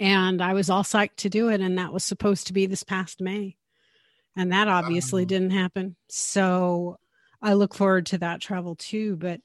And 0.00 0.42
I 0.42 0.54
was 0.54 0.68
all 0.68 0.82
psyched 0.82 1.16
to 1.18 1.30
do 1.30 1.48
it. 1.48 1.60
And 1.60 1.78
that 1.78 1.92
was 1.92 2.04
supposed 2.04 2.48
to 2.48 2.52
be 2.52 2.66
this 2.66 2.82
past 2.82 3.20
May. 3.20 3.56
And 4.36 4.52
that 4.52 4.68
obviously 4.68 5.22
Wow. 5.22 5.26
didn't 5.26 5.50
happen. 5.50 5.96
So 6.08 6.96
I 7.42 7.54
look 7.54 7.74
forward 7.74 8.06
to 8.06 8.18
that 8.18 8.40
travel 8.40 8.76
too. 8.76 9.16
But 9.16 9.40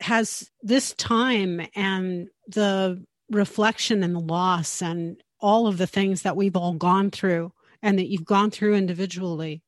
has 0.00 0.50
this 0.62 0.94
time 0.94 1.60
and 1.74 2.28
the 2.48 3.04
reflection 3.30 4.02
and 4.02 4.14
the 4.14 4.20
loss 4.20 4.82
and 4.82 5.22
all 5.40 5.66
of 5.66 5.78
the 5.78 5.86
things 5.86 6.22
that 6.22 6.36
we've 6.36 6.56
all 6.56 6.74
gone 6.74 7.10
through 7.10 7.52
and 7.82 7.98
that 7.98 8.08
you've 8.08 8.24
gone 8.24 8.50
through 8.50 8.74
individually 8.74 9.62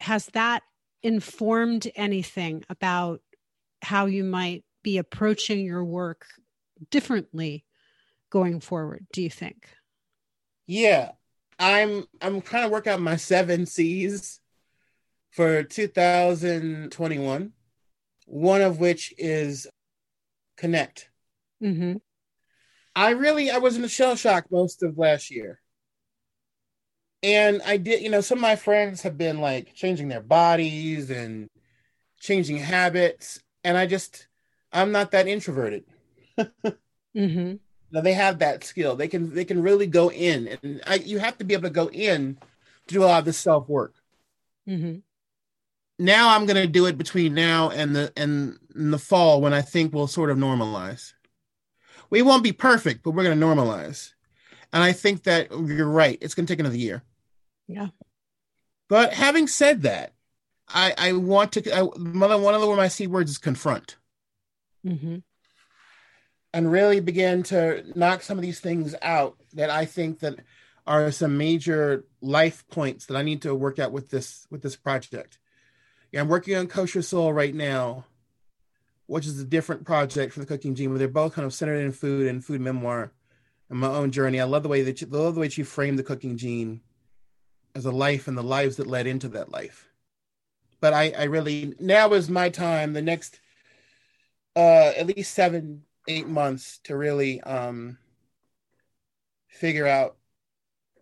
has 0.00 0.26
that 0.26 0.62
informed 1.02 1.90
anything 1.96 2.64
about 2.68 3.20
how 3.82 4.06
you 4.06 4.24
might 4.24 4.64
be 4.82 4.98
approaching 4.98 5.64
your 5.64 5.84
work 5.84 6.26
differently 6.90 7.64
going 8.30 8.60
forward 8.60 9.06
do 9.12 9.22
you 9.22 9.30
think 9.30 9.68
Yeah, 10.66 11.12
I'm 11.58 12.04
I'm 12.20 12.42
trying 12.42 12.64
to 12.64 12.68
work 12.72 12.86
out 12.86 13.00
my 13.00 13.16
seven 13.16 13.66
C's 13.66 14.40
for 15.30 15.62
2021. 15.62 17.52
One 18.26 18.62
of 18.62 18.80
which 18.80 19.14
is 19.18 19.66
connect. 20.56 21.10
mm-hmm. 21.62 21.96
I 22.94 23.10
really 23.10 23.50
I 23.50 23.58
was 23.58 23.76
in 23.76 23.84
a 23.84 23.88
shell 23.88 24.16
shock 24.16 24.46
most 24.50 24.82
of 24.82 24.98
last 24.98 25.30
year. 25.30 25.60
And 27.22 27.62
I 27.62 27.76
did, 27.76 28.02
you 28.02 28.10
know, 28.10 28.20
some 28.20 28.38
of 28.38 28.42
my 28.42 28.56
friends 28.56 29.02
have 29.02 29.18
been 29.18 29.40
like 29.40 29.74
changing 29.74 30.08
their 30.08 30.20
bodies 30.20 31.10
and 31.10 31.48
changing 32.20 32.58
habits. 32.58 33.40
And 33.64 33.76
I 33.76 33.86
just 33.86 34.28
I'm 34.72 34.92
not 34.92 35.12
that 35.12 35.28
introverted. 35.28 35.84
Mm-hmm. 37.16 37.54
Now 37.90 38.00
they 38.00 38.14
have 38.14 38.40
that 38.40 38.64
skill. 38.64 38.96
They 38.96 39.08
can 39.08 39.34
they 39.34 39.44
can 39.44 39.62
really 39.62 39.86
go 39.86 40.10
in, 40.10 40.58
and 40.62 40.82
I, 40.86 40.96
you 40.96 41.18
have 41.18 41.38
to 41.38 41.44
be 41.44 41.54
able 41.54 41.64
to 41.64 41.70
go 41.70 41.88
in 41.88 42.38
to 42.88 42.94
do 42.94 43.04
a 43.04 43.06
lot 43.06 43.20
of 43.20 43.24
this 43.24 43.38
self 43.38 43.68
work. 43.68 43.94
Mm-hmm. 44.68 44.98
Now 45.98 46.34
I'm 46.34 46.46
going 46.46 46.56
to 46.56 46.66
do 46.66 46.86
it 46.86 46.98
between 46.98 47.34
now 47.34 47.70
and 47.70 47.94
the 47.94 48.12
and 48.16 48.58
in 48.74 48.90
the 48.90 48.98
fall 48.98 49.40
when 49.40 49.54
I 49.54 49.62
think 49.62 49.94
we'll 49.94 50.08
sort 50.08 50.30
of 50.30 50.36
normalize. 50.36 51.12
We 52.10 52.22
won't 52.22 52.44
be 52.44 52.52
perfect, 52.52 53.02
but 53.02 53.12
we're 53.12 53.24
going 53.24 53.38
to 53.38 53.46
normalize. 53.46 54.12
And 54.72 54.82
I 54.82 54.92
think 54.92 55.22
that 55.24 55.50
you're 55.50 55.88
right. 55.88 56.18
It's 56.20 56.34
going 56.34 56.46
to 56.46 56.52
take 56.52 56.60
another 56.60 56.76
year. 56.76 57.02
Yeah. 57.66 57.88
But 58.88 59.14
having 59.14 59.46
said 59.46 59.82
that, 59.82 60.12
I 60.68 60.94
I 60.98 61.12
want 61.12 61.52
to. 61.52 61.72
I, 61.72 61.82
one 61.82 62.30
of 62.30 62.42
one 62.42 62.54
of 62.54 62.60
the 62.60 62.66
one 62.66 62.74
of 62.74 62.82
my 62.82 62.88
c 62.88 63.06
words 63.06 63.30
is 63.30 63.38
confront. 63.38 63.96
Mm-hmm. 64.84 65.16
And 66.56 66.72
really 66.72 67.00
begin 67.00 67.42
to 67.42 67.84
knock 67.94 68.22
some 68.22 68.38
of 68.38 68.42
these 68.42 68.60
things 68.60 68.94
out 69.02 69.36
that 69.52 69.68
I 69.68 69.84
think 69.84 70.20
that 70.20 70.36
are 70.86 71.12
some 71.12 71.36
major 71.36 72.06
life 72.22 72.66
points 72.68 73.04
that 73.06 73.16
I 73.18 73.20
need 73.20 73.42
to 73.42 73.54
work 73.54 73.78
out 73.78 73.92
with 73.92 74.08
this 74.08 74.46
with 74.50 74.62
this 74.62 74.74
project. 74.74 75.38
Yeah, 76.12 76.22
I'm 76.22 76.28
working 76.28 76.56
on 76.56 76.66
Kosher 76.66 77.02
Soul 77.02 77.34
right 77.34 77.54
now, 77.54 78.06
which 79.04 79.26
is 79.26 79.38
a 79.38 79.44
different 79.44 79.84
project 79.84 80.32
for 80.32 80.40
the 80.40 80.46
cooking 80.46 80.74
gene, 80.74 80.92
but 80.92 80.98
they're 80.98 81.08
both 81.08 81.34
kind 81.34 81.44
of 81.44 81.52
centered 81.52 81.80
in 81.80 81.92
food 81.92 82.26
and 82.26 82.42
food 82.42 82.62
memoir 82.62 83.12
and 83.68 83.78
my 83.78 83.88
own 83.88 84.10
journey. 84.10 84.40
I 84.40 84.44
love 84.44 84.62
the 84.62 84.70
way 84.70 84.80
that 84.80 85.02
you, 85.02 85.08
love 85.08 85.34
the 85.34 85.42
way 85.42 85.48
that 85.48 85.58
you 85.58 85.64
frame 85.64 85.96
the 85.96 86.02
cooking 86.02 86.38
gene 86.38 86.80
as 87.74 87.84
a 87.84 87.92
life 87.92 88.28
and 88.28 88.38
the 88.38 88.42
lives 88.42 88.76
that 88.76 88.86
led 88.86 89.06
into 89.06 89.28
that 89.28 89.52
life. 89.52 89.90
But 90.80 90.94
I, 90.94 91.12
I 91.18 91.24
really 91.24 91.74
now 91.78 92.14
is 92.14 92.30
my 92.30 92.48
time. 92.48 92.94
The 92.94 93.02
next 93.02 93.40
uh 94.54 94.92
at 94.96 95.06
least 95.06 95.34
seven 95.34 95.82
eight 96.08 96.28
months 96.28 96.78
to 96.84 96.96
really 96.96 97.40
um 97.42 97.98
figure 99.48 99.86
out 99.86 100.16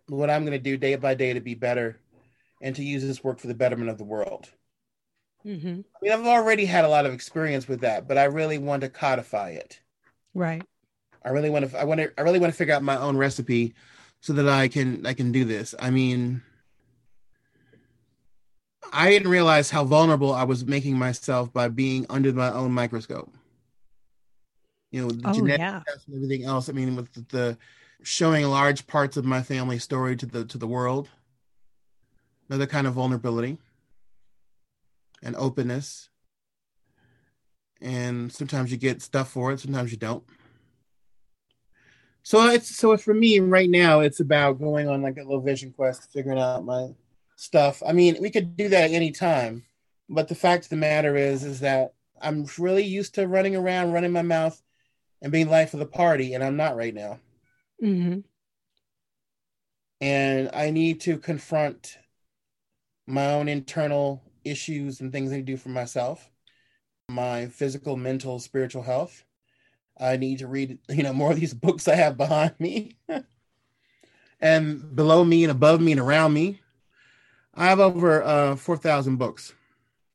what 0.08 0.30
i'm 0.30 0.42
going 0.42 0.52
to 0.52 0.58
do 0.58 0.76
day 0.76 0.96
by 0.96 1.14
day 1.14 1.32
to 1.32 1.40
be 1.40 1.54
better 1.54 1.98
and 2.60 2.76
to 2.76 2.84
use 2.84 3.02
this 3.02 3.22
work 3.22 3.38
for 3.38 3.46
the 3.46 3.54
betterment 3.54 3.90
of 3.90 3.98
the 3.98 4.04
world. 4.04 4.48
Mm-hmm. 5.44 5.80
i 5.80 5.98
mean 6.00 6.12
i've 6.12 6.26
already 6.26 6.64
had 6.64 6.86
a 6.86 6.88
lot 6.88 7.04
of 7.04 7.12
experience 7.12 7.68
with 7.68 7.80
that 7.80 8.08
but 8.08 8.16
i 8.16 8.24
really 8.24 8.58
want 8.58 8.82
to 8.82 8.88
codify 8.88 9.50
it. 9.50 9.80
Right. 10.32 10.62
I 11.22 11.30
really 11.30 11.50
want 11.50 11.70
to 11.70 11.78
i 11.78 11.84
want 11.84 12.00
to 12.00 12.10
i 12.18 12.22
really 12.22 12.38
want 12.38 12.52
to 12.52 12.56
figure 12.56 12.74
out 12.74 12.82
my 12.82 12.96
own 12.96 13.16
recipe 13.16 13.74
so 14.20 14.32
that 14.32 14.48
i 14.48 14.68
can 14.68 15.04
i 15.04 15.12
can 15.12 15.32
do 15.32 15.44
this. 15.44 15.74
I 15.78 15.90
mean 15.90 16.42
i 18.92 19.10
didn't 19.10 19.28
realize 19.28 19.70
how 19.70 19.84
vulnerable 19.84 20.32
i 20.32 20.44
was 20.44 20.64
making 20.64 20.96
myself 20.96 21.52
by 21.52 21.68
being 21.68 22.06
under 22.08 22.32
my 22.32 22.50
own 22.50 22.72
microscope 22.72 23.33
you 24.94 25.02
know, 25.02 25.10
the 25.10 25.28
oh 25.28 25.32
genetic 25.32 25.58
yeah 25.58 25.82
tests 25.84 26.06
and 26.06 26.14
everything 26.14 26.44
else. 26.44 26.68
I 26.68 26.72
mean, 26.72 26.94
with 26.94 27.12
the, 27.14 27.26
the 27.36 27.58
showing 28.04 28.44
large 28.44 28.86
parts 28.86 29.16
of 29.16 29.24
my 29.24 29.42
family 29.42 29.80
story 29.80 30.14
to 30.14 30.24
the 30.24 30.44
to 30.44 30.56
the 30.56 30.68
world. 30.68 31.08
another 32.48 32.66
kind 32.66 32.86
of 32.86 32.94
vulnerability 32.94 33.58
and 35.20 35.34
openness. 35.34 36.10
And 37.80 38.32
sometimes 38.32 38.70
you 38.70 38.78
get 38.78 39.02
stuff 39.02 39.30
for 39.30 39.50
it, 39.50 39.58
sometimes 39.58 39.90
you 39.90 39.98
don't. 39.98 40.22
So 42.22 42.46
it's 42.46 42.74
so 42.76 42.96
for 42.96 43.14
me 43.14 43.40
right 43.40 43.68
now, 43.68 43.98
it's 43.98 44.20
about 44.20 44.60
going 44.60 44.88
on 44.88 45.02
like 45.02 45.16
a 45.16 45.22
little 45.22 45.40
vision 45.40 45.72
quest, 45.72 46.12
figuring 46.12 46.38
out 46.38 46.64
my 46.64 46.90
stuff. 47.34 47.82
I 47.84 47.92
mean, 47.92 48.16
we 48.20 48.30
could 48.30 48.56
do 48.56 48.68
that 48.68 48.90
at 48.90 48.90
any 48.92 49.10
time, 49.10 49.64
but 50.08 50.28
the 50.28 50.36
fact 50.36 50.66
of 50.66 50.70
the 50.70 50.76
matter 50.76 51.16
is, 51.16 51.42
is 51.42 51.58
that 51.60 51.94
I'm 52.22 52.46
really 52.58 52.84
used 52.84 53.16
to 53.16 53.26
running 53.26 53.56
around, 53.56 53.92
running 53.92 54.12
my 54.12 54.22
mouth, 54.22 54.62
and 55.24 55.32
being 55.32 55.48
life 55.48 55.72
of 55.72 55.80
the 55.80 55.86
party, 55.86 56.34
and 56.34 56.44
I'm 56.44 56.56
not 56.56 56.76
right 56.76 56.94
now. 56.94 57.18
Mm-hmm. 57.82 58.20
And 60.02 60.50
I 60.52 60.70
need 60.70 61.00
to 61.00 61.16
confront 61.16 61.96
my 63.06 63.32
own 63.32 63.48
internal 63.48 64.22
issues 64.44 65.00
and 65.00 65.10
things 65.10 65.32
I 65.32 65.36
need 65.36 65.46
to 65.46 65.52
do 65.52 65.56
for 65.56 65.70
myself, 65.70 66.30
my 67.08 67.46
physical, 67.46 67.96
mental, 67.96 68.38
spiritual 68.38 68.82
health. 68.82 69.24
I 69.98 70.18
need 70.18 70.40
to 70.40 70.46
read, 70.46 70.78
you 70.90 71.02
know, 71.02 71.14
more 71.14 71.32
of 71.32 71.40
these 71.40 71.54
books 71.54 71.88
I 71.88 71.94
have 71.94 72.18
behind 72.18 72.54
me 72.58 72.98
and 74.40 74.94
below 74.94 75.24
me 75.24 75.42
and 75.42 75.50
above 75.50 75.80
me 75.80 75.92
and 75.92 76.00
around 76.02 76.34
me. 76.34 76.60
I 77.54 77.66
have 77.66 77.80
over 77.80 78.22
uh, 78.22 78.56
4,000 78.56 79.16
books. 79.16 79.54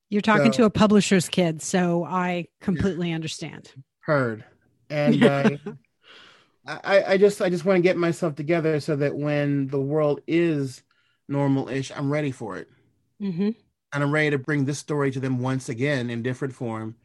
You're 0.10 0.22
talking 0.22 0.51
so, 0.51 0.57
to 0.57 0.64
a 0.66 0.70
publisher's 0.70 1.30
kid, 1.30 1.64
so 1.64 2.03
I 2.03 2.45
completely 2.62 3.12
understand. 3.14 3.72
Heard. 4.01 4.43
And 4.90 5.24
uh, 5.24 5.58
I, 6.66 7.04
I 7.04 7.18
just 7.18 7.42
I 7.42 7.50
just 7.50 7.66
want 7.66 7.78
to 7.78 7.82
get 7.82 7.98
myself 7.98 8.36
together 8.36 8.80
so 8.80 8.96
that 8.96 9.16
when 9.16 9.68
the 9.68 9.80
world 9.80 10.22
is 10.28 10.82
normal-ish, 11.28 11.92
I'm 11.96 12.12
ready 12.12 12.32
for 12.32 12.58
it. 12.58 12.68
Mm-hmm. 13.22 13.50
And 13.94 14.04
I'm 14.04 14.12
ready 14.12 14.32
to 14.32 14.38
bring 14.38 14.66
this 14.66 14.80
story 14.80 15.12
to 15.12 15.20
them 15.20 15.40
once 15.40 15.70
again 15.70 16.10
in 16.10 16.24
different 16.24 16.54
form, 16.54 16.96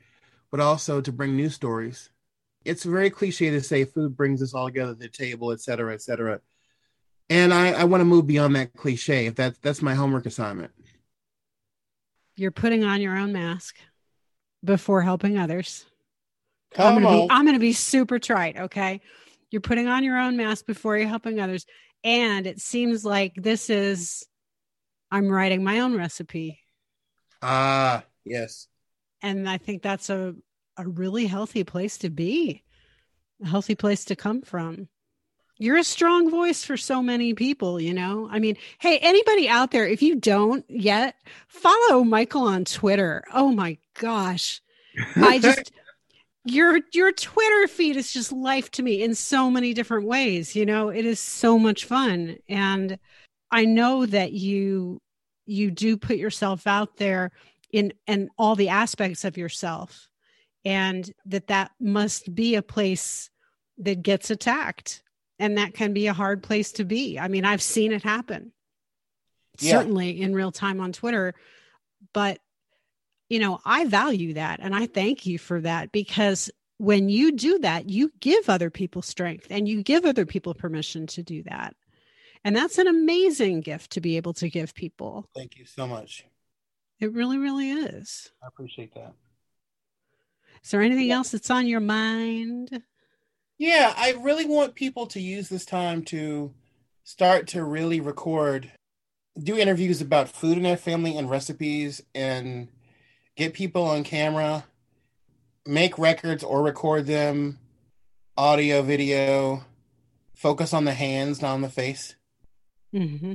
but 0.50 0.60
also 0.60 1.00
to 1.00 1.12
bring 1.12 1.36
new 1.36 1.48
stories. 1.48 2.10
It's 2.64 2.84
very 2.84 3.10
cliche 3.10 3.50
to 3.50 3.60
say 3.60 3.84
food 3.84 4.16
brings 4.16 4.42
us 4.42 4.54
all 4.54 4.66
together 4.66 4.92
at 4.92 4.98
the 4.98 5.08
table, 5.08 5.52
et 5.52 5.60
cetera, 5.60 5.92
et 5.92 6.00
cetera. 6.00 6.40
And 7.30 7.54
I, 7.54 7.72
I 7.72 7.84
want 7.84 8.00
to 8.00 8.06
move 8.06 8.26
beyond 8.26 8.56
that 8.56 8.74
cliche. 8.74 9.26
If 9.26 9.34
that's 9.34 9.58
that's 9.58 9.82
my 9.82 9.94
homework 9.94 10.26
assignment. 10.26 10.72
You're 12.36 12.50
putting 12.50 12.84
on 12.84 13.00
your 13.00 13.16
own 13.16 13.32
mask 13.32 13.76
before 14.62 15.02
helping 15.02 15.38
others. 15.38 15.86
Come 16.74 16.96
I'm 16.96 17.02
gonna 17.02 17.22
on. 17.22 17.28
Be, 17.28 17.34
I'm 17.34 17.44
going 17.44 17.56
to 17.56 17.60
be 17.60 17.72
super 17.72 18.18
trite. 18.18 18.58
Okay. 18.58 19.00
You're 19.50 19.60
putting 19.60 19.86
on 19.86 20.04
your 20.04 20.18
own 20.18 20.36
mask 20.36 20.66
before 20.66 20.98
you're 20.98 21.08
helping 21.08 21.40
others. 21.40 21.64
And 22.02 22.46
it 22.46 22.60
seems 22.60 23.04
like 23.04 23.34
this 23.36 23.70
is, 23.70 24.26
I'm 25.10 25.28
writing 25.28 25.62
my 25.62 25.80
own 25.80 25.96
recipe. 25.96 26.60
Ah, 27.40 28.04
yes. 28.24 28.66
And 29.22 29.48
I 29.48 29.58
think 29.58 29.82
that's 29.82 30.10
a, 30.10 30.34
a 30.76 30.86
really 30.86 31.26
healthy 31.26 31.62
place 31.64 31.98
to 31.98 32.10
be, 32.10 32.64
a 33.42 33.48
healthy 33.48 33.74
place 33.74 34.06
to 34.06 34.16
come 34.16 34.42
from. 34.42 34.88
You're 35.56 35.76
a 35.76 35.84
strong 35.84 36.30
voice 36.30 36.64
for 36.64 36.76
so 36.76 37.00
many 37.00 37.32
people, 37.32 37.80
you 37.80 37.94
know? 37.94 38.28
I 38.30 38.40
mean, 38.40 38.56
hey, 38.80 38.98
anybody 38.98 39.48
out 39.48 39.70
there, 39.70 39.86
if 39.86 40.02
you 40.02 40.16
don't 40.16 40.64
yet, 40.68 41.14
follow 41.46 42.02
Michael 42.02 42.42
on 42.42 42.64
Twitter. 42.64 43.22
Oh 43.32 43.52
my 43.52 43.78
gosh. 43.98 44.60
I 45.14 45.38
just 45.38 45.70
your 46.44 46.80
your 46.92 47.12
Twitter 47.12 47.68
feed 47.68 47.96
is 47.96 48.12
just 48.12 48.30
life 48.30 48.70
to 48.72 48.82
me 48.82 49.02
in 49.02 49.14
so 49.14 49.50
many 49.50 49.72
different 49.72 50.06
ways. 50.06 50.54
You 50.54 50.66
know, 50.66 50.90
it 50.90 51.06
is 51.06 51.18
so 51.18 51.58
much 51.58 51.86
fun, 51.86 52.36
and 52.48 52.98
I 53.50 53.64
know 53.64 54.06
that 54.06 54.32
you 54.32 55.00
you 55.46 55.70
do 55.70 55.96
put 55.96 56.16
yourself 56.16 56.66
out 56.66 56.96
there 56.96 57.32
in 57.72 57.92
and 58.06 58.28
all 58.38 58.56
the 58.56 58.68
aspects 58.68 59.24
of 59.24 59.38
yourself, 59.38 60.08
and 60.64 61.10
that 61.26 61.48
that 61.48 61.70
must 61.80 62.34
be 62.34 62.56
a 62.56 62.62
place 62.62 63.30
that 63.78 64.02
gets 64.02 64.30
attacked, 64.30 65.02
and 65.38 65.56
that 65.56 65.72
can 65.74 65.94
be 65.94 66.06
a 66.08 66.12
hard 66.12 66.42
place 66.42 66.72
to 66.72 66.84
be. 66.84 67.18
I 67.18 67.28
mean, 67.28 67.46
I've 67.46 67.62
seen 67.62 67.90
it 67.90 68.02
happen, 68.02 68.52
yeah. 69.60 69.72
certainly 69.72 70.20
in 70.20 70.34
real 70.34 70.52
time 70.52 70.78
on 70.80 70.92
Twitter, 70.92 71.34
but 72.12 72.38
you 73.28 73.38
know, 73.38 73.60
I 73.64 73.84
value 73.84 74.34
that 74.34 74.60
and 74.60 74.74
I 74.74 74.86
thank 74.86 75.26
you 75.26 75.38
for 75.38 75.60
that 75.60 75.92
because 75.92 76.50
when 76.78 77.08
you 77.08 77.32
do 77.32 77.58
that, 77.60 77.88
you 77.88 78.12
give 78.20 78.48
other 78.48 78.70
people 78.70 79.02
strength 79.02 79.46
and 79.50 79.68
you 79.68 79.82
give 79.82 80.04
other 80.04 80.26
people 80.26 80.54
permission 80.54 81.06
to 81.08 81.22
do 81.22 81.42
that. 81.44 81.74
And 82.44 82.54
that's 82.54 82.78
an 82.78 82.86
amazing 82.86 83.62
gift 83.62 83.92
to 83.92 84.00
be 84.00 84.16
able 84.16 84.34
to 84.34 84.50
give 84.50 84.74
people. 84.74 85.26
Thank 85.34 85.56
you 85.56 85.64
so 85.64 85.86
much. 85.86 86.26
It 87.00 87.12
really, 87.12 87.38
really 87.38 87.70
is. 87.70 88.30
I 88.42 88.48
appreciate 88.48 88.94
that. 88.94 89.14
Is 90.62 90.70
there 90.70 90.82
anything 90.82 91.08
yeah. 91.08 91.16
else 91.16 91.30
that's 91.30 91.50
on 91.50 91.66
your 91.66 91.80
mind? 91.80 92.82
Yeah, 93.58 93.94
I 93.96 94.12
really 94.20 94.46
want 94.46 94.74
people 94.74 95.06
to 95.08 95.20
use 95.20 95.48
this 95.48 95.64
time 95.64 96.02
to 96.06 96.52
start 97.04 97.48
to 97.48 97.64
really 97.64 98.00
record, 98.00 98.70
do 99.38 99.56
interviews 99.56 100.00
about 100.00 100.28
food 100.28 100.56
in 100.56 100.64
their 100.64 100.76
family 100.76 101.16
and 101.16 101.30
recipes 101.30 102.02
and 102.14 102.68
get 103.36 103.54
people 103.54 103.84
on 103.84 104.04
camera, 104.04 104.64
make 105.66 105.98
records 105.98 106.44
or 106.44 106.62
record 106.62 107.06
them, 107.06 107.58
audio, 108.36 108.82
video, 108.82 109.64
focus 110.34 110.72
on 110.72 110.84
the 110.84 110.94
hands, 110.94 111.42
not 111.42 111.54
on 111.54 111.62
the 111.62 111.68
face. 111.68 112.16
Mm-hmm. 112.94 113.34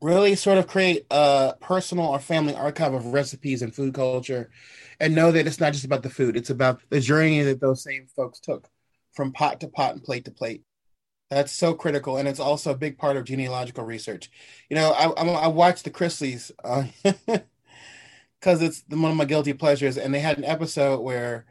Really 0.00 0.34
sort 0.34 0.58
of 0.58 0.66
create 0.66 1.06
a 1.10 1.54
personal 1.60 2.06
or 2.06 2.18
family 2.18 2.54
archive 2.54 2.92
of 2.92 3.06
recipes 3.06 3.62
and 3.62 3.74
food 3.74 3.94
culture 3.94 4.50
and 5.00 5.14
know 5.14 5.32
that 5.32 5.46
it's 5.46 5.60
not 5.60 5.72
just 5.72 5.84
about 5.84 6.02
the 6.02 6.10
food, 6.10 6.36
it's 6.36 6.50
about 6.50 6.80
the 6.90 7.00
journey 7.00 7.42
that 7.42 7.60
those 7.60 7.82
same 7.82 8.06
folks 8.14 8.40
took 8.40 8.68
from 9.12 9.32
pot 9.32 9.60
to 9.60 9.68
pot 9.68 9.92
and 9.92 10.02
plate 10.04 10.24
to 10.26 10.30
plate. 10.30 10.62
That's 11.30 11.52
so 11.52 11.72
critical, 11.72 12.18
and 12.18 12.28
it's 12.28 12.38
also 12.38 12.72
a 12.72 12.76
big 12.76 12.98
part 12.98 13.16
of 13.16 13.24
genealogical 13.24 13.84
research. 13.84 14.30
You 14.68 14.76
know, 14.76 14.90
I, 14.90 15.06
I, 15.06 15.26
I 15.26 15.46
watched 15.46 15.84
the 15.84 15.90
Chrisleys 15.90 16.52
uh, 16.62 16.84
because 18.44 18.60
it's 18.60 18.84
one 18.90 19.10
of 19.10 19.16
my 19.16 19.24
guilty 19.24 19.54
pleasures. 19.54 19.96
And 19.96 20.12
they 20.12 20.20
had 20.20 20.36
an 20.36 20.44
episode 20.44 21.00
where 21.00 21.46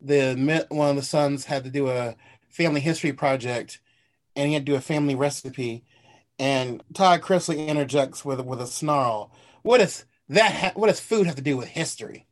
the 0.00 0.66
one 0.70 0.90
of 0.90 0.96
the 0.96 1.02
sons 1.02 1.44
had 1.44 1.62
to 1.62 1.70
do 1.70 1.88
a 1.88 2.16
family 2.48 2.80
history 2.80 3.12
project, 3.12 3.80
and 4.34 4.48
he 4.48 4.54
had 4.54 4.66
to 4.66 4.72
do 4.72 4.76
a 4.76 4.80
family 4.80 5.14
recipe. 5.14 5.84
And 6.40 6.82
Todd 6.94 7.20
Chrisley 7.20 7.68
interjects 7.68 8.24
with 8.24 8.40
with 8.40 8.60
a 8.60 8.66
snarl. 8.66 9.30
What 9.62 9.78
does 9.78 10.04
that? 10.30 10.52
Ha- 10.52 10.72
what 10.74 10.88
does 10.88 10.98
food 10.98 11.28
have 11.28 11.36
to 11.36 11.42
do 11.42 11.56
with 11.56 11.68
history? 11.68 12.26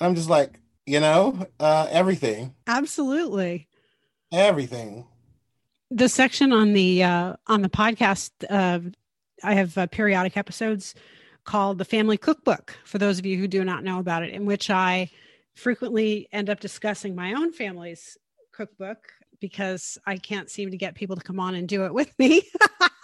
I'm 0.00 0.14
just 0.14 0.30
like, 0.30 0.60
you 0.86 1.00
know, 1.00 1.48
uh, 1.58 1.88
everything. 1.90 2.54
Absolutely. 2.68 3.66
Everything. 4.30 5.06
The 5.90 6.08
section 6.08 6.52
on 6.52 6.74
the 6.74 7.02
uh, 7.02 7.32
on 7.48 7.62
the 7.62 7.68
podcast, 7.68 8.30
uh, 8.48 8.78
I 9.42 9.54
have 9.54 9.76
uh, 9.76 9.88
periodic 9.88 10.36
episodes 10.36 10.94
called 11.48 11.78
The 11.78 11.84
Family 11.86 12.18
Cookbook, 12.18 12.76
for 12.84 12.98
those 12.98 13.18
of 13.18 13.24
you 13.24 13.38
who 13.38 13.48
do 13.48 13.64
not 13.64 13.82
know 13.82 14.00
about 14.00 14.22
it, 14.22 14.34
in 14.34 14.44
which 14.44 14.68
I 14.68 15.10
frequently 15.54 16.28
end 16.30 16.50
up 16.50 16.60
discussing 16.60 17.14
my 17.14 17.32
own 17.32 17.52
family's 17.52 18.18
cookbook 18.52 18.98
because 19.40 19.96
I 20.06 20.18
can't 20.18 20.50
seem 20.50 20.72
to 20.72 20.76
get 20.76 20.94
people 20.94 21.16
to 21.16 21.22
come 21.22 21.40
on 21.40 21.54
and 21.54 21.66
do 21.66 21.86
it 21.86 21.94
with 21.94 22.12
me. 22.18 22.42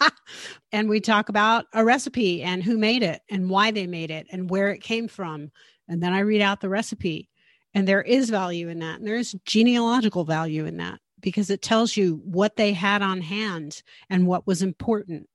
and 0.71 0.87
we 0.87 0.99
talk 0.99 1.29
about 1.29 1.65
a 1.73 1.83
recipe 1.83 2.43
and 2.43 2.61
who 2.61 2.77
made 2.77 3.01
it 3.01 3.23
and 3.31 3.49
why 3.49 3.71
they 3.71 3.87
made 3.87 4.11
it 4.11 4.27
and 4.31 4.47
where 4.47 4.69
it 4.69 4.83
came 4.83 5.07
from. 5.07 5.49
And 5.87 6.03
then 6.03 6.13
I 6.13 6.19
read 6.19 6.41
out 6.41 6.61
the 6.61 6.69
recipe. 6.69 7.29
And 7.73 7.87
there 7.87 8.03
is 8.03 8.29
value 8.29 8.69
in 8.69 8.77
that. 8.77 8.99
And 8.99 9.07
there 9.07 9.17
is 9.17 9.35
genealogical 9.45 10.23
value 10.23 10.65
in 10.65 10.77
that 10.77 10.99
because 11.19 11.49
it 11.49 11.63
tells 11.63 11.97
you 11.97 12.21
what 12.23 12.57
they 12.57 12.73
had 12.73 13.01
on 13.01 13.21
hand 13.21 13.81
and 14.07 14.27
what 14.27 14.45
was 14.45 14.61
important 14.61 15.27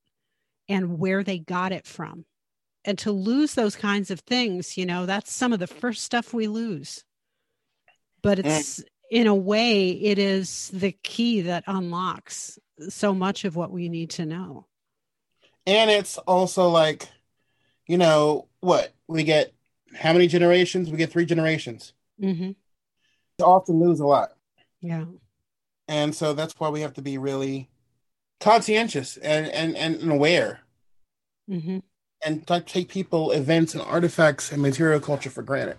and 0.69 1.01
where 1.01 1.25
they 1.25 1.41
got 1.41 1.73
it 1.73 1.89
from 1.89 2.25
and 2.85 2.99
to 2.99 3.13
lose 3.13 3.55
those 3.55 3.77
kinds 3.77 4.11
of 4.11 4.21
things 4.21 4.77
you 4.77 4.87
know 4.87 5.07
that's 5.07 5.33
some 5.33 5.53
of 5.53 5.59
the 5.59 5.67
first 5.67 6.03
stuff 6.03 6.33
we 6.33 6.47
lose. 6.47 7.05
But 8.23 8.39
mm. 8.39 8.45
it's 8.45 8.83
in 9.11 9.27
a 9.27 9.35
way 9.35 9.91
it 9.91 10.19
is 10.19 10.71
the 10.73 10.93
key 10.93 11.43
that 11.43 11.65
unlocks 11.67 12.59
so 12.89 13.15
much 13.15 13.45
of 13.45 13.57
what 13.57 13.71
we 13.71 13.89
need 13.89 14.11
to 14.11 14.27
know. 14.27 14.67
And 15.67 15.91
it's 15.91 16.19
also 16.19 16.69
like 16.69 17.09
you 17.87 17.99
know 17.99 18.49
what 18.61 18.93
we 19.09 19.25
get 19.25 19.53
how 19.95 20.13
many 20.13 20.29
generations? 20.29 20.91
We 20.91 20.97
get 20.97 21.11
three 21.11 21.27
generations. 21.27 21.93
Mm-hmm. 22.23 22.53
To 23.39 23.45
often 23.45 23.81
lose 23.81 24.01
a 24.01 24.07
lot. 24.07 24.31
Yeah. 24.81 25.07
And 25.89 26.15
so 26.15 26.35
that's 26.35 26.55
why 26.59 26.69
we 26.69 26.83
have 26.83 26.95
to 26.95 27.03
be 27.03 27.19
really 27.19 27.69
conscientious 28.39 29.17
and 29.17 29.49
and, 29.49 29.77
and 29.77 30.11
aware. 30.11 30.61
Mm-hmm 31.51 31.79
and 32.25 32.47
take 32.67 32.89
people, 32.89 33.33
events, 33.33 33.75
and 33.75 33.83
artifacts 33.83 34.53
and 34.53 34.61
material 34.61 35.01
culture 35.01 35.31
for 35.31 35.43
granted 35.43 35.77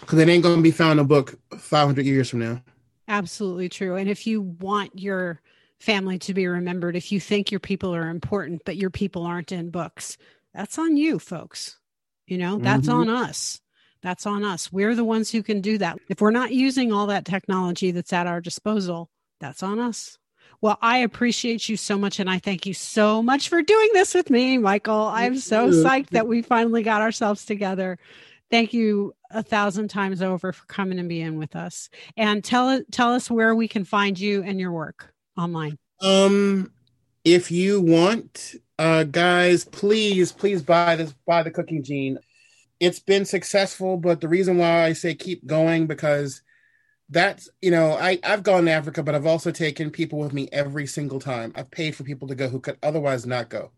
because 0.00 0.18
it 0.18 0.28
ain't 0.28 0.42
going 0.42 0.56
to 0.56 0.62
be 0.62 0.70
found 0.70 0.92
in 0.92 0.98
a 0.98 1.04
book 1.04 1.38
500 1.56 2.04
years 2.04 2.30
from 2.30 2.40
now. 2.40 2.62
Absolutely 3.08 3.68
true. 3.68 3.96
And 3.96 4.08
if 4.08 4.26
you 4.26 4.42
want 4.42 4.98
your 4.98 5.40
family 5.78 6.18
to 6.20 6.34
be 6.34 6.46
remembered, 6.46 6.96
if 6.96 7.12
you 7.12 7.20
think 7.20 7.50
your 7.50 7.60
people 7.60 7.94
are 7.94 8.08
important, 8.08 8.62
but 8.64 8.76
your 8.76 8.90
people 8.90 9.24
aren't 9.24 9.52
in 9.52 9.70
books, 9.70 10.16
That's 10.54 10.78
on 10.78 10.96
you, 10.96 11.18
folks. 11.18 11.78
You 12.26 12.38
know, 12.38 12.56
that's 12.56 12.88
Mhm. 12.88 12.94
on 12.94 13.08
us. 13.10 13.60
That's 14.00 14.24
on 14.24 14.42
us. 14.42 14.72
We're 14.72 14.94
the 14.94 15.04
ones 15.04 15.30
who 15.30 15.42
can 15.42 15.60
do 15.60 15.76
that. 15.76 15.98
If 16.08 16.22
we're 16.22 16.30
not 16.30 16.54
using 16.54 16.92
all 16.92 17.08
that 17.08 17.26
technology 17.26 17.90
that's 17.90 18.14
at 18.14 18.26
our 18.26 18.40
disposal, 18.40 19.10
that's 19.38 19.62
on 19.62 19.78
us. 19.78 20.16
Well, 20.60 20.78
I 20.80 20.98
appreciate 20.98 21.68
you 21.68 21.76
so 21.76 21.98
much. 21.98 22.18
And 22.18 22.30
I 22.30 22.38
thank 22.38 22.66
you 22.66 22.74
so 22.74 23.22
much 23.22 23.48
for 23.48 23.62
doing 23.62 23.90
this 23.92 24.14
with 24.14 24.30
me, 24.30 24.58
Michael. 24.58 25.06
I'm 25.06 25.36
so 25.36 25.70
psyched 25.70 26.10
that 26.10 26.26
we 26.26 26.42
finally 26.42 26.82
got 26.82 27.02
ourselves 27.02 27.44
together. 27.44 27.98
Thank 28.50 28.72
you 28.72 29.14
a 29.30 29.42
thousand 29.42 29.88
times 29.88 30.22
over 30.22 30.52
for 30.52 30.64
coming 30.66 30.98
and 30.98 31.08
being 31.08 31.36
with 31.36 31.56
us. 31.56 31.90
And 32.16 32.42
tell 32.42 32.80
tell 32.90 33.12
us 33.12 33.30
where 33.30 33.54
we 33.54 33.68
can 33.68 33.84
find 33.84 34.18
you 34.18 34.42
and 34.42 34.60
your 34.60 34.72
work 34.72 35.12
online. 35.36 35.78
Um, 36.00 36.72
if 37.24 37.50
you 37.50 37.80
want, 37.80 38.54
uh, 38.78 39.04
guys, 39.04 39.64
please, 39.64 40.32
please 40.32 40.62
buy 40.62 40.96
this, 40.96 41.14
buy 41.26 41.42
the 41.42 41.50
Cooking 41.50 41.82
Gene. 41.82 42.18
It's 42.78 43.00
been 43.00 43.24
successful, 43.24 43.96
but 43.96 44.20
the 44.20 44.28
reason 44.28 44.58
why 44.58 44.84
I 44.84 44.92
say 44.92 45.14
keep 45.14 45.46
going 45.46 45.86
because 45.86 46.42
that's 47.08 47.48
you 47.62 47.70
know 47.70 47.92
I 47.92 48.18
I've 48.24 48.42
gone 48.42 48.64
to 48.64 48.70
Africa, 48.70 49.02
but 49.02 49.14
I've 49.14 49.26
also 49.26 49.50
taken 49.50 49.90
people 49.90 50.18
with 50.18 50.32
me 50.32 50.48
every 50.52 50.86
single 50.86 51.20
time. 51.20 51.52
I've 51.54 51.70
paid 51.70 51.94
for 51.94 52.04
people 52.04 52.28
to 52.28 52.34
go 52.34 52.48
who 52.48 52.60
could 52.60 52.78
otherwise 52.82 53.26
not 53.26 53.48
go. 53.48 53.70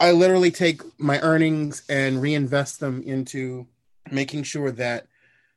I 0.00 0.12
literally 0.12 0.50
take 0.50 0.82
my 0.98 1.20
earnings 1.20 1.82
and 1.88 2.20
reinvest 2.20 2.80
them 2.80 3.02
into 3.04 3.66
making 4.10 4.42
sure 4.42 4.72
that 4.72 5.06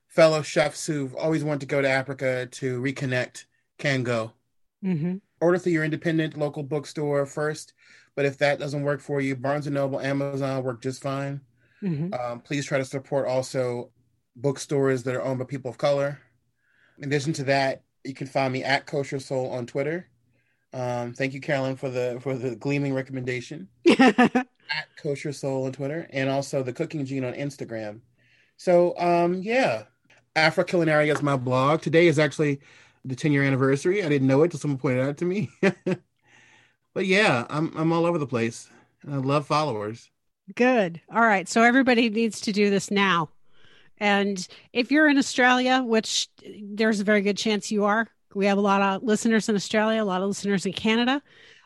fellow 0.08 0.42
chefs 0.42 0.86
who've 0.86 1.16
always 1.16 1.44
wanted 1.44 1.62
to 1.62 1.66
go 1.66 1.82
to 1.82 1.90
Africa 1.90 2.48
to 2.52 2.82
reconnect 2.82 3.46
can 3.78 4.04
go 4.04 4.32
Mm-hmm. 4.84 5.16
order 5.42 5.58
through 5.58 5.72
your 5.72 5.84
independent 5.84 6.38
local 6.38 6.62
bookstore 6.62 7.26
first. 7.26 7.74
But 8.16 8.26
if 8.26 8.38
that 8.38 8.60
doesn't 8.60 8.84
work 8.84 9.02
for 9.02 9.20
you, 9.20 9.36
Barnes 9.36 9.66
and 9.66 9.74
Noble, 9.74 10.00
Amazon 10.00 10.64
work 10.64 10.82
just 10.82 11.02
fine. 11.02 11.42
Mm-hmm. 11.82 12.14
Um, 12.14 12.40
please 12.42 12.66
try 12.66 12.78
to 12.78 12.86
support 12.86 13.28
also 13.28 13.90
bookstores 14.36 15.04
that 15.04 15.16
are 15.16 15.24
owned 15.24 15.40
by 15.40 15.46
people 15.46 15.72
of 15.72 15.78
color. 15.80 16.20
In 16.98 17.06
addition 17.06 17.34
to 17.34 17.44
that, 17.46 17.84
you 18.04 18.14
can 18.14 18.28
find 18.28 18.54
me 18.54 18.64
at 18.64 18.86
Kosher 18.86 19.20
Soul 19.20 19.50
on 19.50 19.66
Twitter. 19.66 20.08
Um, 20.74 21.14
thank 21.14 21.34
you, 21.34 21.42
Carolyn, 21.42 21.76
for 21.76 21.90
the 21.90 22.20
for 22.22 22.36
the 22.36 22.56
gleaming 22.56 22.94
recommendation 22.94 23.70
at 24.00 24.48
Kosher 24.98 25.32
Soul 25.32 25.66
on 25.66 25.72
Twitter, 25.72 26.08
and 26.12 26.30
also 26.30 26.64
the 26.64 26.74
Cooking 26.74 27.06
Gene 27.06 27.24
on 27.24 27.34
Instagram. 27.34 28.02
So, 28.58 28.98
um, 28.98 29.42
yeah, 29.42 29.84
Afro 30.36 30.64
Culinaria 30.64 31.14
is 31.14 31.22
my 31.22 31.38
blog. 31.38 31.82
Today 31.82 32.08
is 32.08 32.20
actually 32.20 32.60
the 33.06 33.16
10 33.16 33.32
year 33.32 33.44
anniversary. 33.44 34.04
I 34.04 34.10
didn't 34.10 34.28
know 34.28 34.42
it 34.42 34.46
until 34.46 34.60
someone 34.60 34.78
pointed 34.78 35.04
it 35.04 35.10
out 35.10 35.18
to 35.18 35.26
me. 35.26 35.50
but 36.94 37.06
yeah, 37.06 37.46
I'm 37.50 37.76
I'm 37.78 37.94
all 37.94 38.06
over 38.06 38.18
the 38.18 38.28
place. 38.28 38.70
I 39.10 39.16
love 39.16 39.46
followers. 39.46 40.10
Good. 40.56 41.02
All 41.14 41.22
right. 41.22 41.48
So 41.48 41.62
everybody 41.64 42.10
needs 42.10 42.42
to 42.42 42.52
do 42.52 42.70
this 42.70 42.92
now. 42.92 43.30
And 43.98 44.46
if 44.74 44.92
you're 44.92 45.08
in 45.08 45.18
Australia, 45.18 45.82
which 45.84 46.28
there's 46.62 47.00
a 47.00 47.04
very 47.04 47.22
good 47.22 47.38
chance 47.38 47.72
you 47.72 47.86
are, 47.86 48.08
we 48.34 48.46
have 48.48 48.58
a 48.58 48.62
lot 48.62 48.82
of 48.82 49.04
listeners 49.04 49.48
in 49.48 49.56
Australia, 49.56 50.04
a 50.04 50.06
lot 50.06 50.22
of 50.22 50.28
listeners 50.28 50.66
in 50.66 50.74
Canada. 50.74 51.22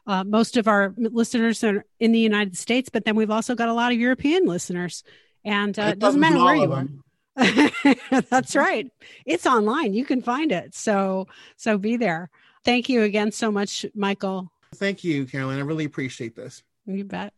Uh, 0.05 0.23
most 0.23 0.57
of 0.57 0.67
our 0.67 0.93
listeners 0.97 1.63
are 1.63 1.85
in 1.99 2.11
the 2.11 2.19
United 2.19 2.57
States, 2.57 2.89
but 2.89 3.05
then 3.05 3.15
we've 3.15 3.31
also 3.31 3.55
got 3.55 3.69
a 3.69 3.73
lot 3.73 3.91
of 3.91 3.99
European 3.99 4.45
listeners. 4.45 5.03
And 5.43 5.77
uh, 5.77 5.83
it 5.93 5.99
doesn't 5.99 6.19
matter 6.19 6.37
where 6.37 6.55
you 6.55 6.71
are. 6.71 6.87
That's 8.29 8.55
right. 8.55 8.91
It's 9.25 9.45
online. 9.45 9.93
You 9.93 10.05
can 10.05 10.21
find 10.21 10.51
it. 10.51 10.75
So 10.75 11.27
so 11.55 11.77
be 11.77 11.95
there. 11.97 12.29
Thank 12.65 12.89
you 12.89 13.03
again 13.03 13.31
so 13.31 13.51
much, 13.51 13.85
Michael. 13.95 14.51
Thank 14.75 15.03
you, 15.03 15.25
Carolyn. 15.25 15.57
I 15.57 15.61
really 15.61 15.85
appreciate 15.85 16.35
this. 16.35 16.63
You 16.85 17.05
bet. 17.05 17.33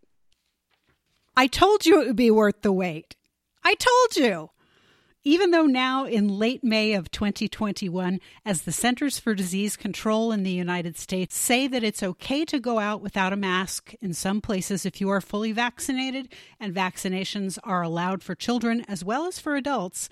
I 1.35 1.47
told 1.47 1.85
you 1.85 2.01
it 2.01 2.07
would 2.07 2.15
be 2.15 2.31
worth 2.31 2.61
the 2.61 2.71
wait. 2.71 3.15
I 3.63 3.75
told 3.75 4.15
you. 4.15 4.49
Even 5.23 5.51
though 5.51 5.67
now 5.67 6.05
in 6.05 6.27
late 6.27 6.63
May 6.63 6.93
of 6.93 7.11
2021, 7.11 8.19
as 8.43 8.63
the 8.63 8.71
Centers 8.71 9.19
for 9.19 9.35
Disease 9.35 9.77
Control 9.77 10.31
in 10.31 10.41
the 10.41 10.49
United 10.49 10.97
States 10.97 11.37
say 11.37 11.67
that 11.67 11.83
it's 11.83 12.01
okay 12.01 12.43
to 12.45 12.59
go 12.59 12.79
out 12.79 13.01
without 13.01 13.31
a 13.31 13.35
mask 13.35 13.93
in 14.01 14.15
some 14.15 14.41
places 14.41 14.83
if 14.83 14.99
you 14.99 15.09
are 15.09 15.21
fully 15.21 15.51
vaccinated, 15.51 16.27
and 16.59 16.73
vaccinations 16.73 17.59
are 17.63 17.83
allowed 17.83 18.23
for 18.23 18.33
children 18.33 18.83
as 18.87 19.05
well 19.05 19.27
as 19.27 19.37
for 19.37 19.55
adults, 19.55 20.09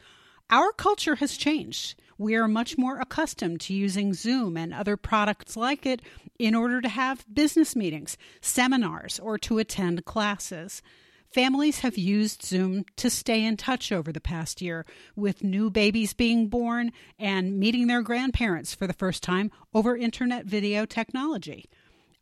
our 0.51 0.72
culture 0.72 1.16
has 1.16 1.38
changed. 1.38 1.99
We 2.20 2.36
are 2.36 2.47
much 2.47 2.78
more 2.78 2.99
accustomed 2.99 3.62
to 3.62 3.74
using 3.74 4.14
Zoom 4.14 4.57
and 4.57 4.72
other 4.72 4.95
products 4.95 5.57
like 5.57 5.88
it 5.88 6.03
in 6.38 6.53
order 6.53 6.82
to 6.82 6.89
have 6.89 7.26
business 7.34 7.76
meetings, 7.76 8.16
seminars, 8.41 9.20
or 9.20 9.39
to 9.39 9.57
attend 9.57 10.05
classes. 10.05 10.84
Families 11.32 11.80
have 11.82 11.96
used 11.96 12.44
Zoom 12.44 12.86
to 12.96 13.08
stay 13.08 13.46
in 13.46 13.56
touch 13.56 13.92
over 13.92 14.12
the 14.12 14.20
past 14.20 14.64
year, 14.64 14.84
with 15.16 15.44
new 15.44 15.70
babies 15.70 16.14
being 16.14 16.48
born 16.48 16.92
and 17.20 17.60
meeting 17.60 17.86
their 17.86 18.02
grandparents 18.02 18.74
for 18.74 18.88
the 18.88 18.94
first 18.94 19.22
time 19.22 19.52
over 19.72 19.96
internet 19.96 20.46
video 20.46 20.88
technology. 20.88 21.70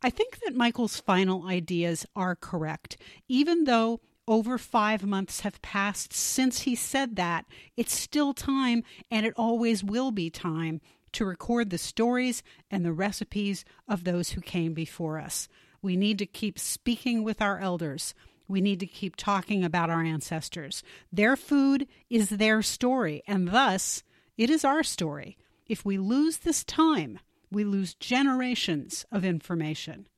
I 0.02 0.10
think 0.10 0.40
that 0.40 0.54
Michael's 0.54 1.00
final 1.00 1.46
ideas 1.46 2.04
are 2.14 2.36
correct. 2.36 2.98
Even 3.28 3.64
though 3.64 4.00
over 4.26 4.58
five 4.58 5.02
months 5.06 5.40
have 5.40 5.62
passed 5.62 6.12
since 6.12 6.60
he 6.60 6.74
said 6.74 7.16
that, 7.16 7.46
it's 7.78 7.98
still 7.98 8.34
time, 8.34 8.84
and 9.10 9.24
it 9.24 9.32
always 9.38 9.82
will 9.82 10.10
be 10.10 10.28
time, 10.28 10.82
to 11.12 11.24
record 11.24 11.70
the 11.70 11.78
stories 11.78 12.42
and 12.70 12.84
the 12.84 12.92
recipes 12.92 13.64
of 13.88 14.04
those 14.04 14.30
who 14.30 14.42
came 14.42 14.74
before 14.74 15.18
us. 15.18 15.48
We 15.80 15.96
need 15.96 16.18
to 16.18 16.26
keep 16.26 16.58
speaking 16.58 17.24
with 17.24 17.40
our 17.40 17.58
elders. 17.58 18.14
We 18.48 18.60
need 18.60 18.80
to 18.80 18.86
keep 18.86 19.14
talking 19.14 19.62
about 19.62 19.90
our 19.90 20.02
ancestors. 20.02 20.82
Their 21.12 21.36
food 21.36 21.86
is 22.08 22.30
their 22.30 22.62
story, 22.62 23.22
and 23.26 23.48
thus 23.48 24.02
it 24.36 24.48
is 24.50 24.64
our 24.64 24.82
story. 24.82 25.36
If 25.66 25.84
we 25.84 25.98
lose 25.98 26.38
this 26.38 26.64
time, 26.64 27.18
we 27.50 27.62
lose 27.64 27.94
generations 27.94 29.04
of 29.12 29.24
information. 29.24 30.08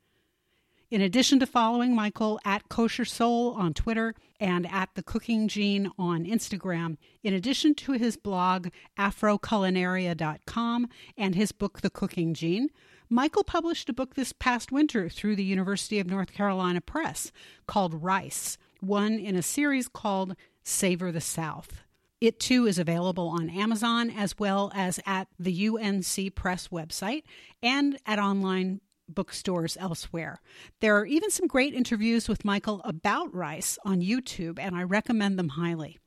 In 0.90 1.00
addition 1.00 1.38
to 1.38 1.46
following 1.46 1.94
Michael 1.94 2.40
at 2.44 2.68
Kosher 2.68 3.04
Soul 3.04 3.52
on 3.52 3.74
Twitter 3.74 4.12
and 4.40 4.66
at 4.72 4.90
The 4.94 5.04
Cooking 5.04 5.46
Gene 5.46 5.90
on 5.96 6.24
Instagram, 6.24 6.96
in 7.22 7.32
addition 7.32 7.76
to 7.76 7.92
his 7.92 8.16
blog 8.16 8.68
afroculinaria.com 8.98 10.88
and 11.16 11.34
his 11.36 11.52
book 11.52 11.80
The 11.80 11.90
Cooking 11.90 12.34
Gene, 12.34 12.70
Michael 13.12 13.42
published 13.42 13.88
a 13.88 13.92
book 13.92 14.14
this 14.14 14.32
past 14.32 14.70
winter 14.70 15.08
through 15.08 15.34
the 15.34 15.42
University 15.42 15.98
of 15.98 16.06
North 16.06 16.32
Carolina 16.32 16.80
Press 16.80 17.32
called 17.66 18.04
Rice, 18.04 18.56
one 18.78 19.18
in 19.18 19.34
a 19.34 19.42
series 19.42 19.88
called 19.88 20.36
Savor 20.62 21.10
the 21.10 21.20
South. 21.20 21.82
It 22.20 22.38
too 22.38 22.68
is 22.68 22.78
available 22.78 23.26
on 23.26 23.50
Amazon 23.50 24.10
as 24.10 24.38
well 24.38 24.70
as 24.76 25.00
at 25.06 25.26
the 25.40 25.66
UNC 25.66 26.36
Press 26.36 26.68
website 26.68 27.24
and 27.60 27.98
at 28.06 28.20
online 28.20 28.80
bookstores 29.08 29.76
elsewhere. 29.80 30.40
There 30.78 30.96
are 30.96 31.06
even 31.06 31.30
some 31.30 31.48
great 31.48 31.74
interviews 31.74 32.28
with 32.28 32.44
Michael 32.44 32.80
about 32.84 33.34
rice 33.34 33.76
on 33.84 34.02
YouTube, 34.02 34.56
and 34.60 34.76
I 34.76 34.84
recommend 34.84 35.36
them 35.36 35.48
highly. 35.48 35.98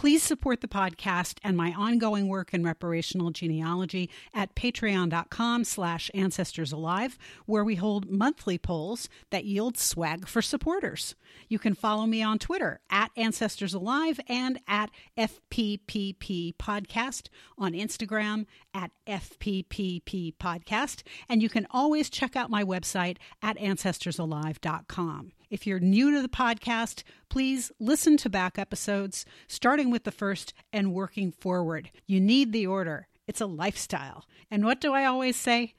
Please 0.00 0.22
support 0.22 0.62
the 0.62 0.66
podcast 0.66 1.36
and 1.44 1.58
my 1.58 1.74
ongoing 1.74 2.26
work 2.26 2.54
in 2.54 2.62
reparational 2.62 3.30
genealogy 3.30 4.08
at 4.32 4.54
patreon.com 4.54 5.62
slash 5.62 6.10
ancestorsalive, 6.14 7.18
where 7.44 7.62
we 7.62 7.74
hold 7.74 8.08
monthly 8.08 8.56
polls 8.56 9.10
that 9.28 9.44
yield 9.44 9.76
swag 9.76 10.26
for 10.26 10.40
supporters. 10.40 11.16
You 11.50 11.58
can 11.58 11.74
follow 11.74 12.06
me 12.06 12.22
on 12.22 12.38
Twitter 12.38 12.80
at 12.88 13.14
ancestorsalive 13.14 14.18
and 14.26 14.58
at 14.66 14.90
FPPP 15.18 16.54
podcast, 16.56 17.28
on 17.58 17.72
Instagram 17.72 18.46
at 18.72 18.92
FPPP 19.06 20.34
podcast, 20.40 21.02
and 21.28 21.42
you 21.42 21.50
can 21.50 21.66
always 21.70 22.08
check 22.08 22.36
out 22.36 22.48
my 22.48 22.64
website 22.64 23.18
at 23.42 23.58
ancestorsalive.com. 23.58 25.32
If 25.50 25.66
you're 25.66 25.80
new 25.80 26.12
to 26.12 26.22
the 26.22 26.28
podcast, 26.28 27.02
please 27.28 27.72
listen 27.80 28.16
to 28.18 28.30
back 28.30 28.56
episodes, 28.56 29.26
starting 29.48 29.90
with 29.90 30.04
the 30.04 30.12
first 30.12 30.54
and 30.72 30.94
working 30.94 31.32
forward. 31.32 31.90
You 32.06 32.20
need 32.20 32.52
the 32.52 32.68
order, 32.68 33.08
it's 33.26 33.40
a 33.40 33.46
lifestyle. 33.46 34.26
And 34.48 34.64
what 34.64 34.80
do 34.80 34.92
I 34.92 35.04
always 35.04 35.36
say? 35.36 35.74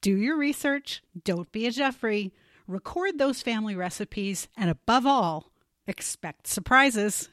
Do 0.00 0.16
your 0.16 0.38
research, 0.38 1.02
don't 1.24 1.52
be 1.52 1.66
a 1.66 1.70
Jeffrey, 1.70 2.32
record 2.66 3.18
those 3.18 3.42
family 3.42 3.76
recipes, 3.76 4.48
and 4.56 4.70
above 4.70 5.06
all, 5.06 5.52
expect 5.86 6.46
surprises. 6.46 7.28